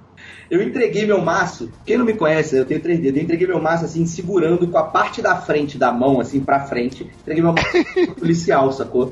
Eu 0.51 0.61
entreguei 0.61 1.05
meu 1.05 1.21
maço, 1.21 1.71
quem 1.85 1.97
não 1.97 2.03
me 2.03 2.13
conhece, 2.13 2.57
eu 2.57 2.65
tenho 2.65 2.81
três 2.81 2.99
dedos, 2.99 3.17
eu 3.17 3.23
entreguei 3.23 3.47
meu 3.47 3.61
maço 3.61 3.85
assim, 3.85 4.05
segurando 4.05 4.67
com 4.67 4.77
a 4.77 4.83
parte 4.83 5.21
da 5.21 5.37
frente 5.37 5.77
da 5.77 5.93
mão, 5.93 6.19
assim, 6.19 6.41
pra 6.41 6.59
frente. 6.59 7.09
Entreguei 7.21 7.41
meu 7.41 7.53
maço 7.53 7.71
pro 8.05 8.15
policial, 8.19 8.69
sacou? 8.73 9.09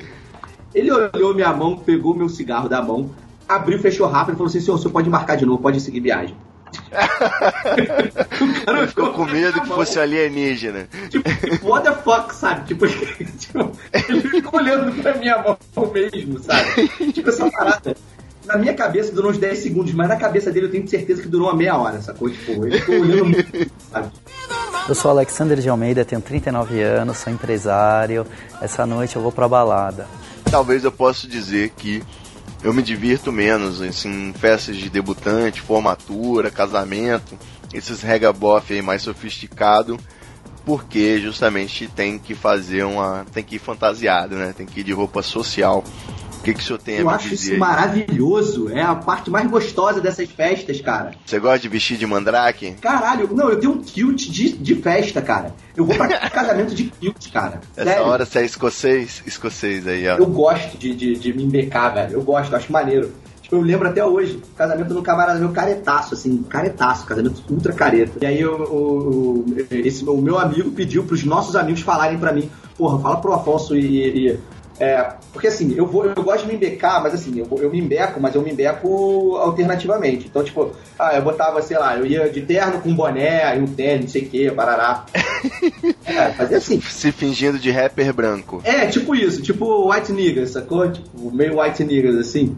Ele 0.74 0.92
olhou 0.92 1.34
minha 1.34 1.50
mão, 1.54 1.78
pegou 1.78 2.14
meu 2.14 2.28
cigarro 2.28 2.68
da 2.68 2.82
mão, 2.82 3.08
abriu, 3.48 3.78
fechou 3.78 4.06
rápido 4.06 4.34
e 4.34 4.36
falou 4.36 4.48
assim: 4.48 4.60
senhor, 4.60 4.76
o 4.76 4.78
senhor 4.78 4.92
pode 4.92 5.08
embarcar 5.08 5.38
de 5.38 5.46
novo, 5.46 5.62
pode 5.62 5.80
seguir 5.80 6.00
viagem. 6.00 6.36
o 6.92 8.64
cara 8.66 8.86
Ficou 8.86 9.12
com 9.14 9.24
medo 9.24 9.62
que 9.62 9.68
fosse 9.68 9.98
alienígena. 9.98 10.88
Tipo, 11.08 11.30
tipo, 11.30 11.68
what 11.68 11.88
the 11.88 11.96
fuck, 12.02 12.34
sabe? 12.34 12.66
Tipo, 12.66 12.86
tipo, 12.86 13.72
ele 14.08 14.20
ficou 14.28 14.60
olhando 14.60 14.92
pra 15.02 15.16
minha 15.16 15.38
mão 15.42 15.56
mesmo, 15.90 16.38
sabe? 16.38 16.86
Tipo, 17.14 17.30
essa 17.30 17.50
parada. 17.50 17.96
Na 18.50 18.58
minha 18.58 18.74
cabeça 18.74 19.12
durou 19.12 19.30
uns 19.30 19.38
10 19.38 19.58
segundos, 19.60 19.94
mas 19.94 20.08
na 20.08 20.16
cabeça 20.16 20.50
dele 20.50 20.66
eu 20.66 20.70
tenho 20.72 20.88
certeza 20.88 21.22
que 21.22 21.28
durou 21.28 21.46
uma 21.46 21.56
meia 21.56 21.78
hora, 21.78 22.02
sacou? 22.02 22.28
Tipo, 22.28 22.66
ele 22.66 22.80
ficou 22.80 22.96
olhando 22.96 23.26
muito, 23.26 23.70
sabe? 23.92 24.10
Eu 24.88 24.94
sou 24.96 25.08
Alexander 25.12 25.56
de 25.60 25.68
Almeida, 25.68 26.04
tenho 26.04 26.20
39 26.20 26.82
anos, 26.82 27.18
sou 27.18 27.32
empresário. 27.32 28.26
Essa 28.60 28.84
noite 28.84 29.14
eu 29.14 29.22
vou 29.22 29.30
pra 29.30 29.48
balada. 29.48 30.08
Talvez 30.50 30.82
eu 30.82 30.90
possa 30.90 31.28
dizer 31.28 31.70
que 31.76 32.02
eu 32.60 32.74
me 32.74 32.82
divirto 32.82 33.30
menos 33.30 33.80
assim, 33.80 34.30
em 34.30 34.32
festas 34.32 34.76
de 34.76 34.90
debutante, 34.90 35.60
formatura, 35.60 36.50
casamento, 36.50 37.38
esses 37.72 38.02
regabof 38.02 38.72
aí 38.72 38.82
mais 38.82 39.02
sofisticado, 39.02 39.96
porque 40.64 41.20
justamente 41.20 41.86
tem 41.86 42.18
que 42.18 42.34
fazer 42.34 42.82
uma. 42.84 43.24
tem 43.32 43.44
que 43.44 43.56
ir 43.56 43.60
fantasiado, 43.60 44.34
né? 44.34 44.52
Tem 44.56 44.66
que 44.66 44.80
ir 44.80 44.84
de 44.84 44.92
roupa 44.92 45.22
social. 45.22 45.84
O 46.40 46.42
que, 46.42 46.54
que 46.54 46.60
o 46.60 46.62
senhor 46.62 46.78
tem 46.78 46.96
a 46.96 47.00
Eu 47.00 47.06
me 47.06 47.12
acho 47.12 47.28
dizer? 47.28 47.50
isso 47.52 47.60
maravilhoso. 47.60 48.70
É 48.70 48.82
a 48.82 48.94
parte 48.94 49.30
mais 49.30 49.48
gostosa 49.50 50.00
dessas 50.00 50.28
festas, 50.30 50.80
cara. 50.80 51.12
Você 51.24 51.38
gosta 51.38 51.58
de 51.58 51.68
vestir 51.68 51.98
de 51.98 52.06
mandrake? 52.06 52.72
Caralho, 52.80 53.28
não, 53.34 53.50
eu 53.50 53.60
tenho 53.60 53.72
um 53.74 53.82
kilt 53.82 54.28
de, 54.30 54.52
de 54.52 54.74
festa, 54.76 55.20
cara. 55.20 55.54
Eu 55.76 55.84
vou 55.84 55.94
pra 55.94 56.08
casamento 56.30 56.74
de 56.74 56.84
kilt, 56.84 57.30
cara. 57.30 57.60
Essa 57.76 57.90
Sério. 57.90 58.06
hora 58.06 58.24
você 58.24 58.38
é 58.40 58.44
escocês? 58.46 59.22
Escocês 59.26 59.86
aí, 59.86 60.08
ó. 60.08 60.16
Eu 60.16 60.26
gosto 60.26 60.78
de, 60.78 60.94
de, 60.94 61.14
de 61.16 61.32
me 61.32 61.44
embecar, 61.44 61.92
velho. 61.92 62.14
Eu 62.14 62.22
gosto, 62.22 62.56
acho 62.56 62.72
maneiro. 62.72 63.12
Tipo, 63.42 63.56
eu 63.56 63.60
lembro 63.60 63.88
até 63.88 64.02
hoje, 64.04 64.40
casamento 64.56 64.94
no 64.94 65.02
camarada 65.02 65.38
meu 65.38 65.50
caretaço, 65.50 66.14
assim, 66.14 66.42
caretaço, 66.44 67.04
casamento 67.04 67.42
ultra 67.50 67.72
careta. 67.74 68.12
E 68.22 68.26
aí 68.26 68.40
eu, 68.40 68.54
o, 68.62 69.44
esse, 69.70 70.04
o 70.08 70.16
meu 70.16 70.38
amigo 70.38 70.70
pediu 70.70 71.04
pros 71.04 71.22
nossos 71.24 71.54
amigos 71.54 71.82
falarem 71.82 72.16
pra 72.18 72.32
mim, 72.32 72.48
porra, 72.78 72.98
fala 73.00 73.16
pro 73.18 73.34
Afonso 73.34 73.76
e. 73.76 74.28
e- 74.30 74.38
é, 74.80 75.12
porque 75.30 75.46
assim, 75.46 75.74
eu, 75.76 75.86
vou, 75.86 76.06
eu 76.06 76.22
gosto 76.22 76.42
de 76.42 76.48
me 76.48 76.54
embecar, 76.54 77.02
mas 77.02 77.12
assim, 77.12 77.38
eu, 77.38 77.46
eu 77.58 77.70
me 77.70 77.78
embeco, 77.78 78.18
mas 78.18 78.34
eu 78.34 78.40
me 78.40 78.50
embeco 78.50 79.36
alternativamente. 79.36 80.26
Então, 80.26 80.42
tipo, 80.42 80.72
ah, 80.98 81.14
eu 81.14 81.20
botava, 81.22 81.60
sei 81.60 81.78
lá, 81.78 81.98
eu 81.98 82.06
ia 82.06 82.30
de 82.30 82.40
terno 82.40 82.80
com 82.80 82.94
boné, 82.94 83.44
aí 83.44 83.60
um 83.60 83.66
tênis, 83.66 84.00
não 84.00 84.08
sei 84.08 84.22
o 84.22 84.28
que, 84.30 84.50
parará. 84.50 85.04
É, 86.04 86.30
fazia 86.32 86.56
assim. 86.56 86.80
Se 86.80 87.12
fingindo 87.12 87.58
de 87.58 87.70
rapper 87.70 88.12
branco. 88.12 88.60
É, 88.64 88.86
tipo 88.86 89.14
isso, 89.14 89.40
tipo 89.40 89.90
White 89.90 90.12
Niggas, 90.12 90.50
sacou? 90.50 90.90
Tipo, 90.90 91.30
meio 91.30 91.60
White 91.60 91.84
Niggas, 91.84 92.16
assim. 92.16 92.56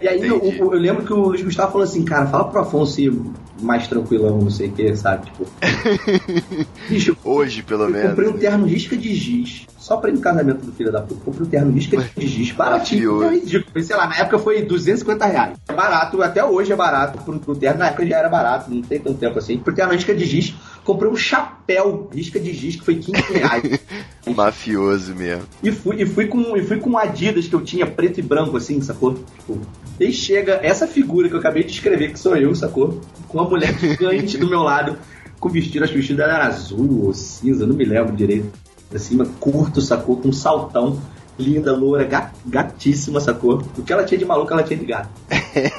E 0.00 0.06
aí 0.08 0.26
eu, 0.26 0.38
eu- 0.42 0.72
eu 0.74 0.78
lembro 0.78 1.04
que 1.04 1.12
o 1.12 1.28
Luiz 1.28 1.42
Gustavo 1.42 1.72
falou 1.72 1.84
assim, 1.84 2.04
cara, 2.04 2.26
fala 2.26 2.44
pro 2.44 2.60
Afonso 2.60 3.00
ir 3.00 3.12
mais 3.60 3.88
tranquilão, 3.88 4.38
não 4.38 4.50
sei 4.50 4.68
o 4.68 4.72
que, 4.72 4.94
sabe? 4.96 5.26
Tipo. 5.26 5.44
Bicho, 6.88 7.16
Hoje, 7.24 7.62
pelo 7.62 7.84
eu 7.84 7.90
menos. 7.90 8.10
comprei 8.10 8.28
um 8.28 8.32
terno 8.38 8.66
risca 8.66 8.96
de 8.96 9.14
giz. 9.14 9.66
Só 9.78 9.96
pra 9.96 10.10
ir 10.10 10.14
no 10.14 10.20
casamento 10.20 10.66
do 10.66 10.72
filho 10.72 10.92
da 10.92 11.00
puta. 11.00 11.20
Comprei 11.24 11.46
um 11.46 11.50
terno 11.50 11.72
risca 11.72 11.96
de 12.16 12.26
giz. 12.26 12.52
Baratinho. 12.52 13.22
É 13.22 13.30
ridículo. 13.30 13.82
Sei 13.82 13.96
lá, 13.96 14.06
na 14.06 14.16
época 14.18 14.38
foi 14.38 14.62
250 14.62 15.24
reais. 15.26 15.56
É 15.66 15.72
barato, 15.72 16.22
até 16.22 16.44
hoje 16.44 16.72
é 16.72 16.76
barato. 16.76 17.22
Pro, 17.24 17.38
pro 17.38 17.56
terno, 17.56 17.78
na 17.78 17.86
época 17.88 18.06
já 18.06 18.18
era 18.18 18.28
barato. 18.28 18.70
Não 18.70 18.82
tem 18.82 19.00
tanto 19.00 19.18
tempo 19.18 19.38
assim. 19.38 19.56
Pro 19.58 19.74
terno 19.74 19.92
risca 19.94 20.14
de 20.14 20.26
giz. 20.26 20.54
Comprei 20.88 21.10
um 21.12 21.16
chapéu 21.16 22.08
risca 22.10 22.40
de 22.40 22.50
giz 22.50 22.76
que 22.76 22.82
foi 22.82 22.94
15 22.94 23.20
reais. 23.30 23.78
Mafioso 24.34 25.14
mesmo. 25.14 25.42
E 25.62 25.70
fui, 25.70 26.00
e 26.00 26.06
fui 26.06 26.28
com 26.28 26.56
e 26.56 26.62
fui 26.62 26.78
com 26.78 26.96
Adidas 26.96 27.46
que 27.46 27.54
eu 27.54 27.60
tinha 27.60 27.86
preto 27.86 28.20
e 28.20 28.22
branco, 28.22 28.56
assim, 28.56 28.80
sacou? 28.80 29.12
Tipo, 29.12 29.60
e 30.00 30.10
chega 30.10 30.58
essa 30.62 30.86
figura 30.86 31.28
que 31.28 31.34
eu 31.34 31.40
acabei 31.40 31.62
de 31.62 31.68
descrever, 31.72 32.10
que 32.12 32.18
sou 32.18 32.34
eu, 32.38 32.54
sacou? 32.54 33.02
Com 33.28 33.36
uma 33.38 33.46
mulher 33.50 33.78
gigante 33.78 34.38
do 34.38 34.48
meu 34.48 34.60
lado, 34.62 34.96
com 35.38 35.50
vestido, 35.50 35.84
acho 35.84 35.92
que 35.92 35.98
o 35.98 36.00
vestido 36.00 36.22
era 36.22 36.46
azul 36.46 37.04
ou 37.04 37.12
cinza, 37.12 37.66
não 37.66 37.76
me 37.76 37.84
lembro 37.84 38.16
direito. 38.16 38.48
Acima, 38.94 39.26
curto, 39.38 39.82
sacou? 39.82 40.16
Com 40.16 40.28
um 40.30 40.32
saltão, 40.32 40.98
linda, 41.38 41.76
loura, 41.76 42.04
ga- 42.04 42.32
gatíssima, 42.46 43.20
sacou? 43.20 43.62
O 43.76 43.82
que 43.82 43.92
ela 43.92 44.04
tinha 44.04 44.16
de 44.18 44.24
maluco, 44.24 44.50
ela 44.54 44.62
tinha 44.62 44.78
de 44.78 44.86
gato. 44.86 45.10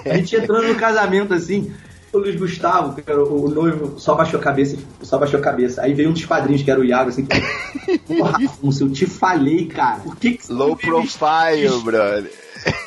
A 0.05 0.17
gente 0.17 0.35
entrando 0.35 0.67
no 0.67 0.75
casamento 0.75 1.33
assim, 1.33 1.71
o 2.11 2.17
Luiz 2.17 2.35
Gustavo, 2.35 2.95
que 2.95 3.09
era 3.09 3.23
o, 3.23 3.45
o 3.45 3.49
noivo, 3.49 3.99
só 3.99 4.15
baixou 4.15 4.39
a 4.39 4.43
cabeça, 4.43 4.77
só 5.01 5.17
baixou 5.17 5.39
a 5.39 5.43
cabeça. 5.43 5.81
Aí 5.81 5.93
veio 5.93 6.09
um 6.09 6.13
dos 6.13 6.25
padrinhos, 6.25 6.63
que 6.63 6.71
era 6.71 6.79
o 6.79 6.85
Iago, 6.85 7.09
assim, 7.09 7.27
Porra, 8.07 8.45
Afonso, 8.45 8.85
eu 8.85 8.91
te 8.91 9.05
falei, 9.05 9.67
cara. 9.67 9.99
Por 9.99 10.15
que 10.15 10.31
que 10.33 10.45
você 10.45 10.53
Low 10.53 10.69
me 10.69 10.75
profile, 10.77 11.81
brother. 11.83 12.31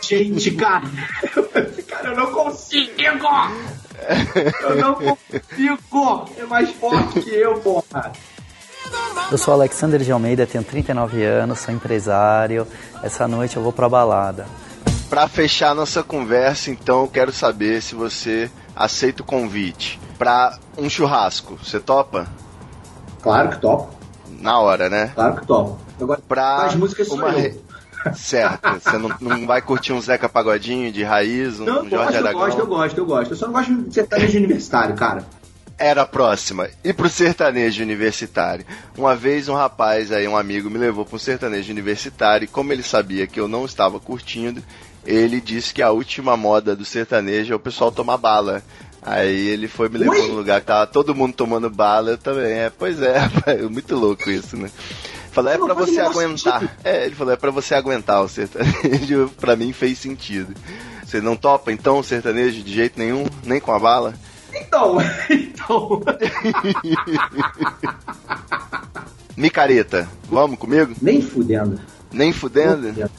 Gente, 0.02 0.50
cara. 0.52 0.84
cara, 1.88 2.08
eu 2.08 2.16
não 2.16 2.26
consigo. 2.26 2.92
Eu 3.00 4.76
não 4.76 4.94
consigo. 4.94 6.30
É 6.38 6.44
mais 6.44 6.70
forte 6.70 7.20
que 7.20 7.30
eu, 7.30 7.54
porra. 7.60 8.12
Eu 9.30 9.38
sou 9.38 9.54
Alexander 9.54 10.00
de 10.00 10.12
Almeida, 10.12 10.46
tenho 10.46 10.64
39 10.64 11.24
anos, 11.24 11.60
sou 11.60 11.72
empresário. 11.72 12.66
Essa 13.02 13.26
noite 13.26 13.56
eu 13.56 13.62
vou 13.62 13.72
pra 13.72 13.88
balada. 13.88 14.46
Pra 15.08 15.28
fechar 15.28 15.74
nossa 15.74 16.02
conversa, 16.02 16.70
então, 16.70 17.02
eu 17.02 17.08
quero 17.08 17.32
saber 17.32 17.80
se 17.82 17.94
você 17.94 18.50
aceita 18.74 19.22
o 19.22 19.26
convite 19.26 20.00
pra 20.18 20.58
um 20.76 20.88
churrasco. 20.88 21.58
Você 21.62 21.78
topa? 21.80 22.26
Claro 23.22 23.50
que 23.50 23.60
topo. 23.60 23.94
Na 24.40 24.58
hora, 24.58 24.88
né? 24.88 25.12
Claro 25.14 25.36
que 25.36 25.46
topo. 25.46 25.78
Agora, 26.00 26.20
Pra 26.26 26.64
as 26.64 26.74
músicas 26.74 27.06
sou 27.06 27.16
uma 27.16 27.30
eu. 27.30 27.62
Certo. 28.14 28.68
Você 28.80 28.98
não, 28.98 29.10
não 29.20 29.46
vai 29.46 29.62
curtir 29.62 29.92
um 29.92 30.00
Zeca 30.00 30.28
Pagodinho 30.28 30.90
de 30.90 31.04
raiz, 31.04 31.60
um 31.60 31.64
Não, 31.64 31.84
eu 31.84 31.90
Jorge 31.90 31.94
gosto, 31.94 32.14
eu 32.14 32.18
Aragão? 32.26 32.40
gosto, 32.40 32.58
eu 32.58 32.66
gosto, 32.66 32.98
eu 32.98 33.06
gosto. 33.06 33.30
Eu 33.32 33.36
só 33.36 33.46
não 33.46 33.52
gosto 33.52 33.74
de 33.82 33.94
sertanejo 33.94 34.38
universitário, 34.38 34.94
cara. 34.96 35.24
Era 35.78 36.02
a 36.02 36.06
próxima. 36.06 36.68
E 36.82 36.92
pro 36.92 37.08
sertanejo 37.08 37.82
universitário. 37.82 38.64
Uma 38.96 39.14
vez 39.14 39.48
um 39.48 39.54
rapaz 39.54 40.10
aí, 40.10 40.26
um 40.26 40.36
amigo, 40.36 40.68
me 40.68 40.78
levou 40.78 41.04
pro 41.04 41.18
sertanejo 41.18 41.72
universitário 41.72 42.44
e 42.44 42.48
como 42.48 42.72
ele 42.72 42.82
sabia 42.82 43.26
que 43.26 43.38
eu 43.38 43.46
não 43.46 43.64
estava 43.64 44.00
curtindo, 44.00 44.62
ele 45.04 45.40
disse 45.40 45.74
que 45.74 45.82
a 45.82 45.90
última 45.90 46.36
moda 46.36 46.76
do 46.76 46.84
sertanejo 46.84 47.52
é 47.52 47.56
o 47.56 47.60
pessoal 47.60 47.90
tomar 47.90 48.16
bala. 48.16 48.62
Aí 49.04 49.48
ele 49.48 49.66
foi 49.66 49.88
me 49.88 49.98
levou 49.98 50.28
num 50.28 50.36
lugar 50.36 50.60
que 50.60 50.68
tava 50.68 50.86
todo 50.86 51.14
mundo 51.14 51.34
tomando 51.34 51.68
bala, 51.68 52.10
eu 52.10 52.18
também. 52.18 52.52
É, 52.52 52.70
pois 52.70 53.02
é, 53.02 53.18
rapaz, 53.18 53.60
muito 53.62 53.96
louco 53.96 54.30
isso, 54.30 54.56
né? 54.56 54.70
Falou, 55.32 55.50
é 55.50 55.58
pra 55.58 55.74
você 55.74 55.98
aguentar. 55.98 56.60
sentido. 56.60 56.70
É, 56.84 57.06
ele 57.06 57.14
falou, 57.14 57.32
é 57.32 57.36
pra 57.36 57.50
você 57.50 57.74
aguentar 57.74 58.22
o 58.22 58.28
sertanejo. 58.28 59.30
pra 59.40 59.56
mim 59.56 59.72
fez 59.72 59.98
sentido. 59.98 60.54
Você 61.04 61.20
não 61.20 61.36
topa 61.36 61.72
então 61.72 61.98
o 61.98 62.04
sertanejo 62.04 62.62
de 62.62 62.72
jeito 62.72 62.98
nenhum, 62.98 63.24
nem 63.44 63.58
com 63.58 63.72
a 63.72 63.78
bala? 63.78 64.14
Então, 64.54 64.98
então. 65.30 66.02
Micareta, 69.36 70.08
vamos 70.28 70.58
comigo? 70.58 70.94
Nem 71.00 71.22
fudendo. 71.22 71.80
Nem 72.12 72.32
fudendo? 72.32 72.88
Fudendo. 72.88 73.10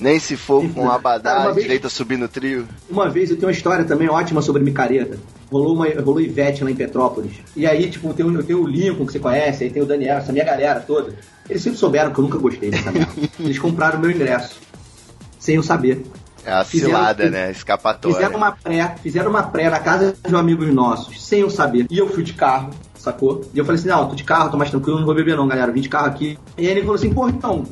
Nem 0.00 0.18
se 0.20 0.36
for 0.36 0.62
com 0.72 0.88
abadá, 0.90 1.30
Cara, 1.30 1.42
uma 1.48 1.52
vez- 1.52 1.64
direito 1.66 1.86
a 1.86 1.90
subir 1.90 2.16
no 2.16 2.28
trio? 2.28 2.68
Uma 2.88 3.08
vez 3.10 3.30
eu 3.30 3.36
tenho 3.36 3.48
uma 3.48 3.52
história 3.52 3.84
também 3.84 4.08
ótima 4.08 4.40
sobre 4.40 4.62
micareta. 4.62 5.18
Rolou, 5.50 5.74
uma, 5.74 5.86
rolou 6.00 6.20
Ivete 6.20 6.62
lá 6.62 6.70
em 6.70 6.74
Petrópolis. 6.76 7.32
E 7.56 7.66
aí, 7.66 7.90
tipo, 7.90 8.12
tem, 8.14 8.24
o- 8.24 8.42
tem 8.42 8.54
o 8.54 8.66
Lincoln 8.66 9.04
que 9.06 9.12
você 9.12 9.18
conhece, 9.18 9.64
aí 9.64 9.70
tem 9.70 9.82
o 9.82 9.86
Daniel, 9.86 10.18
essa 10.18 10.32
minha 10.32 10.44
galera 10.44 10.78
toda. 10.80 11.14
Eles 11.50 11.62
sempre 11.62 11.78
souberam 11.78 12.12
que 12.12 12.18
eu 12.20 12.24
nunca 12.24 12.38
gostei 12.38 12.70
dessa 12.70 12.92
merda. 12.92 13.10
Eles 13.40 13.58
compraram 13.58 13.98
o 13.98 14.00
meu 14.02 14.10
ingresso. 14.10 14.56
Sem 15.38 15.56
eu 15.56 15.62
saber. 15.62 16.04
É 16.44 16.52
a 16.52 16.64
Fizeram- 16.64 16.94
cilada, 16.94 17.30
né? 17.30 17.50
Escapatória. 17.50 18.16
Fizeram 18.16 18.36
uma 18.36 18.52
pré, 18.52 18.94
fizeram 19.02 19.30
uma 19.30 19.42
pré 19.42 19.68
na 19.68 19.80
casa 19.80 20.14
de 20.26 20.34
um 20.34 20.38
amigos 20.38 20.72
nossos, 20.72 21.24
sem 21.26 21.40
eu 21.40 21.50
saber. 21.50 21.86
E 21.90 21.98
eu 21.98 22.08
fui 22.08 22.22
de 22.22 22.34
carro, 22.34 22.70
sacou? 22.94 23.44
E 23.52 23.58
eu 23.58 23.64
falei 23.64 23.78
assim, 23.80 23.88
não, 23.88 24.08
tô 24.08 24.14
de 24.14 24.24
carro, 24.24 24.50
tô 24.50 24.56
mais 24.56 24.70
tranquilo, 24.70 24.98
não 24.98 25.06
vou 25.06 25.14
beber 25.14 25.36
não, 25.36 25.48
galera. 25.48 25.72
Vim 25.72 25.80
de 25.80 25.88
carro 25.88 26.06
aqui. 26.06 26.38
E 26.56 26.66
aí 26.66 26.70
ele 26.72 26.80
falou 26.82 26.94
assim, 26.94 27.12
porra, 27.12 27.30
então, 27.30 27.64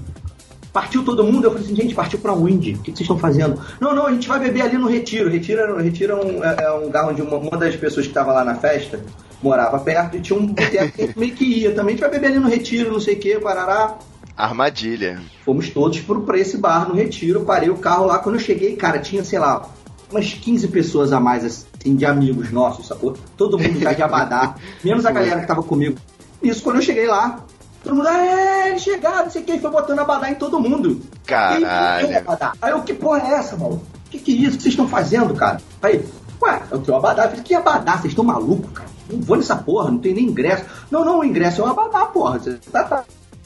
partiu 0.77 1.03
todo 1.03 1.25
mundo? 1.25 1.45
Eu 1.45 1.53
falei 1.53 1.65
assim, 1.65 1.75
gente, 1.75 1.95
partiu 1.95 2.19
pra 2.19 2.35
onde? 2.35 2.73
O 2.75 2.79
que 2.81 2.91
vocês 2.91 3.01
estão 3.01 3.17
fazendo? 3.19 3.59
Não, 3.81 3.95
não, 3.95 4.07
a 4.09 4.12
gente 4.12 4.29
vai 4.29 4.39
beber 4.39 4.61
ali 4.61 4.77
no 4.77 4.87
Retiro. 4.87 5.31
Retiro, 5.31 5.79
Retiro 5.79 6.12
é, 6.12 6.17
um, 6.23 6.45
é- 6.45 6.57
é 6.65 6.73
um 6.73 6.83
lugar 6.85 7.09
onde 7.09 7.23
uma, 7.23 7.39
uma 7.39 7.57
das 7.57 7.75
pessoas 7.77 8.07
que 8.07 8.12
tava 8.12 8.31
lá 8.31 8.45
na 8.45 8.57
festa 8.57 9.01
morava 9.43 9.79
perto 9.79 10.19
e 10.19 10.21
tinha 10.21 10.39
um 10.39 10.45
boteco 10.49 10.93
que 10.93 11.19
meio 11.19 11.33
que 11.35 11.45
ia 11.47 11.71
também. 11.75 11.95
A 11.95 11.97
gente 11.97 12.01
vai 12.03 12.11
beber 12.11 12.27
ali 12.27 12.39
no 12.39 12.49
Retiro, 12.49 12.93
não 12.93 13.01
sei 13.01 13.15
o 13.15 13.19
que, 13.19 13.39
parará. 13.39 13.95
Armadilha. 14.37 15.19
Fomos 15.47 15.71
todos 15.71 15.99
pro, 16.01 16.21
pra 16.21 16.39
esse 16.39 16.59
bar 16.59 16.87
no 16.87 16.95
Retiro, 16.95 17.41
parei 17.41 17.71
o 17.71 17.79
carro 17.79 18.05
lá. 18.05 18.19
Quando 18.19 18.35
eu 18.35 18.41
cheguei, 18.41 18.77
cara, 18.77 18.99
tinha, 18.99 19.25
sei 19.25 19.39
lá, 19.39 19.67
umas 20.11 20.31
15 20.35 20.69
pessoas 20.69 21.11
a 21.11 21.19
mais, 21.19 21.43
assim, 21.43 21.97
de 21.97 22.05
amigos 22.05 22.53
nossos, 22.53 22.87
sacou? 22.87 23.15
Todo 23.35 23.59
mundo 23.59 23.81
já 23.81 23.95
de 23.95 24.03
abadá, 24.03 24.57
menos 24.85 25.07
a 25.07 25.11
galera 25.11 25.41
que 25.41 25.47
tava 25.47 25.62
comigo. 25.62 25.97
Isso, 26.43 26.62
quando 26.62 26.77
eu 26.77 26.83
cheguei 26.83 27.07
lá, 27.07 27.43
todo 27.87 27.96
mundo, 27.96 28.09
é, 28.09 28.70
eles 28.70 28.82
chegaram, 28.82 29.24
não 29.24 29.30
sei 29.30 29.43
o 29.43 29.45
que, 29.45 29.59
foi 29.59 29.70
botando 29.70 30.01
abadá 30.01 30.30
em 30.30 30.34
todo 30.34 30.61
mundo. 30.61 31.01
Caralho. 31.24 32.11
E 32.11 32.14
aí. 32.14 32.24
Aí 32.61 32.70
eu, 32.72 32.82
que 32.82 32.93
porra 32.93 33.20
é 33.20 33.34
essa, 33.34 33.57
mano? 33.57 33.80
Que 34.11 34.18
que 34.18 34.32
é 34.32 34.34
isso? 34.34 34.55
O 34.55 34.57
que 34.57 34.62
vocês 34.62 34.72
estão 34.72 34.89
fazendo, 34.89 35.34
cara? 35.34 35.61
Aí, 35.82 36.05
ué, 36.43 36.62
é 36.70 36.74
o 36.74 36.80
que? 36.80 36.91
O 36.91 36.97
abadá? 36.97 37.24
Eu 37.24 37.28
falei, 37.30 37.45
que 37.45 37.55
abadá? 37.55 37.93
Vocês 37.93 38.12
estão 38.12 38.24
malucos, 38.24 38.70
cara? 38.72 38.89
Não 39.09 39.20
vou 39.20 39.37
nessa 39.37 39.57
porra, 39.57 39.91
não 39.91 39.99
tem 39.99 40.14
nem 40.14 40.24
ingresso. 40.24 40.64
Não, 40.91 41.05
não, 41.05 41.20
o 41.20 41.24
ingresso 41.24 41.62
é 41.62 41.64
o 41.64 41.68
abadá, 41.68 42.07
porra. 42.07 42.39
Você 42.39 42.59
tá, 42.72 42.84
tá, 42.84 43.05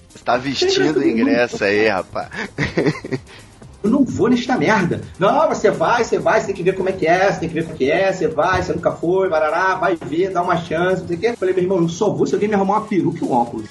Você 0.09 0.25
tá 0.25 0.37
vestindo 0.39 0.99
o 0.99 1.07
ingresso 1.07 1.63
aí, 1.63 1.89
rapaz. 1.89 2.29
eu 3.83 3.91
não 3.91 4.05
vou 4.05 4.29
nesta 4.29 4.57
merda. 4.57 5.01
Não, 5.19 5.49
você 5.49 5.71
vai, 5.71 6.05
você 6.05 6.19
vai, 6.19 6.41
você 6.41 6.47
tem 6.49 6.55
que 6.55 6.63
ver 6.63 6.75
como 6.75 6.89
é 6.89 6.93
que 6.93 7.07
é, 7.07 7.33
você 7.33 7.41
tem 7.41 7.49
que 7.49 7.55
ver 7.55 7.63
como 7.63 7.75
é 7.75 7.79
que 7.79 7.91
é, 7.91 8.13
você 8.13 8.29
vai, 8.29 8.63
você 8.63 8.73
nunca 8.73 8.93
foi, 8.93 9.29
barará, 9.29 9.75
vai 9.77 9.97
ver, 9.97 10.31
dá 10.31 10.43
uma 10.43 10.57
chance, 10.57 11.01
não 11.01 11.09
sei 11.09 11.17
o 11.17 11.21
quê. 11.21 11.27
Eu 11.29 11.37
falei, 11.37 11.55
meu 11.55 11.65
irmão, 11.65 11.79
eu 11.79 11.89
só 11.89 12.13
vou 12.13 12.27
se 12.27 12.35
alguém 12.35 12.49
me 12.49 12.55
arrumar 12.55 12.79
uma 12.79 12.87
peruca 12.87 13.25
e 13.25 13.29
um 13.29 13.33
óculos. 13.33 13.69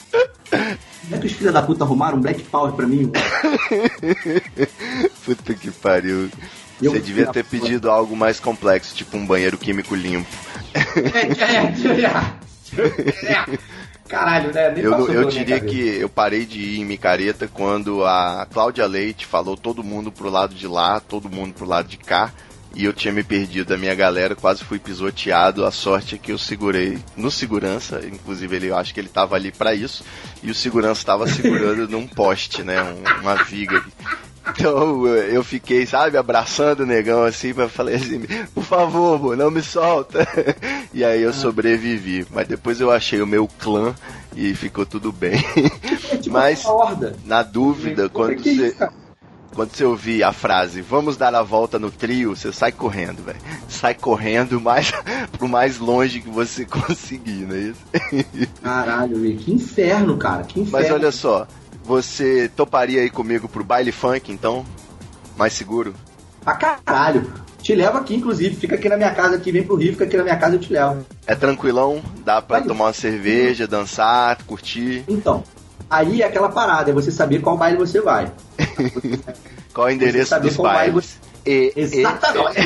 Como 0.50 1.16
é 1.16 1.18
que 1.18 1.28
os 1.28 1.34
filhos 1.34 1.54
da 1.54 1.62
puta 1.62 1.84
arrumaram 1.84 2.18
um 2.18 2.22
Black 2.22 2.42
Power 2.44 2.74
pra 2.74 2.88
mim? 2.88 3.12
Puta 5.26 5.54
que 5.54 5.72
pariu. 5.72 6.30
Eu 6.82 6.92
Você 6.92 7.00
devia 7.00 7.28
ter 7.28 7.44
porra. 7.44 7.62
pedido 7.62 7.90
algo 7.90 8.16
mais 8.16 8.40
complexo, 8.40 8.96
tipo 8.96 9.18
um 9.18 9.26
banheiro 9.26 9.58
químico 9.58 9.96
limpo. 9.96 10.30
É, 10.74 11.44
é, 11.44 13.28
é, 13.28 13.32
é. 13.32 13.60
Caralho, 14.10 14.52
né? 14.54 14.72
Nem 14.72 14.84
Eu, 14.84 14.92
eu 15.14 15.24
diria 15.26 15.60
que 15.60 15.88
eu 16.02 16.10
parei 16.10 16.46
de 16.46 16.60
ir 16.60 16.80
em 16.80 16.86
micareta 16.86 17.48
quando 17.48 18.04
a 18.04 18.46
Cláudia 18.52 18.86
Leite 18.88 19.26
falou 19.26 19.56
todo 19.56 19.84
mundo 19.84 20.12
pro 20.12 20.30
lado 20.30 20.54
de 20.56 20.68
lá, 20.68 21.00
todo 21.00 21.30
mundo 21.30 21.54
pro 21.54 21.66
lado 21.68 21.88
de 21.88 21.98
cá. 21.98 22.34
E 22.76 22.86
eu 22.86 22.94
tinha 22.94 23.12
me 23.12 23.24
perdido 23.24 23.70
da 23.70 23.78
minha 23.78 23.96
galera, 23.96 24.36
quase 24.36 24.64
fui 24.64 24.78
pisoteado. 24.78 25.66
A 25.66 25.72
sorte 25.72 26.14
é 26.16 26.18
que 26.20 26.32
eu 26.32 26.38
segurei 26.38 27.00
no 27.18 27.32
segurança, 27.32 28.00
inclusive 28.06 28.56
ele, 28.56 28.68
eu 28.68 28.78
acho 28.78 28.94
que 28.94 29.00
ele 29.00 29.10
tava 29.10 29.36
ali 29.36 29.52
pra 29.52 29.74
isso. 29.74 30.04
E 30.44 30.52
o 30.52 30.56
segurança 30.56 31.04
tava 31.06 31.28
segurando 31.28 31.88
num 31.90 32.08
poste, 32.08 32.62
né? 32.64 32.82
um- 32.84 33.22
uma 33.22 33.36
viga. 33.44 33.84
Então 34.58 35.06
eu 35.08 35.44
fiquei, 35.44 35.86
sabe, 35.86 36.18
abraçando 36.18 36.82
o 36.82 36.86
negão 36.86 37.24
assim, 37.24 37.54
pra 37.54 37.70
falei 37.70 37.96
assim, 37.96 38.22
por 38.54 38.64
favor, 38.64 39.38
não 39.38 39.52
me 39.52 39.62
solta. 39.62 40.28
E 40.92 41.06
aí 41.06 41.22
eu 41.22 41.32
sobrevivi. 41.32 42.26
Mas 42.32 42.48
depois 42.48 42.82
eu 42.82 42.90
achei 42.92 43.22
o 43.22 43.28
meu 43.28 43.48
clã 43.48 43.94
e 44.36 44.56
ficou 44.56 44.88
tudo 44.88 45.12
bem. 45.12 45.36
É 46.12 46.18
tipo 46.18 46.34
Mas, 46.34 46.64
na 47.26 47.44
dúvida, 47.44 48.10
Pô, 48.10 48.20
quando 48.20 48.36
que 48.38 48.56
você, 48.56 48.68
isso, 48.70 48.90
quando 49.54 49.76
você 49.76 49.84
ouvir 49.84 50.24
a 50.24 50.32
frase 50.32 50.82
vamos 50.82 51.18
dar 51.18 51.36
a 51.36 51.44
volta 51.44 51.78
no 51.78 51.92
trio, 51.92 52.36
você 52.36 52.52
sai 52.52 52.72
correndo, 52.72 53.24
velho. 53.24 53.40
Sai 53.68 53.94
correndo 53.94 54.60
mais 54.60 54.92
pro 55.38 55.48
mais 55.48 55.78
longe 55.78 56.22
que 56.22 56.30
você 56.30 56.66
conseguir, 56.66 57.46
não 57.46 57.56
é 57.56 57.60
isso? 57.60 58.48
Caralho, 58.64 59.38
que 59.38 59.52
inferno, 59.52 60.18
cara. 60.18 60.44
Que 60.44 60.62
inferno. 60.62 60.86
Mas 60.86 60.92
olha 60.92 61.12
só, 61.12 61.48
você 61.90 62.48
toparia 62.56 63.02
aí 63.02 63.10
comigo 63.10 63.50
pro 63.50 63.64
baile 63.64 63.92
funk, 63.92 64.32
então? 64.32 64.64
Mais 65.36 65.54
seguro? 65.54 65.96
Pra 66.44 66.54
caralho. 66.54 67.34
Te 67.64 67.74
levo 67.74 67.98
aqui, 67.98 68.14
inclusive. 68.16 68.56
Fica 68.56 68.76
aqui 68.76 68.88
na 68.88 68.96
minha 68.96 69.12
casa, 69.12 69.36
aqui, 69.36 69.52
vem 69.52 69.64
pro 69.64 69.76
Rio, 69.76 69.94
fica 69.94 70.04
aqui 70.04 70.16
na 70.16 70.22
minha 70.24 70.38
casa 70.38 70.56
eu 70.56 70.60
te 70.60 70.72
levo. 70.72 71.04
É 71.26 71.34
tranquilão? 71.34 72.00
Dá 72.24 72.44
pra 72.44 72.58
Baile 72.58 72.68
tomar 72.68 72.86
uma 72.86 72.94
cerveja, 72.94 73.68
dançar, 73.68 74.38
curtir? 74.46 75.04
Então, 75.08 75.44
aí 75.90 76.22
é 76.22 76.26
aquela 76.28 76.50
parada, 76.50 76.92
é 76.92 76.94
você 76.94 77.10
saber 77.10 77.42
qual 77.42 77.58
baile 77.58 77.78
você 77.78 78.00
vai. 78.00 78.32
Qual 79.74 79.88
é 79.88 79.92
o 79.92 79.96
endereço 79.96 80.30
saber 80.30 80.48
dos 80.50 80.58
qual 80.58 80.74
baile 80.74 80.92
bailes? 80.92 81.20
E, 81.46 81.74
e- 81.76 81.80
Exatamente. 81.82 82.60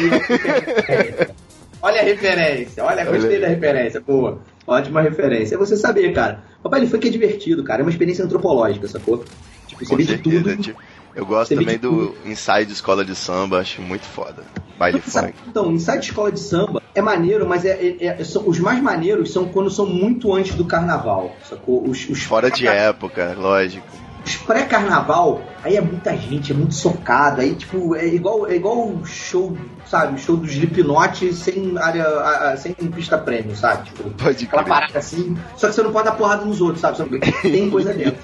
Olha 1.82 2.01
a 2.01 2.03
referência, 2.03 2.84
olha, 2.84 3.05
gostei 3.05 3.30
Olha. 3.38 3.41
da 3.41 3.47
referência, 3.47 4.01
boa. 4.01 4.41
Ótima 4.66 5.01
referência. 5.01 5.55
É 5.55 5.57
você 5.57 5.76
saber, 5.76 6.14
cara. 6.14 6.43
O 6.64 6.70
baile 6.70 6.88
funk 6.88 7.07
é 7.07 7.11
divertido, 7.11 7.64
cara. 7.64 7.82
É 7.82 7.84
uma 7.84 7.91
experiência 7.91 8.24
antropológica, 8.24 8.88
sacou? 8.88 9.26
Tipo, 9.68 9.84
você 9.86 9.89
Com 9.91 9.97
vê 9.97 10.03
de 10.03 10.09
certeza, 10.09 10.43
tudo. 10.51 10.61
tipo, 10.61 10.80
Eu 11.16 11.26
gosto 11.26 11.53
também 11.55 11.76
de 11.76 11.82
do 11.82 12.16
Inside 12.26 12.72
Escola 12.72 13.03
de 13.03 13.16
Samba, 13.16 13.59
acho 13.59 13.82
muito 13.82 14.05
foda. 14.05 14.43
Baile 14.78 15.01
Sabe, 15.05 15.28
funk. 15.34 15.39
Então, 15.49 15.72
Inside 15.72 15.99
Escola 15.99 16.32
de 16.32 16.39
Samba 16.39 16.82
é 16.95 17.01
maneiro, 17.01 17.47
mas 17.47 17.66
é, 17.66 17.72
é- 17.72 18.05
é- 18.05 18.24
são- 18.24 18.47
os 18.47 18.59
mais 18.59 18.82
maneiros 18.82 19.32
são 19.32 19.45
quando 19.45 19.70
são 19.70 19.86
muito 19.86 20.34
antes 20.34 20.55
do 20.55 20.66
carnaval, 20.66 21.38
sacou? 21.43 21.88
Os, 21.88 22.07
os 22.09 22.24
Fora 22.24 22.49
de 22.49 22.68
época, 22.68 23.36
lógico. 23.38 23.86
Os 24.26 24.38
pré-carnaval, 24.38 25.41
aí 25.64 25.76
é 25.76 25.82
muita 25.82 26.16
gente, 26.16 26.51
é 26.53 26.55
muito 26.55 26.74
socado, 26.76 27.41
aí 27.41 27.55
tipo, 27.55 27.93
é 27.95 28.07
igual 28.07 28.47
é 28.47 28.55
igual 28.55 28.88
o 28.88 29.03
show, 29.05 29.57
sabe, 29.90 30.20
show 30.20 30.36
do 30.38 30.46
Slipknot 30.46 31.34
sem 31.34 31.78
área, 31.78 32.04
a- 32.06 32.52
a- 32.54 32.58
sem 32.58 32.74
pista 32.74 33.18
prêmio, 33.18 33.56
sabe? 33.56 33.86
Tipo, 33.90 34.10
Pode 34.12 34.46
aquela 34.46 34.64
parada 34.64 35.00
assim, 35.00 35.38
só 35.58 35.68
que 35.68 35.76
você 35.76 35.84
não 35.84 35.92
pode 35.92 36.06
dar 36.06 36.14
porrada 36.14 36.46
nos 36.46 36.60
outros, 36.62 36.82
sabe? 36.82 37.20
Que 37.20 37.32
Tem 37.50 37.70
coisa 37.70 37.92
dentro. 37.96 38.18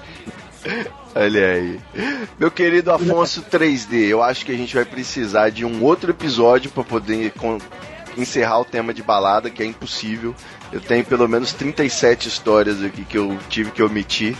Olha 1.14 1.46
aí. 1.52 1.80
Meu 2.38 2.50
querido 2.50 2.92
Afonso 2.92 3.42
3D, 3.42 4.08
eu 4.08 4.22
acho 4.22 4.44
que 4.44 4.52
a 4.52 4.56
gente 4.56 4.74
vai 4.74 4.84
precisar 4.84 5.50
de 5.50 5.64
um 5.64 5.82
outro 5.82 6.10
episódio 6.10 6.70
para 6.70 6.84
poder 6.84 7.32
encerrar 8.16 8.60
o 8.60 8.64
tema 8.64 8.92
de 8.92 9.02
balada, 9.02 9.48
que 9.50 9.62
é 9.62 9.66
impossível. 9.66 10.34
Eu 10.72 10.80
tenho 10.80 11.04
pelo 11.04 11.26
menos 11.28 11.52
37 11.52 12.28
histórias 12.28 12.82
aqui 12.84 13.04
que 13.04 13.16
eu 13.18 13.36
tive 13.48 13.70
que 13.70 13.82
omitir 13.82 14.36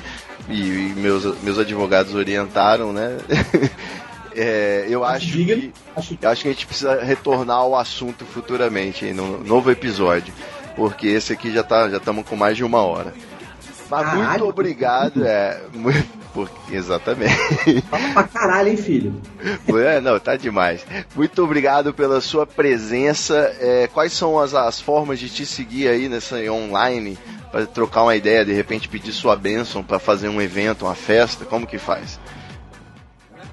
e, 0.49 0.61
e 0.61 0.93
meus, 0.97 1.25
meus 1.43 1.59
advogados 1.59 2.14
orientaram, 2.14 2.93
né? 2.93 3.16
É, 4.35 4.87
eu 4.89 5.05
acho 5.05 5.33
que 5.33 5.72
Acho 5.97 6.16
que 6.16 6.26
a 6.26 6.35
gente 6.35 6.66
precisa 6.66 7.03
retornar 7.03 7.57
ao 7.59 7.76
assunto 7.76 8.24
futuramente, 8.24 9.05
em 9.05 9.18
um 9.18 9.39
novo 9.43 9.70
episódio, 9.70 10.33
porque 10.76 11.09
esse 11.09 11.33
aqui 11.33 11.53
já 11.53 11.62
tá 11.62 11.89
já 11.89 11.97
estamos 11.97 12.24
com 12.26 12.37
mais 12.37 12.57
de 12.57 12.64
uma 12.64 12.81
hora. 12.83 13.12
Mas 13.91 14.07
muito 14.07 14.20
Caralho, 14.24 14.47
obrigado, 14.47 15.26
é, 15.26 15.61
mu- 15.74 15.91
por- 16.33 16.49
exatamente. 16.70 17.35
Fala 17.91 18.12
pra 18.12 18.22
caralho, 18.22 18.68
hein, 18.68 18.76
filho? 18.76 19.20
É, 19.85 20.01
não, 20.01 20.16
tá 20.20 20.37
demais. 20.37 20.87
Muito 21.16 21.43
obrigado 21.43 21.93
pela 21.93 22.20
sua 22.20 22.47
presença. 22.47 23.53
É, 23.59 23.89
quais 23.93 24.12
são 24.12 24.39
as, 24.39 24.55
as 24.55 24.81
formas 24.81 25.18
de 25.18 25.28
te 25.28 25.45
seguir 25.45 25.89
aí 25.89 26.09
nessa 26.09 26.37
online 26.53 27.18
para 27.51 27.66
trocar 27.66 28.05
uma 28.05 28.14
ideia, 28.14 28.45
de 28.45 28.53
repente 28.53 28.89
pedir 28.89 29.11
sua 29.12 29.35
bênção 29.35 29.83
para 29.83 29.99
fazer 29.99 30.28
um 30.28 30.41
evento, 30.41 30.85
uma 30.85 30.95
festa? 30.95 31.45
Como 31.45 31.66
que 31.66 31.76
faz? 31.78 32.20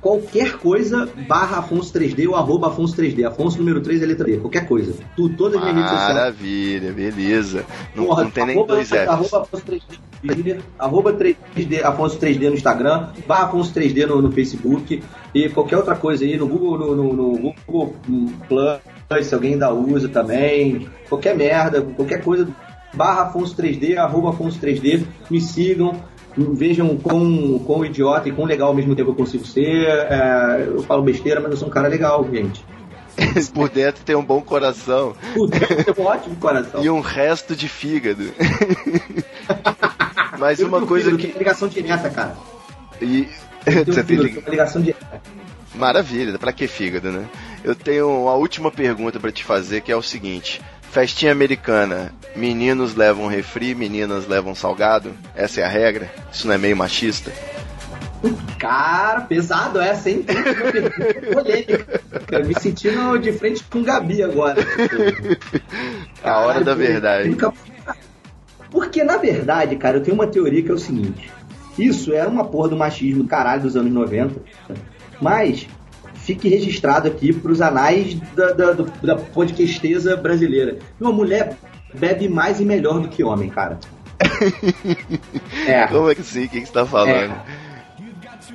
Qualquer 0.01 0.57
coisa, 0.57 1.09
barra 1.27 1.57
Afonso 1.59 1.91
3D 1.93 2.27
ou 2.27 2.35
arroba 2.35 2.67
Afonso 2.67 2.95
3D. 2.95 3.25
Afonso 3.25 3.57
número 3.57 3.81
3 3.81 4.01
é 4.03 4.05
letra 4.05 4.25
D. 4.25 4.37
Qualquer 4.37 4.67
coisa. 4.67 4.93
Tu, 5.15 5.29
todas 5.29 5.55
as 5.55 5.61
minhas 5.61 5.75
redes 5.75 5.89
sociais. 5.91 6.13
Maravilha, 6.15 6.93
beleza. 6.93 7.65
Não, 7.95 8.05
Porra, 8.05 8.23
não 8.23 8.31
tem 8.31 8.45
nem 8.45 8.55
arroba- 8.55 8.73
dois 8.75 8.87
Fs. 8.87 9.07
Arroba 9.07 9.41
Afonso 9.41 9.63
3D, 9.65 9.81
no 10.23 10.33
Twitter, 10.33 10.61
arroba 10.79 11.13
3D, 11.13 11.83
Afonso 11.83 12.17
3D 12.19 12.49
no 12.49 12.55
Instagram, 12.55 13.09
barra 13.27 13.45
Afonso 13.45 13.73
3D 13.73 14.05
no, 14.05 14.21
no 14.21 14.31
Facebook 14.31 15.01
e 15.33 15.49
qualquer 15.49 15.77
outra 15.77 15.95
coisa 15.95 16.23
aí 16.23 16.37
no 16.37 16.47
Google, 16.47 16.77
no, 16.77 16.95
no- 16.95 17.13
no 17.39 17.53
Google 17.67 17.95
Plus, 18.47 19.25
se 19.27 19.33
alguém 19.33 19.53
ainda 19.53 19.73
usa 19.73 20.07
também, 20.09 20.87
qualquer 21.09 21.35
merda, 21.35 21.81
qualquer 21.81 22.21
coisa, 22.23 22.47
barra 22.93 23.23
Afonso 23.23 23.55
3D, 23.55 23.97
arroba 23.97 24.29
Afonso 24.29 24.59
3D, 24.59 25.03
me 25.29 25.41
sigam. 25.41 25.95
Vejam 26.37 26.95
quão, 26.97 27.59
quão 27.65 27.83
idiota 27.83 28.29
e 28.29 28.31
quão 28.31 28.45
legal 28.47 28.69
ao 28.69 28.73
mesmo 28.75 28.95
tempo 28.95 29.09
eu 29.11 29.15
consigo 29.15 29.45
ser. 29.45 29.87
É, 29.87 30.65
eu 30.67 30.83
falo 30.83 31.01
besteira, 31.01 31.39
mas 31.39 31.51
eu 31.51 31.57
sou 31.57 31.67
um 31.67 31.71
cara 31.71 31.87
legal, 31.87 32.27
gente. 32.31 32.63
Por 33.53 33.69
dentro 33.69 34.03
tem 34.05 34.15
um 34.15 34.23
bom 34.23 34.39
coração 34.41 35.15
Puta, 35.33 35.57
eu 35.73 35.83
tenho 35.93 36.07
um 36.07 36.11
ótimo 36.11 36.35
coração. 36.35 36.81
e 36.85 36.89
um 36.89 36.99
resto 36.99 37.55
de 37.55 37.67
fígado. 37.67 38.25
Mas 40.37 40.59
uma 40.59 40.77
Eu 40.77 40.87
coisa 40.87 41.05
tenho 41.15 41.17
que. 41.17 41.37
ligação 41.37 41.67
direta, 41.67 42.09
cara. 42.09 42.35
E... 43.01 43.27
Você 43.85 44.03
tem 44.03 44.17
lig- 44.17 44.37
uma 44.37 44.49
ligação 44.49 44.81
direta. 44.81 45.21
Maravilha, 45.75 46.37
pra 46.37 46.51
que 46.53 46.67
fígado, 46.67 47.11
né? 47.11 47.25
Eu 47.63 47.75
tenho 47.75 48.07
uma 48.09 48.33
última 48.33 48.71
pergunta 48.71 49.19
pra 49.19 49.31
te 49.31 49.43
fazer, 49.43 49.81
que 49.81 49.91
é 49.91 49.95
o 49.95 50.01
seguinte: 50.01 50.61
festinha 50.91 51.31
americana, 51.31 52.13
meninos 52.35 52.95
levam 52.95 53.27
refri, 53.27 53.75
meninas 53.75 54.27
levam 54.27 54.55
salgado? 54.55 55.13
Essa 55.35 55.61
é 55.61 55.63
a 55.63 55.67
regra? 55.69 56.09
Isso 56.31 56.47
não 56.47 56.53
é 56.55 56.57
meio 56.57 56.75
machista? 56.77 57.31
Cara, 58.57 59.21
pesado 59.21 59.79
essa, 59.79 60.09
hein? 60.09 60.25
Polêmica. 61.33 62.01
Eu 62.31 62.45
me 62.45 62.59
sentindo 62.59 63.17
de 63.19 63.31
frente 63.33 63.63
com 63.69 63.79
o 63.79 63.83
Gabi 63.83 64.23
agora. 64.23 64.59
A 66.23 66.39
hora 66.39 66.63
da 66.63 66.73
verdade. 66.73 67.29
nunca- 67.29 67.53
Porque, 68.71 69.03
na 69.03 69.17
verdade, 69.17 69.75
cara, 69.75 69.97
eu 69.97 70.03
tenho 70.03 70.15
uma 70.15 70.27
teoria 70.27 70.63
que 70.63 70.71
é 70.71 70.73
o 70.73 70.79
seguinte. 70.79 71.31
Isso 71.77 72.11
é 72.11 72.25
uma 72.25 72.43
porra 72.45 72.69
do 72.69 72.75
machismo 72.75 73.27
caralho 73.27 73.61
dos 73.61 73.75
anos 73.77 73.91
90. 73.93 74.41
Mas 75.21 75.67
fique 76.27 76.49
registrado 76.49 77.07
aqui 77.07 77.31
pros 77.31 77.61
anais 77.61 78.15
da, 78.35 78.51
da, 78.51 78.73
da 78.73 79.15
podcasteza 79.15 80.17
brasileira. 80.17 80.77
Uma 80.99 81.13
mulher 81.13 81.55
bebe 81.93 82.27
mais 82.27 82.59
e 82.59 82.65
melhor 82.65 82.99
do 82.99 83.07
que 83.07 83.23
homem, 83.23 83.49
cara. 83.49 83.79
É. 85.65 85.85
Como 85.87 86.09
é 86.09 86.15
que 86.15 86.23
sim? 86.23 86.45
O 86.45 86.49
que, 86.49 86.65
você 86.65 86.71
tá 86.71 86.85
falando? 86.85 87.33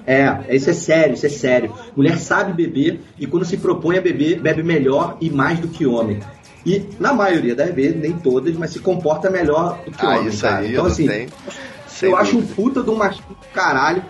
É, 0.06 0.54
isso 0.54 0.70
é 0.70 0.72
sério, 0.72 1.14
isso 1.14 1.26
é 1.26 1.28
sério. 1.28 1.74
Mulher 1.94 2.18
sabe 2.18 2.52
beber 2.52 3.00
e 3.18 3.26
quando 3.26 3.44
se 3.44 3.56
propõe 3.56 3.98
a 3.98 4.00
beber, 4.00 4.40
bebe 4.40 4.62
melhor 4.62 5.16
e 5.20 5.30
mais 5.30 5.58
do 5.58 5.68
que 5.68 5.86
homem. 5.86 6.20
E 6.64 6.88
na 6.98 7.12
maioria 7.12 7.54
das 7.54 7.74
vezes, 7.74 8.00
nem 8.00 8.12
todas, 8.12 8.56
mas 8.56 8.70
se 8.70 8.78
comporta 8.80 9.30
melhor 9.30 9.82
do 9.84 9.90
que 9.92 10.04
Ah, 10.04 10.16
homem. 10.16 10.28
isso 10.28 10.42
cara. 10.42 10.58
aí 10.58 10.70
então, 10.72 10.84
eu 10.84 10.90
assim. 10.90 11.06
Sem 11.86 12.08
eu 12.08 12.16
acho 12.16 12.38
um 12.38 12.46
puta 12.46 12.82
de 12.82 12.90
um 12.90 12.96
machismo 12.96 13.36
caralho. 13.52 14.02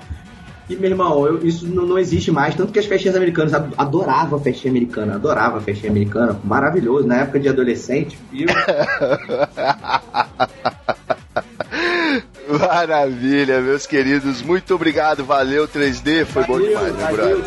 E, 0.73 0.77
meu 0.77 0.91
irmão, 0.91 1.27
eu- 1.27 1.45
isso 1.47 1.67
não, 1.67 1.85
não 1.87 1.99
existe 1.99 2.31
mais. 2.31 2.55
Tanto 2.55 2.73
que 2.73 2.79
as 2.79 2.87
festinhas 2.87 3.17
americanas, 3.17 3.53
ad- 3.55 3.75
adorava 3.77 4.37
a 4.37 4.41
festinha 4.41 4.71
americana, 4.71 5.15
adorava 5.17 5.59
a 5.59 5.61
festinha 5.61 5.91
americana. 5.91 6.39
Maravilhoso, 6.45 7.07
na 7.07 7.17
época 7.19 7.41
de 7.41 7.49
adolescente. 7.49 8.19
Eu, 8.33 8.47
Maravilha, 12.59 13.61
meus 13.61 13.87
queridos. 13.87 14.43
Muito 14.43 14.75
obrigado. 14.75 15.25
Valeu, 15.25 15.67
3D. 15.69 16.25
Foi 16.27 16.45
bom 16.45 16.55
Valeu, 16.55 16.69
demais, 16.69 16.97
meu 16.97 17.07
brother. 17.13 17.45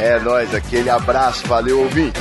É 0.00 0.18
nóis, 0.20 0.54
aquele 0.54 0.90
abraço, 0.90 1.46
valeu 1.46 1.80
ouvinte. 1.80 2.18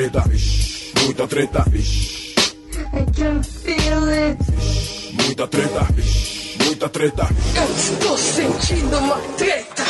Muita 0.00 0.22
treta, 0.22 0.24
muita 1.04 1.28
treta, 1.28 1.64
I 2.94 3.04
can 3.12 3.42
feel 3.42 4.08
it. 4.08 4.38
muita 5.12 5.46
treta, 5.46 5.86
muita 6.64 6.88
treta. 6.88 7.28
Eu 7.54 7.74
estou 7.74 8.16
sentindo 8.16 8.96
uma 8.96 9.18
treta. 9.36 9.82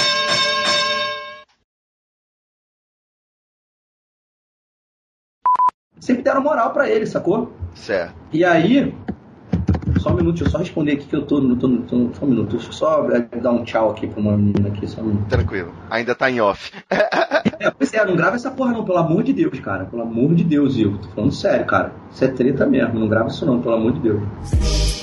Sempre 6.00 6.22
deram 6.24 6.42
moral 6.42 6.72
pra 6.72 6.90
ele, 6.90 7.06
sacou? 7.06 7.52
Certo. 7.76 8.12
E 8.32 8.44
aí, 8.44 8.92
só 10.00 10.10
um 10.10 10.16
minuto, 10.16 10.36
deixa 10.36 10.44
eu 10.44 10.50
só 10.50 10.58
responder 10.58 10.92
aqui 10.92 11.06
que 11.06 11.16
eu 11.16 11.22
tô, 11.22 11.40
tô, 11.56 11.68
tô, 11.78 12.10
só 12.14 12.24
um 12.24 12.28
minuto, 12.28 12.50
deixa 12.50 12.68
eu 12.68 12.72
só 12.72 13.06
dar 13.40 13.50
um 13.50 13.64
tchau 13.64 13.90
aqui 13.90 14.06
pra 14.06 14.20
uma 14.20 14.36
menina 14.36 14.68
aqui, 14.68 14.86
só 14.86 15.00
um 15.00 15.04
minuto. 15.04 15.28
Tranquilo. 15.28 15.72
Ainda 15.90 16.14
tá 16.14 16.30
em 16.30 16.40
off. 16.40 16.72
É, 17.58 17.70
pois 17.70 17.92
é, 17.92 18.04
não 18.06 18.16
grava 18.16 18.36
essa 18.36 18.50
porra 18.50 18.72
não, 18.72 18.84
pelo 18.84 18.96
amor 18.96 19.22
de 19.22 19.34
Deus, 19.34 19.60
cara, 19.60 19.84
pelo 19.84 20.02
amor 20.02 20.34
de 20.34 20.42
Deus, 20.42 20.76
Ivo, 20.78 20.96
tô 20.96 21.08
falando 21.08 21.32
sério, 21.32 21.66
cara, 21.66 21.92
isso 22.10 22.24
é 22.24 22.28
treta 22.28 22.64
mesmo, 22.64 22.98
não 22.98 23.06
grava 23.06 23.28
isso 23.28 23.44
não, 23.44 23.60
pelo 23.60 23.74
amor 23.74 23.92
de 23.92 24.00
Deus. 24.00 24.99